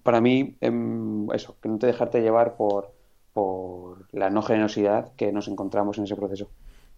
para 0.02 0.20
mí, 0.20 0.56
em, 0.60 1.30
eso, 1.32 1.56
que 1.60 1.68
no 1.68 1.78
te 1.78 1.86
dejarte 1.86 2.20
llevar 2.20 2.56
por 2.56 2.92
por 3.32 4.06
la 4.12 4.30
no 4.30 4.42
generosidad 4.42 5.12
que 5.16 5.32
nos 5.32 5.48
encontramos 5.48 5.98
en 5.98 6.04
ese 6.04 6.16
proceso. 6.16 6.48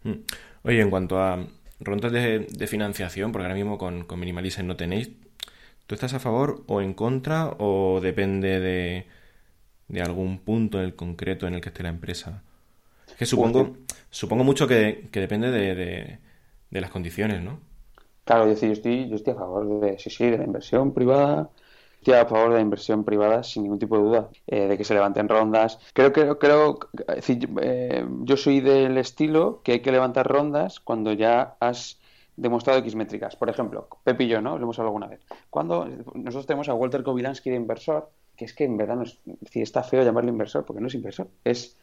Hmm. 0.05 0.23
Oye, 0.65 0.81
en 0.81 0.91
cuanto 0.91 1.21
a 1.21 1.47
rondas 1.81 2.13
de, 2.13 2.67
financiación, 2.67 3.33
porque 3.33 3.45
ahora 3.45 3.55
mismo 3.55 3.79
con, 3.79 4.05
con 4.05 4.21
no 4.21 4.77
tenéis, 4.77 5.11
¿tú 5.87 5.95
estás 5.95 6.15
a 6.15 6.21
favor 6.21 6.63
o 6.67 6.81
en 6.81 6.95
contra 6.95 7.55
o 7.59 8.01
depende 8.01 8.61
de, 8.61 9.07
de 9.89 10.03
algún 10.03 10.39
punto 10.39 10.79
en 10.79 10.85
el 10.85 10.95
concreto 10.95 11.47
en 11.47 11.55
el 11.55 11.61
que 11.61 11.69
esté 11.69 11.83
la 11.83 11.89
empresa? 11.91 12.43
Es 13.09 13.15
que 13.15 13.27
supongo, 13.27 13.77
supongo 14.11 14.45
mucho 14.45 14.67
que, 14.67 15.09
depende 15.13 15.51
de, 15.51 15.75
de, 16.71 16.81
las 16.81 16.91
condiciones, 16.91 17.43
¿no? 17.43 17.59
Claro, 18.25 18.47
yo, 18.47 18.53
estoy, 18.53 19.09
yo 19.09 19.17
estoy 19.17 19.35
a 19.35 19.37
favor 19.37 19.81
de, 19.81 19.99
sí, 19.99 20.09
sí, 20.09 20.27
de 20.27 20.39
la 20.39 20.45
inversión 20.45 20.95
privada, 20.95 21.51
estoy 22.03 22.15
a 22.15 22.27
favor 22.27 22.51
de 22.51 22.57
la 22.57 22.63
inversión 22.63 23.05
privada 23.05 23.45
sin 23.45 23.63
ningún 23.63 23.79
tipo 23.79 23.97
de 23.97 24.03
duda, 24.03 24.29
eh, 24.49 24.67
de 24.67 24.77
que 24.77 24.83
se 24.83 24.93
levanten 24.93 25.29
rondas. 25.29 25.79
Creo 25.95 26.13
que 26.13 26.37
creo, 26.37 26.81
eh, 27.61 28.05
yo 28.23 28.37
soy 28.37 28.61
del 28.61 28.99
estilo 28.99 29.61
que 29.63 29.73
hay 29.73 29.81
que 29.81 29.93
levantar 29.93 30.27
rondas 30.27 30.81
cuando 30.81 31.13
ya 31.13 31.55
has 31.61 32.01
demostrado 32.37 32.81
X 32.81 32.97
métricas. 32.97 33.37
Por 33.37 33.49
ejemplo, 33.49 33.87
Pepi 34.03 34.25
y 34.25 34.29
yo, 34.29 34.41
¿no? 34.41 34.59
Lo 34.59 34.65
hemos 34.65 34.79
hablado 34.81 34.89
alguna 34.89 35.07
vez. 35.07 35.21
Cuando 35.49 35.87
nosotros 36.15 36.47
tenemos 36.47 36.69
a 36.69 36.75
Walter 36.75 37.05
Kovilansky 37.05 37.51
de 37.51 37.57
inversor, 37.57 38.11
que 38.35 38.47
es 38.47 38.53
que 38.53 38.65
en 38.65 38.77
verdad 38.77 38.97
no 38.97 39.03
es, 39.05 39.21
está 39.55 39.85
feo 39.85 40.03
llamarlo 40.03 40.31
inversor 40.31 40.65
porque 40.65 40.81
no 40.81 40.89
es 40.89 40.95
inversor, 40.95 41.29
es 41.45 41.77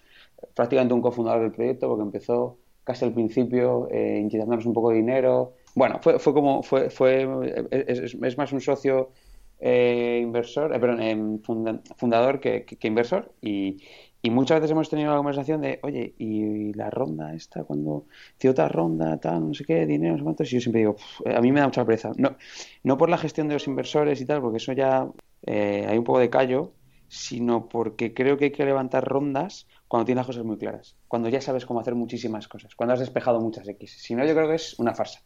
prácticamente 0.53 0.93
un 0.93 1.01
cofundador 1.01 1.43
del 1.43 1.51
proyecto 1.53 1.87
porque 1.87 2.03
empezó 2.03 2.57
casi 2.83 3.05
al 3.05 3.13
principio 3.13 3.87
eh, 3.89 4.19
un 4.21 4.73
poco 4.73 4.89
de 4.89 4.97
dinero. 4.97 5.53
Bueno, 5.75 5.99
fue, 6.01 6.19
fue 6.19 6.33
como, 6.33 6.61
fue, 6.61 6.89
fue 6.89 7.25
es 7.71 8.37
más 8.37 8.51
un 8.51 8.59
socio 8.59 9.11
eh, 9.59 10.19
inversor, 10.23 10.73
eh, 10.73 10.79
perdón, 10.79 11.01
em, 11.01 11.39
fundador 11.97 12.39
que, 12.39 12.65
inversor 12.83 13.33
y, 13.41 13.77
muchas 14.31 14.59
veces 14.59 14.71
hemos 14.71 14.89
tenido 14.89 15.11
la 15.11 15.17
conversación 15.17 15.61
de, 15.61 15.79
oye, 15.83 16.13
y 16.17 16.73
la 16.73 16.89
ronda 16.89 17.33
esta, 17.33 17.63
cuando 17.63 18.05
otra 18.49 18.69
ronda, 18.69 19.17
tal, 19.17 19.47
no 19.49 19.53
sé 19.53 19.65
qué, 19.65 19.85
dinero, 19.85 20.13
no 20.13 20.17
sé 20.19 20.23
cuántos, 20.23 20.51
y 20.51 20.55
yo 20.55 20.61
siempre 20.61 20.79
digo, 20.79 20.95
eh, 21.25 21.35
a 21.35 21.41
mí 21.41 21.51
me 21.51 21.59
da 21.59 21.67
mucha 21.67 21.85
pereza. 21.85 22.11
No, 22.17 22.37
no 22.83 22.97
por 22.97 23.09
la 23.09 23.17
gestión 23.17 23.47
de 23.47 23.55
los 23.55 23.67
inversores 23.67 24.21
y 24.21 24.25
tal, 24.25 24.41
porque 24.41 24.57
eso 24.57 24.73
ya 24.73 25.07
hay 25.47 25.97
un 25.97 26.03
poco 26.03 26.19
de 26.19 26.29
callo, 26.29 26.73
sino 27.09 27.67
porque 27.69 28.13
creo 28.13 28.37
que 28.37 28.45
hay 28.45 28.51
que 28.51 28.65
levantar 28.65 29.03
rondas 29.05 29.67
cuando 29.87 30.05
tienes 30.05 30.19
las 30.19 30.27
cosas 30.27 30.45
muy 30.45 30.57
claras, 30.57 30.95
cuando 31.07 31.27
ya 31.29 31.41
sabes 31.41 31.65
cómo 31.65 31.79
hacer 31.79 31.95
muchísimas 31.95 32.47
cosas, 32.47 32.75
cuando 32.75 32.93
has 32.93 32.99
despejado 32.99 33.41
muchas 33.41 33.67
X. 33.67 33.97
Si 33.99 34.15
no, 34.15 34.25
yo 34.25 34.35
creo 34.35 34.47
que 34.47 34.55
es 34.55 34.77
una 34.79 34.93
farsa. 34.93 35.21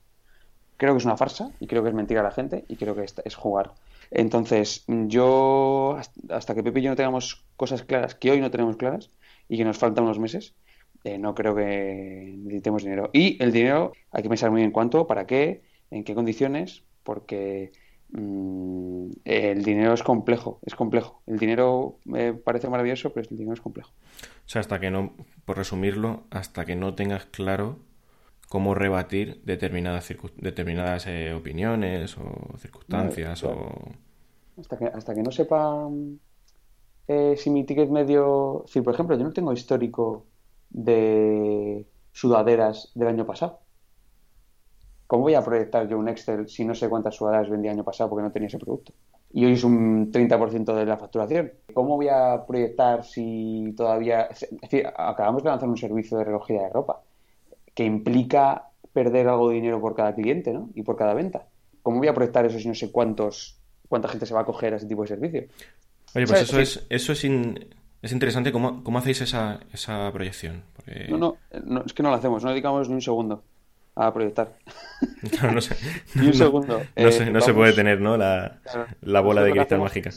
Creo 0.77 0.93
que 0.93 0.99
es 0.99 1.05
una 1.05 1.17
farsa 1.17 1.51
y 1.59 1.67
creo 1.67 1.83
que 1.83 1.89
es 1.89 1.95
mentir 1.95 2.17
a 2.17 2.23
la 2.23 2.31
gente 2.31 2.65
y 2.67 2.77
creo 2.77 2.95
que 2.95 3.03
es 3.03 3.35
jugar 3.35 3.73
Entonces, 4.11 4.85
yo, 4.87 5.97
hasta 6.29 6.55
que 6.55 6.63
Pepe 6.63 6.79
y 6.79 6.83
yo 6.83 6.89
no 6.89 6.95
tengamos 6.95 7.45
cosas 7.55 7.83
claras, 7.83 8.15
que 8.15 8.31
hoy 8.31 8.41
no 8.41 8.51
tenemos 8.51 8.77
claras 8.77 9.09
y 9.49 9.57
que 9.57 9.65
nos 9.65 9.77
faltan 9.77 10.03
unos 10.03 10.19
meses, 10.19 10.55
eh, 11.03 11.17
no 11.17 11.35
creo 11.35 11.55
que 11.55 12.33
necesitemos 12.37 12.83
dinero. 12.83 13.09
Y 13.13 13.41
el 13.43 13.51
dinero 13.51 13.93
hay 14.11 14.23
que 14.23 14.29
pensar 14.29 14.51
muy 14.51 14.61
bien 14.61 14.71
cuánto, 14.71 15.05
para 15.05 15.25
qué, 15.25 15.63
en 15.91 16.03
qué 16.03 16.15
condiciones, 16.15 16.83
porque 17.03 17.71
mm, 18.11 19.07
el 19.25 19.63
dinero 19.63 19.93
es 19.93 20.03
complejo, 20.03 20.59
es 20.65 20.75
complejo. 20.75 21.21
El 21.27 21.37
dinero 21.37 21.99
me 22.05 22.33
parece 22.33 22.69
maravilloso, 22.69 23.11
pero 23.11 23.27
el 23.29 23.37
dinero 23.37 23.53
es 23.53 23.61
complejo. 23.61 23.91
O 24.45 24.49
sea, 24.49 24.61
hasta 24.61 24.79
que 24.79 24.91
no, 24.91 25.13
por 25.45 25.57
resumirlo, 25.57 26.23
hasta 26.29 26.65
que 26.65 26.75
no 26.75 26.95
tengas 26.95 27.25
claro 27.25 27.79
cómo 28.53 28.75
rebatir 28.75 29.41
determinadas, 29.45 30.13
determinadas 30.37 31.07
eh, 31.07 31.33
opiniones 31.33 32.15
o 32.19 32.55
circunstancias 32.59 33.43
o... 33.45 33.55
Hasta 34.59 34.77
que, 34.77 34.85
hasta 34.85 35.15
que 35.15 35.23
no 35.23 35.31
sepa 35.31 35.89
eh, 37.07 37.33
si 37.35 37.49
mi 37.49 37.63
ticket 37.63 37.89
medio... 37.89 38.63
Si, 38.67 38.81
por 38.81 38.93
ejemplo, 38.93 39.17
yo 39.17 39.23
no 39.23 39.33
tengo 39.33 39.53
histórico 39.53 40.27
de 40.69 41.87
sudaderas 42.11 42.91
del 42.93 43.07
año 43.07 43.25
pasado. 43.25 43.61
¿Cómo 45.07 45.23
voy 45.23 45.33
a 45.33 45.43
proyectar 45.43 45.87
yo 45.87 45.97
un 45.97 46.09
Excel 46.09 46.47
si 46.47 46.63
no 46.63 46.75
sé 46.75 46.89
cuántas 46.89 47.15
sudaderas 47.15 47.49
vendí 47.49 47.69
el 47.69 47.73
año 47.73 47.83
pasado 47.83 48.11
porque 48.11 48.21
no 48.21 48.31
tenía 48.31 48.49
ese 48.49 48.59
producto? 48.59 48.93
Y 49.31 49.45
hoy 49.45 49.53
es 49.53 49.63
un 49.63 50.11
30% 50.11 50.75
de 50.75 50.85
la 50.85 50.97
facturación. 50.97 51.53
¿Cómo 51.73 51.95
voy 51.95 52.09
a 52.09 52.45
proyectar 52.45 53.03
si 53.03 53.73
todavía... 53.75 54.25
Es 54.25 54.47
decir, 54.61 54.85
acabamos 54.95 55.41
de 55.41 55.49
lanzar 55.49 55.67
un 55.67 55.77
servicio 55.77 56.19
de 56.19 56.25
relojía 56.25 56.61
de 56.61 56.69
ropa 56.69 57.01
que 57.73 57.83
implica 57.85 58.69
perder 58.93 59.27
algo 59.27 59.49
de 59.49 59.55
dinero 59.55 59.81
por 59.81 59.95
cada 59.95 60.13
cliente 60.13 60.53
¿no? 60.53 60.69
y 60.75 60.83
por 60.83 60.95
cada 60.95 61.13
venta. 61.13 61.47
¿Cómo 61.81 61.97
voy 61.97 62.07
a 62.07 62.13
proyectar 62.13 62.45
eso 62.45 62.59
si 62.59 62.67
no 62.67 62.75
sé 62.75 62.91
cuántos 62.91 63.59
cuánta 63.89 64.07
gente 64.07 64.25
se 64.25 64.33
va 64.33 64.41
a 64.41 64.45
coger 64.45 64.73
a 64.73 64.77
ese 64.77 64.87
tipo 64.87 65.01
de 65.01 65.07
servicio? 65.07 65.41
Oye, 66.15 66.27
pues 66.27 66.41
eso 66.41 66.59
es, 66.59 66.85
eso 66.89 67.11
es, 67.11 67.23
es 67.23 68.11
interesante. 68.11 68.51
¿Cómo, 68.51 68.83
cómo 68.83 68.99
hacéis 68.99 69.21
esa, 69.21 69.59
esa 69.71 70.11
proyección? 70.11 70.63
No, 71.09 71.17
no, 71.17 71.37
no, 71.63 71.83
es 71.85 71.93
que 71.93 72.03
no 72.03 72.09
lo 72.09 72.15
hacemos, 72.15 72.43
no 72.43 72.51
dedicamos 72.51 72.87
ni 72.89 72.95
un 72.95 73.01
segundo 73.01 73.43
a 73.95 74.13
proyectar. 74.13 74.53
No, 75.41 75.51
no 75.51 75.61
sé. 75.61 75.75
ni 76.15 76.27
un 76.27 76.33
segundo. 76.33 76.81
No, 76.95 77.11
se, 77.11 77.29
no 77.29 77.39
se, 77.39 77.53
puede 77.53 77.73
tener, 77.73 78.01
¿no? 78.01 78.17
La, 78.17 78.59
la 79.01 79.21
bola 79.21 79.43
de 79.43 79.51
cristal 79.51 79.79
mágica. 79.79 80.09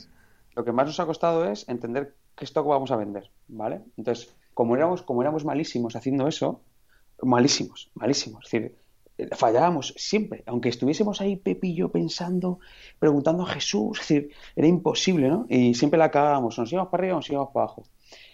Lo 0.55 0.64
que 0.64 0.73
más 0.73 0.87
nos 0.87 0.99
ha 0.99 1.07
costado 1.07 1.45
es 1.45 1.69
entender 1.69 2.14
qué 2.35 2.45
stock 2.45 2.66
vamos 2.66 2.90
a 2.90 2.97
vender, 2.97 3.31
¿vale? 3.49 3.83
Entonces, 3.97 4.35
como 4.55 4.75
éramos, 4.75 5.03
como 5.03 5.23
éramos 5.23 5.45
malísimos 5.45 5.97
haciendo 5.97 6.27
eso, 6.29 6.62
malísimos, 7.22 7.90
malísimos. 7.94 8.44
Es 8.46 8.50
decir, 8.50 8.76
fallábamos 9.33 9.94
siempre, 9.96 10.42
aunque 10.46 10.68
estuviésemos 10.68 11.20
ahí 11.20 11.37
Pepillo 11.37 11.90
pensando, 11.90 12.61
preguntando 12.98 13.44
a 13.44 13.46
Jesús, 13.46 14.00
es 14.00 14.09
decir, 14.09 14.31
era 14.55 14.66
imposible, 14.66 15.29
¿no? 15.29 15.46
Y 15.48 15.74
siempre 15.74 15.98
la 15.98 16.11
cagábamos, 16.11 16.59
nos 16.59 16.72
íbamos 16.72 16.90
para 16.90 17.02
arriba 17.02 17.14
o 17.14 17.18
nos 17.18 17.31
íbamos 17.31 17.50
para 17.52 17.64
abajo. 17.64 17.85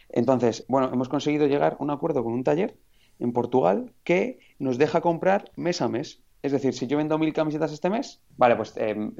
Entonces, 0.08 0.64
bueno, 0.68 0.90
hemos 0.92 1.08
conseguido 1.08 1.46
llegar 1.46 1.76
a 1.78 1.82
un 1.82 1.90
acuerdo 1.90 2.22
con 2.22 2.32
un 2.32 2.44
taller 2.44 2.76
en 3.18 3.32
Portugal 3.32 3.92
que 4.04 4.40
nos 4.58 4.78
deja 4.78 5.00
comprar 5.00 5.50
mes 5.56 5.80
a 5.80 5.88
mes. 5.88 6.22
Es 6.42 6.52
decir, 6.52 6.74
si 6.74 6.88
yo 6.88 6.96
vendo 6.96 7.18
mil 7.18 7.32
camisetas 7.32 7.72
este 7.72 7.88
mes, 7.88 8.20
vale, 8.36 8.56
pues 8.56 8.74
eh, 8.76 9.10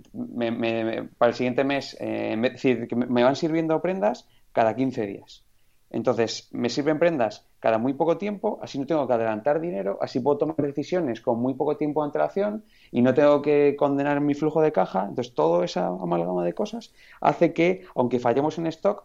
para 1.18 1.30
el 1.30 1.36
siguiente 1.36 1.62
mes, 1.62 1.96
eh, 2.00 2.34
es 2.42 2.52
decir, 2.52 2.88
que 2.88 2.96
me 2.96 3.22
van 3.22 3.36
sirviendo 3.36 3.80
prendas 3.80 4.28
cada 4.52 4.74
15 4.74 5.06
días. 5.06 5.44
Entonces, 5.92 6.48
me 6.52 6.70
sirven 6.70 6.98
prendas 6.98 7.46
cada 7.60 7.76
muy 7.76 7.92
poco 7.92 8.16
tiempo, 8.16 8.58
así 8.62 8.78
no 8.78 8.86
tengo 8.86 9.06
que 9.06 9.12
adelantar 9.12 9.60
dinero, 9.60 9.98
así 10.00 10.20
puedo 10.20 10.38
tomar 10.38 10.56
decisiones 10.56 11.20
con 11.20 11.38
muy 11.38 11.52
poco 11.52 11.76
tiempo 11.76 12.00
de 12.00 12.06
antelación 12.06 12.64
y 12.90 13.02
no 13.02 13.12
tengo 13.12 13.42
que 13.42 13.76
condenar 13.78 14.22
mi 14.22 14.34
flujo 14.34 14.62
de 14.62 14.72
caja. 14.72 15.06
Entonces, 15.08 15.34
toda 15.34 15.64
esa 15.64 15.88
amalgama 15.88 16.44
de 16.44 16.54
cosas 16.54 16.94
hace 17.20 17.52
que, 17.52 17.84
aunque 17.94 18.18
fallemos 18.18 18.56
en 18.56 18.66
stock, 18.68 19.04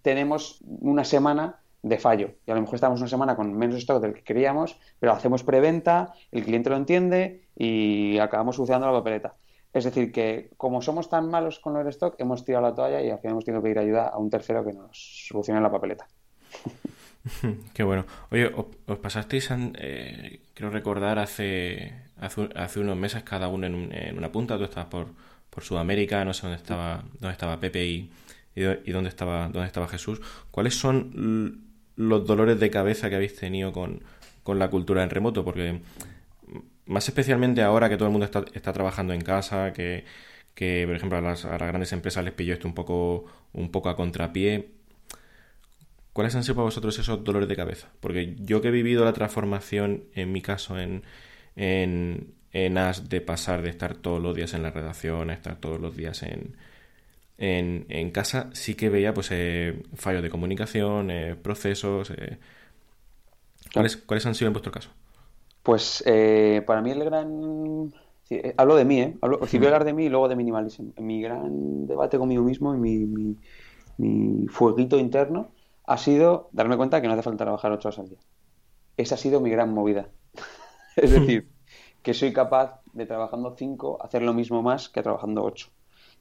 tenemos 0.00 0.60
una 0.80 1.04
semana 1.04 1.60
de 1.82 1.98
fallo. 1.98 2.30
Y 2.46 2.50
a 2.50 2.54
lo 2.54 2.62
mejor 2.62 2.76
estamos 2.76 3.00
una 3.00 3.08
semana 3.08 3.36
con 3.36 3.52
menos 3.52 3.76
stock 3.76 4.00
del 4.00 4.14
que 4.14 4.22
queríamos, 4.22 4.80
pero 4.98 5.12
hacemos 5.12 5.44
preventa, 5.44 6.14
el 6.32 6.42
cliente 6.42 6.70
lo 6.70 6.76
entiende 6.76 7.44
y 7.54 8.18
acabamos 8.18 8.56
solucionando 8.56 8.86
la 8.86 8.98
papeleta. 8.98 9.34
Es 9.74 9.84
decir, 9.84 10.12
que 10.12 10.50
como 10.56 10.80
somos 10.80 11.10
tan 11.10 11.28
malos 11.28 11.58
con 11.58 11.76
el 11.76 11.86
stock, 11.88 12.14
hemos 12.18 12.44
tirado 12.44 12.62
la 12.64 12.74
toalla 12.74 13.02
y 13.02 13.10
al 13.10 13.18
final 13.18 13.32
hemos 13.32 13.44
tenido 13.44 13.60
que 13.60 13.64
pedir 13.66 13.78
ayuda 13.80 14.08
a 14.08 14.18
un 14.18 14.30
tercero 14.30 14.64
que 14.64 14.72
nos 14.72 15.26
solucione 15.28 15.60
la 15.60 15.70
papeleta. 15.70 16.08
Qué 17.74 17.82
bueno. 17.82 18.06
Oye, 18.30 18.52
os, 18.86 18.98
pasasteis, 18.98 19.48
eh, 19.50 20.40
quiero 20.54 20.70
recordar, 20.70 21.18
hace, 21.18 21.94
hace, 22.20 22.80
unos 22.80 22.96
meses 22.96 23.22
cada 23.22 23.48
uno 23.48 23.66
en, 23.66 24.18
una 24.18 24.30
punta. 24.30 24.58
Tú 24.58 24.64
estabas 24.64 24.88
por, 24.88 25.08
por 25.50 25.64
Sudamérica, 25.64 26.24
no 26.24 26.34
sé 26.34 26.42
dónde 26.42 26.56
estaba, 26.56 27.04
dónde 27.20 27.32
estaba 27.32 27.58
Pepe 27.60 27.84
y, 27.86 28.10
y, 28.54 28.92
dónde, 28.92 29.08
estaba, 29.08 29.48
dónde 29.48 29.66
estaba 29.66 29.88
Jesús. 29.88 30.20
¿Cuáles 30.50 30.74
son 30.74 31.64
los 31.96 32.26
dolores 32.26 32.60
de 32.60 32.70
cabeza 32.70 33.08
que 33.08 33.16
habéis 33.16 33.36
tenido 33.36 33.72
con, 33.72 34.02
con 34.42 34.58
la 34.58 34.68
cultura 34.68 35.02
en 35.02 35.10
remoto? 35.10 35.44
Porque 35.44 35.80
más 36.86 37.08
especialmente 37.08 37.62
ahora 37.62 37.88
que 37.88 37.96
todo 37.96 38.06
el 38.08 38.12
mundo 38.12 38.26
está, 38.26 38.44
está 38.52 38.72
trabajando 38.72 39.14
en 39.14 39.22
casa, 39.22 39.72
que, 39.72 40.04
que 40.54 40.84
por 40.86 40.96
ejemplo 40.96 41.18
a 41.18 41.20
las, 41.22 41.44
a 41.44 41.52
las, 41.52 41.68
grandes 41.68 41.92
empresas 41.92 42.24
les 42.24 42.34
pilló 42.34 42.54
esto 42.54 42.68
un 42.68 42.74
poco, 42.74 43.24
un 43.52 43.70
poco 43.70 43.88
a 43.88 43.96
contrapié. 43.96 44.68
¿Cuáles 46.14 46.34
han 46.36 46.44
sido 46.44 46.54
para 46.54 46.64
vosotros 46.66 46.98
esos 46.98 47.24
dolores 47.24 47.48
de 47.48 47.56
cabeza? 47.56 47.88
Porque 48.00 48.36
yo 48.38 48.62
que 48.62 48.68
he 48.68 48.70
vivido 48.70 49.04
la 49.04 49.12
transformación, 49.12 50.04
en 50.14 50.32
mi 50.32 50.40
caso, 50.40 50.78
en, 50.78 51.02
en, 51.56 52.34
en 52.52 52.78
AS 52.78 53.08
de 53.10 53.20
pasar 53.20 53.62
de 53.62 53.70
estar 53.70 53.96
todos 53.96 54.22
los 54.22 54.34
días 54.34 54.54
en 54.54 54.62
la 54.62 54.70
redacción 54.70 55.30
a 55.30 55.34
estar 55.34 55.56
todos 55.56 55.80
los 55.80 55.96
días 55.96 56.22
en, 56.22 56.56
en, 57.38 57.86
en 57.88 58.10
casa, 58.12 58.50
sí 58.52 58.76
que 58.76 58.90
veía 58.90 59.12
pues 59.12 59.28
eh, 59.32 59.82
fallos 59.96 60.22
de 60.22 60.30
comunicación, 60.30 61.10
eh, 61.10 61.34
procesos. 61.34 62.10
Eh. 62.10 62.38
¿Cuáles, 63.72 63.96
¿Cuáles 63.96 64.24
han 64.26 64.36
sido 64.36 64.46
en 64.48 64.52
vuestro 64.52 64.72
caso? 64.72 64.90
Pues 65.64 66.04
eh, 66.06 66.62
para 66.66 66.80
mí 66.80 66.92
el 66.92 67.04
gran... 67.04 67.92
Eh, 68.30 68.54
hablo 68.56 68.76
de 68.76 68.84
mí, 68.84 69.00
¿eh? 69.00 69.16
Hablo, 69.20 69.38
voy 69.40 69.48
a 69.50 69.66
hablar 69.66 69.84
de 69.84 69.92
mí 69.92 70.04
y 70.04 70.08
luego 70.08 70.28
de 70.28 70.36
minimalism. 70.36 70.90
Mi 70.98 71.20
gran 71.22 71.86
debate 71.88 72.18
conmigo 72.18 72.44
mismo 72.44 72.74
y 72.74 72.78
mi, 72.78 73.36
mi, 73.98 74.46
fueguito 74.46 74.98
interno 74.98 75.50
ha 75.84 75.98
sido 75.98 76.48
darme 76.52 76.76
cuenta 76.76 77.00
que 77.00 77.08
no 77.08 77.14
hace 77.14 77.22
falta 77.22 77.44
trabajar 77.44 77.72
ocho 77.72 77.88
horas 77.88 77.98
al 77.98 78.08
día. 78.08 78.18
Esa 78.96 79.16
ha 79.16 79.18
sido 79.18 79.40
mi 79.40 79.50
gran 79.50 79.72
movida. 79.72 80.08
es 80.96 81.10
decir, 81.10 81.50
que 82.02 82.14
soy 82.14 82.32
capaz 82.32 82.80
de 82.92 83.06
trabajando 83.06 83.54
cinco 83.56 83.98
hacer 84.02 84.22
lo 84.22 84.34
mismo 84.34 84.62
más 84.62 84.88
que 84.88 85.02
trabajando 85.02 85.42
ocho. 85.42 85.70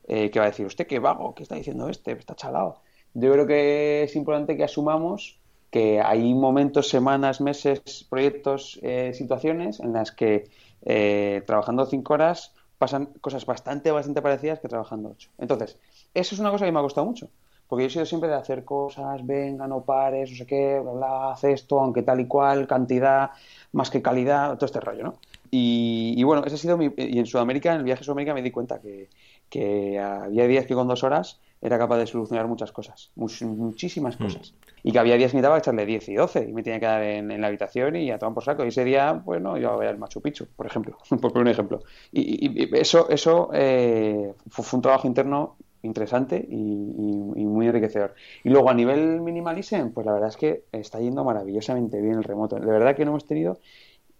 Eh, 0.06 0.30
que 0.32 0.40
va 0.40 0.46
a 0.46 0.50
decir, 0.50 0.66
usted 0.66 0.86
qué 0.86 1.00
vago, 1.00 1.34
¿qué 1.34 1.44
está 1.44 1.56
diciendo 1.56 1.88
este? 1.88 2.12
Está 2.12 2.36
chalado. 2.36 2.82
Yo 3.14 3.32
creo 3.32 3.48
que 3.48 4.04
es 4.04 4.16
importante 4.16 4.58
que 4.58 4.64
asumamos 4.64 5.40
que 5.72 6.02
hay 6.02 6.34
momentos, 6.34 6.90
semanas, 6.90 7.42
meses, 7.42 8.06
proyectos, 8.10 8.80
eh, 8.84 9.12
situaciones 9.14 9.80
en 9.80 9.94
las 9.94 10.12
que 10.12 10.50
eh, 10.84 11.42
trabajando 11.48 11.86
cinco 11.86 12.14
horas 12.14 12.54
pasan 12.78 13.08
cosas 13.22 13.46
bastante, 13.46 13.92
bastante 13.92 14.22
parecidas 14.22 14.60
que 14.60 14.68
trabajando 14.68 15.10
ocho. 15.10 15.30
Entonces, 15.38 15.80
eso 16.14 16.36
es 16.36 16.40
una 16.40 16.52
cosa 16.52 16.66
que 16.66 16.72
me 16.72 16.80
ha 16.80 16.84
costado 16.84 17.08
mucho, 17.08 17.30
porque 17.68 17.84
yo 17.84 17.88
he 17.88 17.92
sido 17.92 18.06
siempre 18.06 18.30
de 18.30 18.36
hacer 18.36 18.64
cosas, 18.64 19.26
venga, 19.26 19.68
no 19.68 19.82
pares, 19.82 20.32
no 20.32 20.38
sé 20.38 20.46
qué, 20.46 20.80
bla, 20.80 20.92
bla, 20.92 21.32
haz 21.32 21.44
esto, 21.44 21.80
aunque 21.80 22.04
tal 22.04 22.20
y 22.20 22.28
cual, 22.28 22.68
cantidad 22.68 23.32
más 23.72 23.90
que 23.90 24.02
calidad, 24.02 24.56
todo 24.56 24.66
este 24.66 24.80
rollo, 24.80 25.04
¿no? 25.04 25.14
Y, 25.56 26.24
bueno, 26.24 26.44
ese 26.44 26.56
ha 26.56 26.58
sido 26.58 26.78
mi... 26.78 26.92
Y 26.98 27.20
en 27.20 27.28
Sudamérica, 27.28 27.72
en 27.74 27.78
el 27.78 27.84
viaje 27.84 28.02
a 28.02 28.04
Sudamérica 28.04 28.34
me 28.34 28.42
di 28.42 28.50
cuenta 28.50 28.82
que, 28.82 29.08
que 29.52 30.00
había 30.00 30.48
días 30.48 30.66
que 30.66 30.74
con 30.74 30.88
dos 30.88 31.04
horas 31.04 31.40
era 31.62 31.78
capaz 31.78 31.98
de 31.98 32.08
solucionar 32.08 32.48
muchas 32.48 32.72
cosas, 32.72 33.12
muchísimas 33.16 34.20
mm. 34.20 34.24
cosas. 34.24 34.54
Y 34.82 34.92
que 34.92 34.98
había 35.00 35.16
días 35.16 35.32
que 35.32 35.38
necesitaba 35.38 35.60
echarle 35.60 35.86
10 35.86 36.10
y 36.10 36.16
12 36.16 36.48
y 36.50 36.54
me 36.54 36.64
tenía 36.64 36.80
que 36.80 36.86
quedar 36.88 37.04
en, 37.04 37.40
la 37.40 37.48
habitación 37.48 37.96
y 37.96 38.10
a 38.10 38.18
tomar 38.18 38.34
por 38.34 38.44
saco. 38.44 38.66
Y 38.66 38.70
ese 38.70 38.84
día, 38.84 39.14
bueno, 39.14 39.52
pues 39.52 39.62
iba 39.62 39.74
a 39.74 39.78
ver 39.78 39.90
el 39.90 39.98
Machu 39.98 40.22
Picchu, 40.22 40.48
por 40.56 40.66
ejemplo, 40.66 40.98
por 41.10 41.32
poner 41.32 41.42
un 41.42 41.48
ejemplo. 41.48 41.84
Y, 42.12 42.76
eso, 42.78 43.08
eso 43.10 43.52
eh, 43.54 44.34
fue, 44.50 44.66
un 44.74 44.82
trabajo 44.82 45.08
interno 45.08 45.56
interesante 45.84 46.44
y, 46.50 46.56
muy 46.56 47.68
enriquecedor. 47.68 48.16
Y 48.44 48.50
luego 48.50 48.70
a 48.70 48.74
nivel 48.74 49.22
minimalism, 49.22 49.90
pues 49.90 50.06
la 50.06 50.14
verdad 50.14 50.30
es 50.30 50.38
que 50.38 50.64
está 50.72 51.00
yendo 51.00 51.24
maravillosamente 51.24 52.02
bien 52.02 52.16
el 52.16 52.24
remoto. 52.24 52.56
De 52.56 52.66
verdad 52.66 52.96
que 52.96 53.06
no 53.06 53.12
hemos 53.12 53.26
tenido 53.28 53.60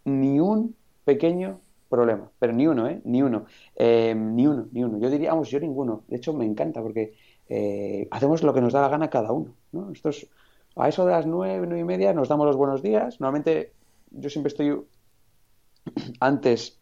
ni 0.06 0.40
un 0.40 0.76
pequeño 1.06 1.62
problema, 1.90 2.30
pero 2.40 2.54
ni 2.54 2.68
uno, 2.68 2.88
¿eh? 2.88 3.02
Ni 3.06 3.22
uno. 3.22 3.46
Eh, 3.76 4.14
ni 4.16 4.46
uno, 4.46 4.68
ni 4.72 4.84
uno. 4.84 5.00
Yo 5.00 5.10
diría, 5.10 5.32
vamos, 5.32 5.50
yo 5.50 5.60
ninguno. 5.60 6.04
De 6.08 6.18
hecho, 6.18 6.34
me 6.34 6.46
encanta 6.46 6.82
porque 6.82 7.14
eh, 7.50 8.08
hacemos 8.12 8.44
lo 8.44 8.54
que 8.54 8.62
nos 8.62 8.74
da 8.74 8.82
la 8.82 8.90
gana 8.90 9.10
cada 9.10 9.32
uno, 9.32 9.56
¿no? 9.72 9.92
Esto 9.92 10.12
a 10.76 10.90
eso 10.90 11.06
de 11.06 11.12
las 11.12 11.26
nueve, 11.28 11.66
nueve 11.68 11.82
y 11.82 11.84
media 11.84 12.14
nos 12.14 12.30
damos 12.30 12.46
los 12.48 12.56
buenos 12.58 12.82
días. 12.82 13.20
Normalmente 13.20 13.74
yo 14.12 14.30
siempre 14.30 14.50
estoy 14.50 14.82
antes 16.20 16.80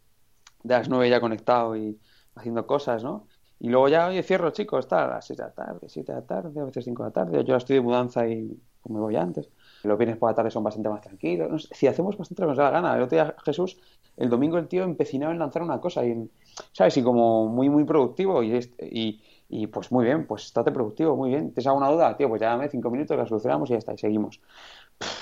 de 0.62 0.74
las 0.74 0.88
nueve 0.88 1.10
ya 1.10 1.20
conectado 1.20 1.76
y 1.76 1.98
haciendo 2.34 2.66
cosas, 2.66 3.04
¿no? 3.04 3.26
Y 3.64 3.68
luego 3.68 3.86
ya, 3.86 4.08
oye, 4.08 4.24
cierro, 4.24 4.50
chicos, 4.50 4.80
está 4.80 5.04
a 5.04 5.06
las 5.06 5.24
seis 5.24 5.36
de 5.36 5.44
la 5.44 5.52
tarde, 5.52 5.88
siete 5.88 6.10
de 6.10 6.18
la 6.18 6.26
tarde, 6.26 6.60
a 6.60 6.64
veces 6.64 6.84
cinco 6.84 7.04
de 7.04 7.10
la 7.10 7.12
tarde. 7.12 7.44
Yo 7.44 7.54
estoy 7.54 7.76
de 7.76 7.80
mudanza 7.80 8.26
y 8.26 8.58
me 8.88 8.98
voy 8.98 9.14
antes. 9.14 9.48
Los 9.84 9.96
viernes 9.96 10.18
por 10.18 10.30
la 10.30 10.34
tarde 10.34 10.50
son 10.50 10.64
bastante 10.64 10.88
más 10.88 11.00
tranquilos. 11.00 11.68
si 11.70 11.86
hacemos 11.86 12.18
bastante 12.18 12.42
lo 12.42 12.48
que 12.48 12.50
nos 12.50 12.58
da 12.58 12.64
la 12.64 12.70
gana. 12.72 12.96
El 12.96 13.02
otro 13.02 13.14
día 13.16 13.36
Jesús 13.44 13.78
el 14.16 14.28
domingo 14.28 14.58
el 14.58 14.66
tío 14.66 14.82
empecinado 14.82 15.30
en 15.30 15.38
lanzar 15.38 15.62
una 15.62 15.80
cosa 15.80 16.04
y, 16.04 16.28
¿sabes? 16.72 16.96
Y 16.96 17.04
como 17.04 17.46
muy, 17.46 17.70
muy 17.70 17.84
productivo 17.84 18.42
y, 18.42 18.58
y, 18.80 19.22
Y 19.48 19.68
pues 19.68 19.92
muy 19.92 20.06
bien, 20.06 20.26
pues 20.26 20.46
estate 20.46 20.72
productivo, 20.72 21.14
muy 21.14 21.30
bien. 21.30 21.52
¿Tienes 21.52 21.66
alguna 21.68 21.88
duda? 21.88 22.16
Tío, 22.16 22.28
pues 22.28 22.40
llámame 22.40 22.68
cinco 22.68 22.90
minutos, 22.90 23.16
la 23.16 23.26
solucionamos 23.26 23.70
y 23.70 23.74
ya 23.74 23.78
está, 23.78 23.94
y 23.94 23.98
seguimos. 23.98 24.40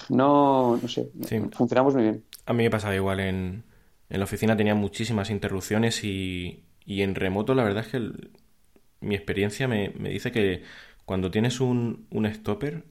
No, 0.08 0.78
no 0.80 0.88
sé, 0.88 1.10
funcionamos 1.52 1.94
muy 1.94 2.04
bien. 2.04 2.24
A 2.46 2.54
mí 2.54 2.62
me 2.62 2.70
pasaba 2.70 2.94
igual 2.94 3.20
en, 3.20 3.64
en 4.08 4.18
la 4.18 4.24
oficina, 4.24 4.56
tenía 4.56 4.74
muchísimas 4.74 5.28
interrupciones 5.28 6.04
y, 6.04 6.64
y 6.84 7.02
en 7.02 7.14
remoto 7.14 7.54
la 7.54 7.64
verdad 7.64 7.84
es 7.84 7.92
que 7.92 8.30
mi 9.00 9.14
experiencia 9.14 9.68
me, 9.68 9.90
me, 9.98 10.10
dice 10.10 10.32
que 10.32 10.62
cuando 11.04 11.30
tienes 11.30 11.60
un, 11.60 12.06
un 12.10 12.26
stopper 12.26 12.84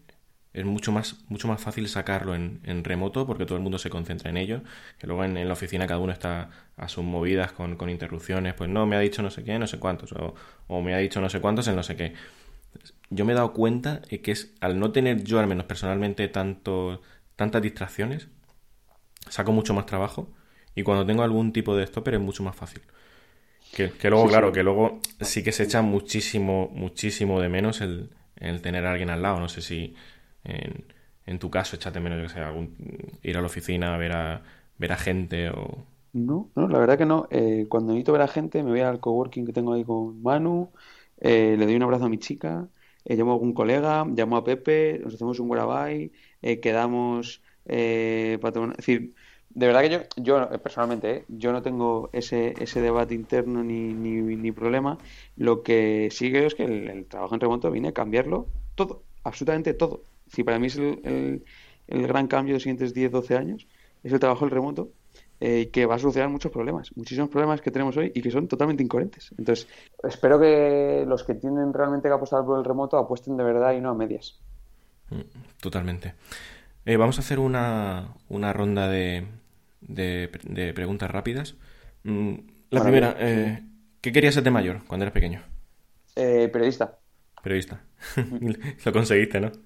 es 0.53 0.65
mucho 0.65 0.91
más, 0.91 1.23
mucho 1.29 1.47
más 1.47 1.61
fácil 1.61 1.87
sacarlo 1.87 2.35
en, 2.35 2.61
en, 2.63 2.83
remoto 2.83 3.25
porque 3.27 3.45
todo 3.45 3.57
el 3.57 3.63
mundo 3.63 3.77
se 3.77 3.89
concentra 3.89 4.29
en 4.29 4.37
ello, 4.37 4.61
que 4.97 5.07
luego 5.07 5.23
en, 5.23 5.37
en 5.37 5.47
la 5.47 5.53
oficina 5.53 5.87
cada 5.87 5.99
uno 5.99 6.11
está 6.11 6.49
a 6.75 6.87
sus 6.89 7.03
movidas 7.03 7.51
con, 7.51 7.75
con, 7.75 7.89
interrupciones, 7.89 8.55
pues 8.55 8.69
no, 8.69 8.85
me 8.87 8.95
ha 8.95 8.99
dicho 8.99 9.21
no 9.21 9.29
sé 9.29 9.43
qué, 9.43 9.59
no 9.59 9.67
sé 9.67 9.79
cuántos, 9.79 10.11
o, 10.13 10.33
o, 10.67 10.81
me 10.81 10.95
ha 10.95 10.97
dicho 10.97 11.21
no 11.21 11.29
sé 11.29 11.39
cuántos 11.39 11.67
en 11.67 11.75
no 11.75 11.83
sé 11.83 11.95
qué. 11.95 12.13
Yo 13.09 13.25
me 13.25 13.33
he 13.33 13.35
dado 13.35 13.53
cuenta 13.53 14.01
que 14.01 14.31
es, 14.31 14.55
al 14.61 14.79
no 14.79 14.91
tener 14.91 15.23
yo 15.23 15.39
al 15.39 15.47
menos 15.47 15.65
personalmente 15.65 16.27
tanto, 16.27 17.01
tantas 17.35 17.61
distracciones, 17.61 18.27
saco 19.29 19.51
mucho 19.51 19.73
más 19.73 19.85
trabajo 19.85 20.29
y 20.75 20.83
cuando 20.83 21.05
tengo 21.05 21.23
algún 21.23 21.53
tipo 21.53 21.75
de 21.75 21.85
stopper 21.85 22.15
es 22.15 22.19
mucho 22.19 22.43
más 22.43 22.55
fácil. 22.55 22.81
Que, 23.71 23.91
que 23.91 24.09
luego, 24.09 24.27
sí, 24.27 24.29
claro, 24.29 24.51
sí. 24.51 24.53
que 24.53 24.63
luego 24.63 24.99
sí 25.21 25.43
que 25.43 25.51
se 25.51 25.63
echa 25.63 25.81
muchísimo, 25.81 26.69
muchísimo 26.73 27.39
de 27.39 27.49
menos 27.49 27.81
el, 27.81 28.09
el 28.37 28.61
tener 28.61 28.85
a 28.85 28.91
alguien 28.91 29.09
al 29.09 29.21
lado. 29.21 29.39
No 29.39 29.49
sé 29.49 29.61
si 29.61 29.95
en, 30.43 30.85
en 31.25 31.39
tu 31.39 31.49
caso 31.51 31.75
echate 31.75 31.99
menos, 31.99 32.21
que 32.21 32.33
sea, 32.33 32.47
algún, 32.47 32.75
ir 33.23 33.37
a 33.37 33.41
la 33.41 33.47
oficina, 33.47 33.97
ver 33.97 34.13
a, 34.13 34.43
ver 34.77 34.91
a 34.91 34.97
gente 34.97 35.49
o... 35.49 35.85
No, 36.11 36.51
no, 36.55 36.67
la 36.67 36.79
verdad 36.79 36.97
que 36.97 37.05
no. 37.05 37.27
Eh, 37.31 37.67
cuando 37.69 37.93
necesito 37.93 38.13
ver 38.13 38.21
a 38.23 38.27
gente 38.27 38.63
me 38.63 38.71
voy 38.71 38.79
al 38.81 38.99
coworking 38.99 39.45
que 39.45 39.53
tengo 39.53 39.73
ahí 39.73 39.83
con 39.85 40.21
Manu, 40.23 40.73
eh, 41.19 41.55
le 41.57 41.65
doy 41.65 41.75
un 41.75 41.83
abrazo 41.83 42.05
a 42.05 42.09
mi 42.09 42.17
chica, 42.17 42.67
eh, 43.05 43.15
llamo 43.15 43.31
a 43.31 43.33
algún 43.35 43.53
colega, 43.53 44.05
llamo 44.05 44.37
a 44.37 44.43
Pepe, 44.43 44.99
nos 45.03 45.13
hacemos 45.13 45.39
un 45.39 45.47
guarabay, 45.47 46.11
quedamos 46.61 47.43
para 47.65 48.51
tomar... 48.51 48.71
Es 48.71 48.77
decir, 48.77 49.13
de 49.49 49.67
verdad 49.67 49.81
que 49.81 49.89
yo, 49.89 49.99
yo 50.17 50.49
personalmente, 50.61 51.11
¿eh? 51.11 51.25
yo 51.27 51.51
no 51.51 51.61
tengo 51.61 52.09
ese, 52.13 52.53
ese 52.59 52.81
debate 52.81 53.15
interno 53.15 53.63
ni, 53.63 53.93
ni, 53.93 54.21
ni, 54.21 54.51
problema. 54.51 54.97
Lo 55.35 55.63
que 55.63 56.09
sí 56.11 56.31
creo 56.31 56.47
es 56.47 56.55
que 56.55 56.63
el, 56.63 56.87
el, 56.89 57.05
trabajo 57.05 57.33
en 57.33 57.41
remoto 57.41 57.71
viene 57.71 57.89
a 57.89 57.93
cambiarlo 57.93 58.47
todo, 58.75 59.03
absolutamente 59.23 59.73
todo. 59.73 60.03
Si 60.27 60.43
para 60.43 60.59
mí 60.59 60.67
es 60.67 60.77
el, 60.77 60.99
el, 61.03 61.43
el 61.87 62.07
gran 62.07 62.27
cambio 62.27 62.53
de 62.53 62.55
los 62.57 62.63
siguientes 62.63 62.93
10, 62.93 63.11
12 63.11 63.35
años, 63.35 63.67
es 64.03 64.13
el 64.13 64.19
trabajo 64.19 64.45
en 64.45 64.51
remoto, 64.51 64.89
eh, 65.41 65.69
que 65.71 65.85
va 65.85 65.95
a 65.95 65.99
solucionar 65.99 66.29
muchos 66.29 66.51
problemas, 66.51 66.95
muchísimos 66.95 67.29
problemas 67.29 67.61
que 67.61 67.71
tenemos 67.71 67.95
hoy 67.97 68.11
y 68.13 68.21
que 68.21 68.29
son 68.29 68.47
totalmente 68.47 68.83
incoherentes. 68.83 69.33
Entonces, 69.37 69.67
espero 70.03 70.39
que 70.39 71.05
los 71.07 71.23
que 71.23 71.33
tienen 71.35 71.73
realmente 71.73 72.09
que 72.09 72.13
apostar 72.13 72.43
por 72.43 72.59
el 72.59 72.65
remoto 72.65 72.97
apuesten 72.97 73.37
de 73.37 73.43
verdad 73.43 73.73
y 73.73 73.81
no 73.81 73.89
a 73.89 73.95
medias. 73.95 74.37
Mm, 75.09 75.21
totalmente. 75.61 76.13
Eh, 76.85 76.97
vamos 76.97 77.17
a 77.17 77.21
hacer 77.21 77.39
una, 77.39 78.15
una 78.27 78.51
ronda 78.51 78.87
de, 78.87 79.25
de, 79.81 80.29
de, 80.43 80.73
preguntas 80.73 81.09
rápidas. 81.09 81.55
Mm, 82.03 82.33
la 82.69 82.81
bueno, 82.81 82.83
primera, 82.83 83.15
eh, 83.19 83.63
¿qué 84.01 84.11
querías 84.11 84.33
ser 84.33 84.43
de 84.43 84.51
mayor 84.51 84.81
cuando 84.87 85.05
eras 85.05 85.13
pequeño? 85.13 85.41
Eh, 86.15 86.49
periodista. 86.51 86.97
Periodista. 87.41 87.81
Lo 88.85 88.93
conseguiste, 88.93 89.39
¿no? 89.39 89.51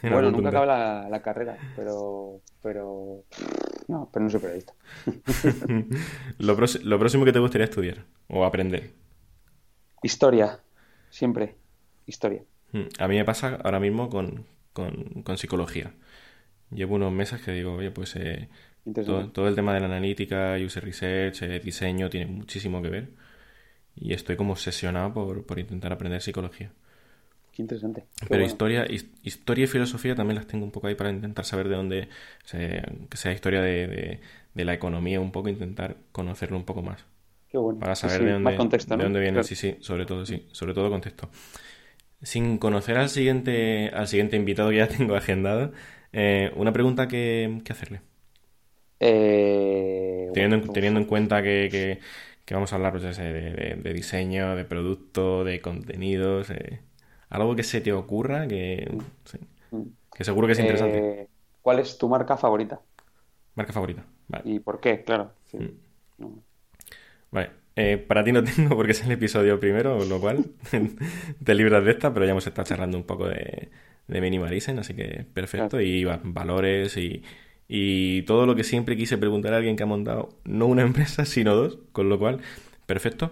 En 0.00 0.12
bueno, 0.12 0.30
nunca 0.30 0.50
acabé 0.50 0.66
la, 0.66 1.08
la, 1.10 1.22
carrera, 1.22 1.58
pero, 1.74 2.40
pero... 2.62 3.24
No, 3.88 4.08
pero 4.12 4.24
no 4.24 4.30
soy 4.30 4.38
periodista. 4.38 4.72
lo, 6.38 6.56
lo 6.84 6.98
próximo 7.00 7.24
que 7.24 7.32
te 7.32 7.40
gustaría 7.40 7.64
estudiar 7.64 8.04
o 8.28 8.44
aprender. 8.44 8.92
Historia, 10.00 10.60
siempre. 11.10 11.56
Historia. 12.06 12.44
Mm, 12.70 12.82
a 12.96 13.08
mí 13.08 13.16
me 13.16 13.24
pasa 13.24 13.58
ahora 13.64 13.80
mismo 13.80 14.08
con, 14.08 14.46
con, 14.72 15.22
con 15.24 15.36
psicología. 15.36 15.92
Llevo 16.70 16.96
unos 16.96 17.12
meses 17.12 17.40
que 17.42 17.52
digo, 17.52 17.74
oye, 17.74 17.90
pues 17.90 18.14
eh, 18.16 18.48
todo, 18.94 19.30
todo, 19.30 19.48
el 19.48 19.54
tema 19.54 19.74
de 19.74 19.80
la 19.80 19.86
analítica, 19.86 20.56
user 20.64 20.84
research, 20.84 21.42
eh, 21.42 21.60
diseño, 21.60 22.08
tiene 22.08 22.26
muchísimo 22.26 22.80
que 22.82 22.88
ver. 22.88 23.08
Y 23.94 24.12
estoy 24.12 24.36
como 24.36 24.52
obsesionado 24.52 25.12
por, 25.12 25.44
por 25.44 25.58
intentar 25.58 25.92
aprender 25.92 26.22
psicología. 26.22 26.72
Qué 27.52 27.62
interesante. 27.62 28.02
Qué 28.02 28.26
Pero 28.28 28.40
bueno. 28.40 28.46
historia, 28.46 28.86
historia 29.24 29.64
y 29.64 29.66
filosofía 29.66 30.14
también 30.14 30.36
las 30.36 30.46
tengo 30.46 30.64
un 30.64 30.70
poco 30.70 30.86
ahí 30.86 30.94
para 30.94 31.10
intentar 31.10 31.44
saber 31.44 31.68
de 31.68 31.74
dónde, 31.74 32.08
que 32.48 33.16
sea 33.16 33.32
historia 33.32 33.60
de, 33.60 33.88
de, 33.88 34.20
de, 34.54 34.64
la 34.64 34.74
economía 34.74 35.20
un 35.20 35.32
poco, 35.32 35.48
intentar 35.48 35.96
conocerlo 36.12 36.56
un 36.56 36.64
poco 36.64 36.82
más. 36.82 37.04
Qué 37.48 37.58
bueno. 37.58 37.80
Para 37.80 37.96
saber 37.96 38.18
sí, 38.18 38.24
de 38.26 38.32
dónde, 38.32 38.56
contexto, 38.56 38.94
¿no? 38.94 38.98
de 38.98 39.04
dónde 39.04 39.20
viene, 39.20 39.34
claro. 39.34 39.48
sí, 39.48 39.56
sí, 39.56 39.76
sobre 39.80 40.06
todo, 40.06 40.24
sí, 40.24 40.46
sobre 40.52 40.72
todo 40.72 40.88
contexto. 40.88 41.30
Sin 42.22 42.58
conocer 42.58 42.96
al 42.96 43.08
siguiente, 43.08 43.90
al 43.90 44.06
siguiente 44.06 44.36
invitado 44.36 44.70
que 44.70 44.76
ya 44.76 44.86
tengo 44.88 45.16
agendado, 45.16 45.72
eh, 46.12 46.52
una 46.54 46.72
pregunta 46.72 47.08
que, 47.08 47.60
que 47.64 47.72
hacerle. 47.72 48.02
Eh, 49.00 50.30
teniendo, 50.34 50.58
bueno, 50.58 50.72
teniendo 50.72 51.00
en 51.00 51.06
cuenta 51.06 51.42
que, 51.42 51.68
que, 51.70 52.00
que, 52.44 52.54
vamos 52.54 52.72
a 52.72 52.76
hablar 52.76 52.92
pues, 52.92 53.16
de, 53.16 53.32
de, 53.32 53.74
de, 53.76 53.92
diseño, 53.92 54.56
de 54.56 54.64
producto, 54.64 55.44
de 55.44 55.60
contenidos, 55.60 56.50
eh, 56.50 56.80
algo 57.30 57.54
que 57.56 57.62
se 57.62 57.80
te 57.80 57.92
ocurra 57.92 58.48
que, 58.48 58.98
sí, 59.24 59.38
que 60.14 60.24
seguro 60.24 60.46
que 60.46 60.54
es 60.54 60.58
interesante. 60.58 60.98
Eh, 60.98 61.28
¿Cuál 61.62 61.80
es 61.80 61.98
tu 61.98 62.08
marca 62.08 62.36
favorita? 62.36 62.80
Marca 63.54 63.72
favorita, 63.72 64.04
vale. 64.28 64.44
¿Y 64.46 64.60
por 64.60 64.80
qué? 64.80 65.04
Claro. 65.04 65.32
Sí. 65.44 65.58
Mm. 66.18 66.40
Vale. 67.30 67.50
Eh, 67.76 67.96
para 67.98 68.24
ti 68.24 68.32
no 68.32 68.42
tengo 68.44 68.74
porque 68.76 68.92
es 68.92 69.04
el 69.04 69.12
episodio 69.12 69.60
primero, 69.60 70.04
lo 70.04 70.20
cual 70.20 70.46
te 71.44 71.54
libras 71.54 71.84
de 71.84 71.92
esta, 71.92 72.12
pero 72.12 72.26
ya 72.26 72.32
hemos 72.32 72.46
estado 72.46 72.66
charlando 72.66 72.98
un 72.98 73.04
poco 73.04 73.28
de, 73.28 73.70
de 74.08 74.20
minimalism, 74.20 74.78
así 74.78 74.94
que 74.94 75.24
perfecto. 75.32 75.78
Claro. 75.78 75.84
Y 75.84 76.04
valores 76.04 76.96
y, 76.96 77.22
y 77.68 78.22
todo 78.22 78.46
lo 78.46 78.56
que 78.56 78.64
siempre 78.64 78.96
quise 78.96 79.18
preguntar 79.18 79.52
a 79.52 79.58
alguien 79.58 79.76
que 79.76 79.82
ha 79.82 79.86
montado 79.86 80.30
no 80.44 80.66
una 80.66 80.82
empresa, 80.88 81.24
sino 81.24 81.54
dos, 81.54 81.78
con 81.92 82.08
lo 82.08 82.18
cual, 82.18 82.40
perfecto. 82.86 83.30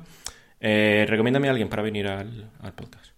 Eh, 0.61 1.07
recomiéndame 1.09 1.49
a 1.49 1.51
alguien 1.51 1.68
para 1.68 1.82
venir 1.82 2.07
al, 2.07 2.51
al, 2.61 2.72
podcast. 2.74 3.12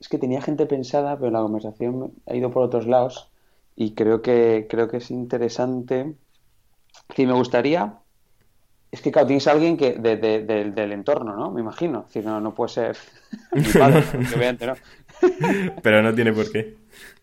Es 0.00 0.08
que 0.08 0.18
tenía 0.18 0.42
gente 0.42 0.66
pensada, 0.66 1.18
pero 1.18 1.30
la 1.30 1.40
conversación 1.40 2.12
ha 2.26 2.34
ido 2.34 2.50
por 2.50 2.62
otros 2.62 2.86
lados 2.86 3.30
y 3.76 3.94
creo 3.94 4.22
que, 4.22 4.66
creo 4.68 4.88
que 4.88 4.98
es 4.98 5.10
interesante. 5.10 6.14
Sí, 7.14 7.26
me 7.26 7.32
gustaría. 7.32 7.98
Es 8.90 9.02
que, 9.02 9.10
claro, 9.10 9.26
tienes 9.26 9.46
a 9.48 9.52
alguien 9.52 9.76
que 9.76 9.94
de, 9.94 10.16
de, 10.16 10.44
de, 10.44 10.70
del 10.70 10.92
entorno, 10.92 11.36
¿no? 11.36 11.50
Me 11.50 11.60
imagino. 11.60 12.00
Es 12.00 12.14
decir, 12.14 12.24
no, 12.24 12.40
no 12.40 12.54
puede 12.54 12.70
ser 12.70 12.96
mi 13.52 13.62
padre, 13.62 14.04
obviamente, 14.34 14.66
¿no? 14.66 14.74
pero 15.82 16.02
no 16.02 16.14
tiene 16.14 16.32
por 16.32 16.50
qué. 16.50 16.76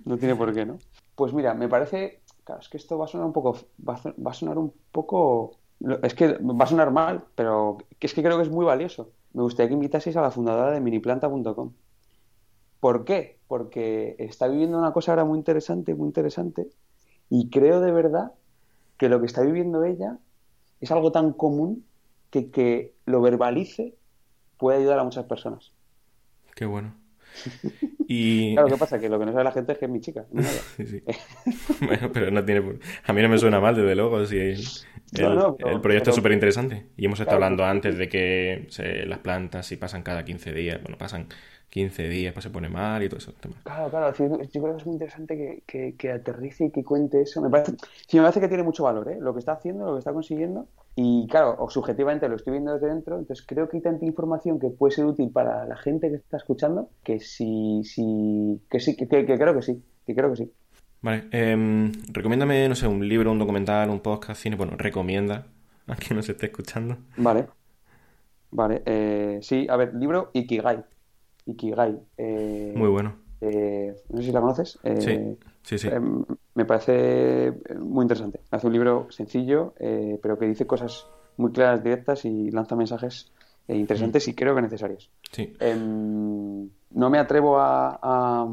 No 0.05 0.17
tiene 0.17 0.35
por 0.35 0.53
qué, 0.53 0.65
¿no? 0.65 0.77
Pues 1.15 1.33
mira, 1.33 1.53
me 1.53 1.67
parece 1.67 2.20
Claro, 2.43 2.61
es 2.61 2.69
que 2.69 2.77
esto 2.77 2.97
va 2.97 3.05
a 3.05 3.07
sonar 3.07 3.27
un 3.27 3.33
poco, 3.33 3.57
va 3.87 3.99
a, 4.31 4.33
sonar 4.33 4.57
un 4.57 4.73
poco, 4.91 5.57
es 6.01 6.13
que 6.13 6.33
va 6.33 6.65
a 6.65 6.67
sonar 6.67 6.91
mal, 6.91 7.23
pero 7.35 7.77
es 7.99 8.13
que 8.13 8.23
creo 8.23 8.37
que 8.37 8.43
es 8.43 8.49
muy 8.49 8.65
valioso. 8.65 9.11
Me 9.33 9.43
gustaría 9.43 9.69
que 9.69 9.75
invitaseis 9.75 10.17
a 10.17 10.21
la 10.21 10.31
fundadora 10.31 10.71
de 10.71 10.81
miniplanta.com. 10.81 11.73
¿Por 12.79 13.05
qué? 13.05 13.39
Porque 13.47 14.15
está 14.17 14.47
viviendo 14.47 14.79
una 14.79 14.91
cosa 14.91 15.11
ahora 15.11 15.25
muy 15.25 15.37
interesante, 15.37 15.93
muy 15.93 16.07
interesante, 16.07 16.67
y 17.29 17.49
creo 17.49 17.79
de 17.79 17.91
verdad 17.91 18.33
que 18.97 19.07
lo 19.07 19.19
que 19.19 19.27
está 19.27 19.41
viviendo 19.41 19.83
ella 19.83 20.17
es 20.79 20.91
algo 20.91 21.11
tan 21.11 21.33
común 21.33 21.85
que 22.31 22.49
que 22.49 22.95
lo 23.05 23.21
verbalice 23.21 23.95
puede 24.57 24.79
ayudar 24.79 24.99
a 24.99 25.03
muchas 25.03 25.25
personas. 25.25 25.71
Qué 26.55 26.65
bueno. 26.65 27.00
Y... 28.07 28.53
Claro, 28.53 28.67
¿qué 28.67 28.77
pasa? 28.77 28.99
Que 28.99 29.07
lo 29.07 29.17
que 29.19 29.25
no 29.25 29.31
sabe 29.31 29.43
la 29.45 29.51
gente 29.51 29.71
es 29.71 29.77
que 29.77 29.85
es 29.85 29.91
mi 29.91 30.01
chica. 30.01 30.25
No 30.31 30.43
sí, 30.77 30.85
sí. 30.85 31.03
bueno, 31.81 32.09
pero 32.11 32.29
no 32.29 32.43
tiene... 32.43 32.79
A 33.05 33.13
mí 33.13 33.21
no 33.21 33.29
me 33.29 33.37
suena 33.37 33.59
mal, 33.59 33.75
desde 33.75 33.95
luego. 33.95 34.25
Si 34.25 34.37
el, 34.37 34.61
no, 35.13 35.33
no, 35.33 35.55
pero, 35.55 35.71
el 35.71 35.81
proyecto 35.81 36.05
pero... 36.05 36.11
es 36.11 36.15
súper 36.15 36.31
interesante. 36.33 36.87
Y 36.97 37.05
hemos 37.05 37.19
estado 37.19 37.37
claro, 37.37 37.45
hablando 37.45 37.65
antes 37.65 37.97
de 37.97 38.09
que 38.09 38.65
se, 38.69 39.05
las 39.05 39.19
plantas, 39.19 39.65
si 39.65 39.77
pasan 39.77 40.03
cada 40.03 40.25
15 40.25 40.53
días, 40.53 40.81
bueno, 40.81 40.97
pasan 40.97 41.27
15 41.71 42.09
días, 42.09 42.33
pues 42.33 42.43
se 42.43 42.49
pone 42.49 42.67
mal 42.67 43.01
y 43.01 43.07
todo 43.07 43.17
eso. 43.17 43.33
Claro, 43.63 43.89
claro. 43.89 44.13
yo 44.13 44.61
creo 44.61 44.75
que 44.75 44.81
es 44.81 44.85
muy 44.85 44.93
interesante 44.93 45.37
que, 45.37 45.63
que, 45.65 45.95
que, 45.95 46.11
aterrice 46.11 46.65
y 46.65 46.71
que 46.71 46.83
cuente 46.83 47.21
eso. 47.21 47.41
Me 47.41 47.49
parece, 47.49 47.71
sí, 48.07 48.17
me 48.17 48.23
parece 48.23 48.41
que 48.41 48.49
tiene 48.49 48.63
mucho 48.63 48.83
valor, 48.83 49.09
¿eh? 49.09 49.17
Lo 49.21 49.33
que 49.33 49.39
está 49.39 49.53
haciendo, 49.53 49.85
lo 49.85 49.93
que 49.93 49.99
está 49.99 50.11
consiguiendo. 50.11 50.67
Y 50.97 51.27
claro, 51.31 51.55
o 51.57 51.69
subjetivamente 51.69 52.27
lo 52.27 52.35
estoy 52.35 52.51
viendo 52.51 52.73
desde 52.73 52.87
dentro, 52.87 53.17
entonces 53.17 53.45
creo 53.47 53.69
que 53.69 53.77
hay 53.77 53.83
tanta 53.83 54.05
información 54.05 54.59
que 54.59 54.67
puede 54.67 54.93
ser 54.93 55.05
útil 55.05 55.29
para 55.31 55.65
la 55.65 55.77
gente 55.77 56.09
que 56.09 56.17
está 56.17 56.35
escuchando 56.35 56.89
que 57.03 57.21
sí, 57.21 57.83
sí, 57.85 58.61
que 58.69 58.81
sí, 58.81 58.97
que 58.97 59.07
creo 59.07 59.55
que 59.55 59.61
sí, 59.61 59.81
que 60.05 60.13
creo 60.13 60.29
que 60.31 60.35
sí. 60.35 60.51
Vale, 61.01 61.23
eh, 61.31 61.91
recomiéndame, 62.11 62.67
no 62.67 62.75
sé, 62.75 62.87
un 62.87 63.07
libro, 63.07 63.31
un 63.31 63.39
documental, 63.39 63.89
un 63.89 64.01
podcast, 64.01 64.41
cine, 64.41 64.57
bueno, 64.57 64.73
recomienda 64.77 65.47
a 65.87 65.95
quien 65.95 66.17
nos 66.17 66.27
esté 66.27 66.47
escuchando. 66.47 66.97
Vale, 67.15 67.47
vale, 68.51 68.83
eh, 68.85 69.39
sí, 69.41 69.67
a 69.69 69.77
ver, 69.77 69.95
libro 69.95 70.31
Ikigai, 70.33 70.83
Ikigai. 71.45 71.99
Eh, 72.17 72.73
Muy 72.75 72.89
bueno. 72.89 73.15
Eh, 73.41 73.95
no 74.09 74.17
sé 74.19 74.23
si 74.25 74.31
la 74.31 74.41
conoces. 74.41 74.77
Eh, 74.83 75.01
sí, 75.01 75.77
sí, 75.77 75.77
sí. 75.79 75.87
Em, 75.93 76.23
me 76.55 76.65
parece 76.65 77.53
muy 77.79 78.03
interesante. 78.03 78.41
Hace 78.51 78.67
un 78.67 78.73
libro 78.73 79.07
sencillo, 79.09 79.73
eh, 79.79 80.19
pero 80.21 80.37
que 80.37 80.45
dice 80.45 80.67
cosas 80.67 81.07
muy 81.37 81.51
claras, 81.51 81.83
directas 81.83 82.25
y 82.25 82.51
lanza 82.51 82.75
mensajes 82.75 83.31
eh, 83.67 83.75
interesantes 83.75 84.27
y 84.27 84.35
creo 84.35 84.53
que 84.55 84.61
necesarias. 84.61 85.09
Sí. 85.31 85.53
Em, 85.59 86.69
no 86.91 87.09
me 87.09 87.17
atrevo 87.17 87.57
a, 87.59 87.99
a- 88.01 88.47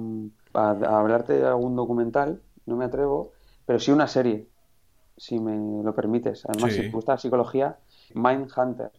a- 0.54 0.70
a 0.70 0.98
hablarte 1.00 1.34
de 1.34 1.46
algún 1.46 1.76
documental, 1.76 2.40
no 2.66 2.76
me 2.76 2.84
atrevo, 2.86 3.32
pero 3.66 3.78
sí 3.78 3.90
una 3.90 4.06
serie, 4.06 4.46
si 5.16 5.38
me 5.40 5.82
lo 5.82 5.94
permites. 5.94 6.46
Además, 6.46 6.72
Sí. 6.72 6.82
si 6.82 6.88
te 6.88 6.92
gusta 6.94 7.12
la 7.12 7.18
psicología, 7.18 7.76
Mindhunter. 8.14 8.90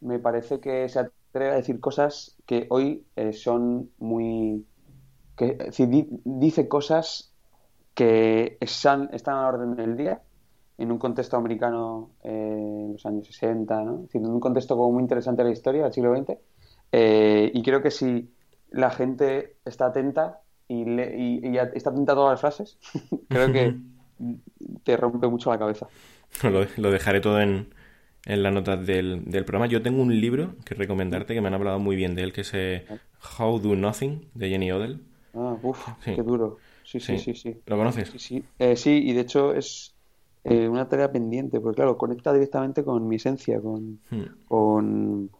Me 0.00 0.18
parece 0.18 0.60
que 0.60 0.88
se 0.88 1.00
atreve 1.36 1.52
a 1.52 1.56
decir 1.56 1.80
cosas 1.80 2.36
que 2.46 2.66
hoy 2.70 3.04
eh, 3.16 3.32
son 3.32 3.90
muy... 3.98 4.64
Que, 5.36 5.50
es 5.50 5.58
decir, 5.58 5.88
di- 5.88 6.08
dice 6.24 6.66
cosas 6.68 7.32
que 7.94 8.56
están, 8.60 9.10
están 9.12 9.36
a 9.36 9.42
la 9.42 9.48
orden 9.48 9.76
del 9.76 9.96
día 9.96 10.22
en 10.78 10.92
un 10.92 10.98
contexto 10.98 11.36
americano 11.36 12.10
eh, 12.22 12.30
en 12.30 12.92
los 12.92 13.04
años 13.06 13.26
60, 13.26 13.82
¿no? 13.82 13.94
Es 13.96 14.02
decir, 14.02 14.20
en 14.22 14.28
un 14.30 14.40
contexto 14.40 14.76
como 14.76 14.92
muy 14.92 15.02
interesante 15.02 15.42
de 15.42 15.48
la 15.48 15.52
historia 15.52 15.82
del 15.84 15.92
siglo 15.92 16.14
XX. 16.16 16.38
Eh, 16.92 17.50
y 17.54 17.62
creo 17.62 17.82
que 17.82 17.90
si 17.90 18.30
la 18.70 18.90
gente 18.90 19.56
está 19.64 19.86
atenta 19.86 20.40
y, 20.68 20.84
le- 20.84 21.16
y- 21.18 21.40
y 21.48 21.58
está 21.58 21.90
atenta 21.90 22.12
a 22.12 22.16
todas 22.16 22.32
las 22.32 22.40
frases, 22.40 22.78
creo 23.28 23.52
que 23.52 23.74
te 24.84 24.96
rompe 24.96 25.28
mucho 25.28 25.50
la 25.50 25.58
cabeza. 25.58 25.86
Lo, 26.42 26.64
lo 26.76 26.90
dejaré 26.90 27.20
todo 27.20 27.40
en, 27.40 27.68
en 28.26 28.42
las 28.42 28.52
notas 28.52 28.86
del, 28.86 29.24
del 29.24 29.44
programa. 29.44 29.66
Yo 29.68 29.82
tengo 29.82 30.02
un 30.02 30.20
libro 30.20 30.56
que 30.64 30.74
recomendarte 30.74 31.34
que 31.34 31.40
me 31.40 31.48
han 31.48 31.54
hablado 31.54 31.78
muy 31.78 31.96
bien 31.96 32.14
de 32.14 32.22
él, 32.24 32.32
que 32.32 32.42
es 32.42 32.52
eh, 32.54 32.86
How 33.38 33.58
Do 33.60 33.76
Nothing, 33.76 34.28
de 34.34 34.48
Jenny 34.50 34.72
Odell. 34.72 35.00
Ah, 35.34 35.58
uf, 35.62 35.86
Sí. 36.04 36.14
qué 36.14 36.22
duro. 36.22 36.58
Sí, 36.82 37.00
sí, 37.00 37.18
Sí. 37.18 37.18
sí, 37.18 37.34
sí. 37.34 37.60
¿Lo 37.66 37.76
conoces? 37.76 38.10
Sí, 38.10 38.18
sí. 38.18 38.44
Eh, 38.58 38.76
sí, 38.76 39.02
y 39.04 39.12
de 39.12 39.20
hecho 39.22 39.54
es 39.54 39.94
eh, 40.44 40.68
una 40.68 40.88
tarea 40.88 41.10
pendiente, 41.12 41.60
porque 41.60 41.76
claro, 41.76 41.98
conecta 41.98 42.32
directamente 42.32 42.84
con 42.84 43.06
mi 43.08 43.16
esencia, 43.16 43.60
con, 43.60 44.00
Hmm. 44.10 44.26
con, 44.48 45.30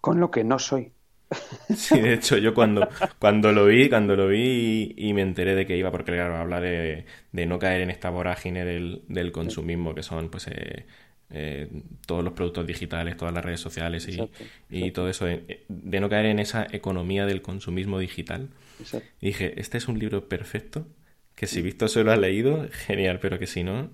con 0.00 0.20
lo 0.20 0.30
que 0.30 0.44
no 0.44 0.58
soy. 0.58 0.92
Sí, 1.74 2.00
de 2.00 2.14
hecho, 2.14 2.38
yo 2.38 2.54
cuando, 2.54 2.88
cuando 3.18 3.52
lo 3.52 3.66
vi, 3.66 3.88
cuando 3.88 4.16
lo 4.16 4.28
vi 4.28 4.94
y, 4.96 5.08
y 5.08 5.12
me 5.14 5.22
enteré 5.22 5.54
de 5.54 5.66
que 5.66 5.76
iba, 5.76 5.90
porque 5.90 6.12
claro, 6.12 6.36
habla 6.36 6.60
de, 6.60 7.04
de 7.32 7.46
no 7.46 7.58
caer 7.58 7.82
en 7.82 7.90
esta 7.90 8.10
vorágine 8.10 8.64
del, 8.64 9.02
del 9.08 9.32
consumismo, 9.32 9.94
que 9.94 10.02
son 10.02 10.30
pues 10.30 10.48
eh, 10.48 10.86
eh, 11.30 11.82
todos 12.06 12.24
los 12.24 12.32
productos 12.32 12.66
digitales, 12.66 13.16
todas 13.16 13.34
las 13.34 13.44
redes 13.44 13.60
sociales 13.60 14.08
y, 14.08 14.12
Exacto, 14.12 14.44
y 14.70 14.90
todo 14.92 15.08
eso, 15.08 15.26
de, 15.26 15.64
de 15.68 16.00
no 16.00 16.08
caer 16.08 16.26
en 16.26 16.38
esa 16.38 16.66
economía 16.70 17.26
del 17.26 17.42
consumismo 17.42 17.98
digital. 17.98 18.48
Exacto. 18.78 19.08
Y 19.20 19.28
dije, 19.28 19.60
este 19.60 19.78
es 19.78 19.88
un 19.88 19.98
libro 19.98 20.28
perfecto, 20.28 20.86
que 21.34 21.46
si 21.46 21.62
Víctor 21.62 21.88
se 21.88 22.04
lo 22.04 22.12
ha 22.12 22.16
leído, 22.16 22.66
genial, 22.70 23.18
pero 23.20 23.38
que 23.38 23.46
si 23.46 23.62
no... 23.64 23.90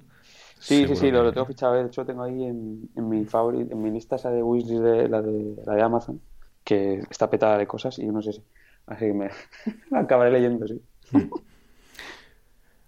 Sí, 0.58 0.86
sí, 0.86 0.96
sí, 0.96 1.10
lo, 1.10 1.22
lo 1.22 1.32
tengo 1.32 1.46
fichado. 1.46 1.74
De 1.74 1.86
hecho, 1.86 2.06
tengo 2.06 2.22
ahí 2.22 2.44
en, 2.44 2.88
en 2.96 3.08
mi 3.08 3.24
favorit, 3.26 3.70
en 3.70 3.82
mi 3.82 3.90
lista 3.90 4.16
esa 4.16 4.30
de 4.30 4.42
wishlist 4.42 4.82
de 4.82 5.08
la 5.08 5.20
de 5.20 5.56
la 5.64 5.74
de 5.74 5.82
Amazon, 5.82 6.20
que 6.64 7.00
está 7.10 7.28
petada 7.28 7.58
de 7.58 7.66
cosas 7.66 7.98
y 7.98 8.06
no 8.06 8.22
sé 8.22 8.32
si. 8.32 8.42
Así 8.86 9.06
que 9.06 9.12
me 9.14 9.30
la 9.90 10.00
acabaré 10.00 10.30
leyendo, 10.30 10.66
sí. 10.66 10.80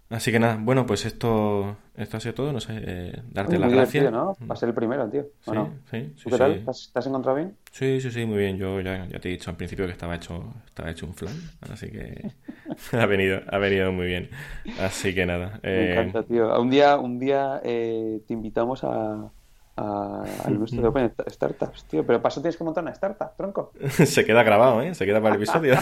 Así 0.08 0.30
que 0.30 0.38
nada, 0.38 0.56
bueno, 0.60 0.86
pues 0.86 1.04
esto, 1.04 1.76
esto 1.96 2.16
ha 2.16 2.20
sido 2.20 2.34
todo, 2.34 2.52
no 2.52 2.60
sé, 2.60 2.74
eh, 2.76 3.22
darte 3.32 3.58
las 3.58 3.72
gracias. 3.72 4.12
¿no? 4.12 4.36
Va 4.48 4.54
a 4.54 4.56
ser 4.56 4.68
el 4.68 4.74
primero, 4.74 5.08
tío. 5.10 5.26
¿o 5.46 5.50
Sí, 5.50 5.54
no? 5.54 5.68
sí, 5.90 6.12
sí, 6.16 6.22
¿Tú 6.22 6.30
qué 6.30 6.38
tal? 6.38 6.54
sí. 6.54 6.64
¿Te 6.64 6.70
has, 6.70 6.90
te 6.92 6.98
has 7.00 7.06
encontrado 7.06 7.36
bien? 7.36 7.56
Sí, 7.72 8.00
sí, 8.00 8.10
sí, 8.10 8.24
muy 8.24 8.38
bien. 8.38 8.56
Yo 8.56 8.80
ya, 8.80 9.06
ya 9.06 9.18
te 9.18 9.28
he 9.28 9.32
dicho 9.32 9.50
al 9.50 9.56
principio 9.56 9.84
que 9.86 9.92
estaba 9.92 10.14
hecho, 10.14 10.54
estaba 10.66 10.90
hecho 10.90 11.06
un 11.06 11.14
flan, 11.14 11.36
así 11.70 11.90
que 11.90 12.30
ha 12.92 13.06
venido, 13.06 13.40
ha 13.48 13.58
venido 13.58 13.92
muy 13.92 14.06
bien. 14.06 14.30
Así 14.76 15.14
que 15.14 15.26
nada. 15.26 15.60
Me 15.72 15.82
eh, 15.82 15.84
encanta, 15.84 16.22
tío. 16.24 16.60
Un 16.60 16.70
día, 16.70 16.96
un 16.98 17.18
día 17.18 17.60
eh, 17.64 18.22
te 18.26 18.32
invitamos 18.34 18.82
a, 18.84 19.30
a- 19.76 20.42
al 20.44 20.58
nuestro 20.58 20.82
de 20.82 20.88
Open 20.88 21.14
Startups, 21.28 21.84
tío. 21.86 22.06
Pero 22.06 22.20
para 22.22 22.32
eso 22.32 22.40
tienes 22.40 22.56
que 22.56 22.64
montar 22.64 22.82
una 22.84 22.92
startup, 22.92 23.36
tronco. 23.36 23.72
se 24.06 24.24
queda 24.24 24.42
grabado, 24.42 24.80
¿eh? 24.82 24.94
Se 24.94 25.04
queda 25.06 25.20
para 25.20 25.34
el 25.34 25.42
episodio. 25.42 25.74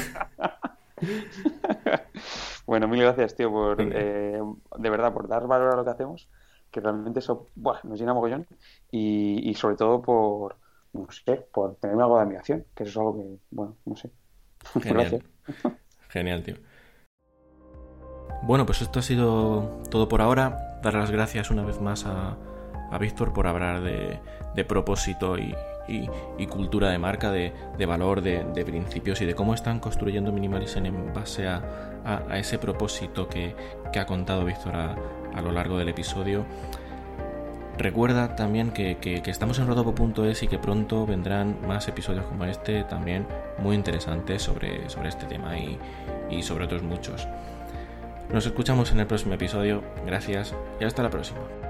Bueno, 2.67 2.89
mil 2.89 3.03
gracias, 3.03 3.35
tío, 3.37 3.51
por 3.51 3.77
eh, 3.81 4.41
de 4.79 4.91
verdad, 4.91 5.13
por 5.13 5.29
dar 5.29 5.47
valor 5.47 5.73
a 5.73 5.77
lo 5.77 5.85
que 5.85 5.91
hacemos, 5.91 6.29
que 6.71 6.81
realmente 6.81 7.19
eso 7.19 7.51
buah, 7.55 7.81
nos 7.85 7.99
llena 7.99 8.15
mogollón. 8.15 8.47
Y, 8.91 9.49
y 9.49 9.55
sobre 9.55 9.77
todo 9.77 10.01
por, 10.01 10.57
no 10.93 11.11
sé, 11.11 11.47
por 11.53 11.77
tenerme 11.77 12.03
algo 12.03 12.17
de 12.17 12.23
admiración, 12.23 12.65
que 12.75 12.85
eso 12.85 12.91
es 12.91 12.97
algo 12.97 13.17
que, 13.17 13.39
bueno, 13.51 13.77
no 13.85 13.97
sé. 13.97 14.11
Genial. 14.83 14.95
Gracias. 14.95 15.23
Genial, 16.09 16.43
tío. 16.43 16.57
Bueno, 18.43 18.67
pues 18.67 18.83
esto 18.83 18.99
ha 18.99 19.03
sido 19.03 19.83
todo 19.91 20.09
por 20.09 20.21
ahora. 20.23 20.81
Dar 20.83 20.95
las 20.95 21.11
gracias 21.11 21.51
una 21.51 21.65
vez 21.65 21.81
más 21.81 22.05
a, 22.07 22.37
a 22.91 22.99
Víctor 22.99 23.33
por 23.33 23.47
hablar 23.47 23.83
de, 23.83 24.21
de 24.55 24.65
propósito 24.65 25.39
y, 25.39 25.55
y- 25.89 26.09
cultura 26.47 26.91
de 26.91 26.99
marca, 26.99 27.33
de, 27.33 27.53
valor, 27.87 28.21
de, 28.23 28.65
principios 28.65 29.21
y 29.21 29.25
de 29.25 29.35
cómo 29.35 29.55
están 29.55 29.81
construyendo 29.81 30.31
Minimalism 30.31 30.87
en 30.87 31.13
base 31.13 31.49
a, 31.49 31.63
ese 32.35 32.59
propósito 32.59 33.29
que, 33.29 33.55
ha 33.99 34.07
contado 34.07 34.45
Víctor 34.45 34.77
a, 34.77 35.41
lo 35.41 35.53
largo 35.53 35.79
del 35.79 35.89
episodio. 35.89 36.45
Recuerda 37.77 38.37
también 38.37 38.71
que, 38.71 39.23
estamos 39.27 39.59
en 39.59 39.67
rodopo.es 39.67 40.43
y 40.43 40.49
que 40.49 40.59
pronto 40.59 41.07
vendrán 41.07 41.59
más 41.67 41.89
episodios 41.89 42.25
como 42.27 42.45
este, 42.45 42.85
también 42.85 43.27
muy 43.59 43.75
interesantes 43.75 44.43
sobre, 44.43 44.89
sobre 44.89 45.09
este 45.09 45.27
tema 45.27 45.59
y 45.59 46.43
sobre 46.43 46.65
otros 46.67 46.83
muchos. 46.83 47.27
Nos 48.33 48.47
escuchamos 48.47 48.91
en 48.91 49.01
el 49.01 49.07
próximo 49.07 49.35
episodio, 49.35 49.83
gracias 50.07 50.55
y 50.81 50.85
hasta 50.85 51.03
la 51.03 51.11
próxima. 51.11 51.64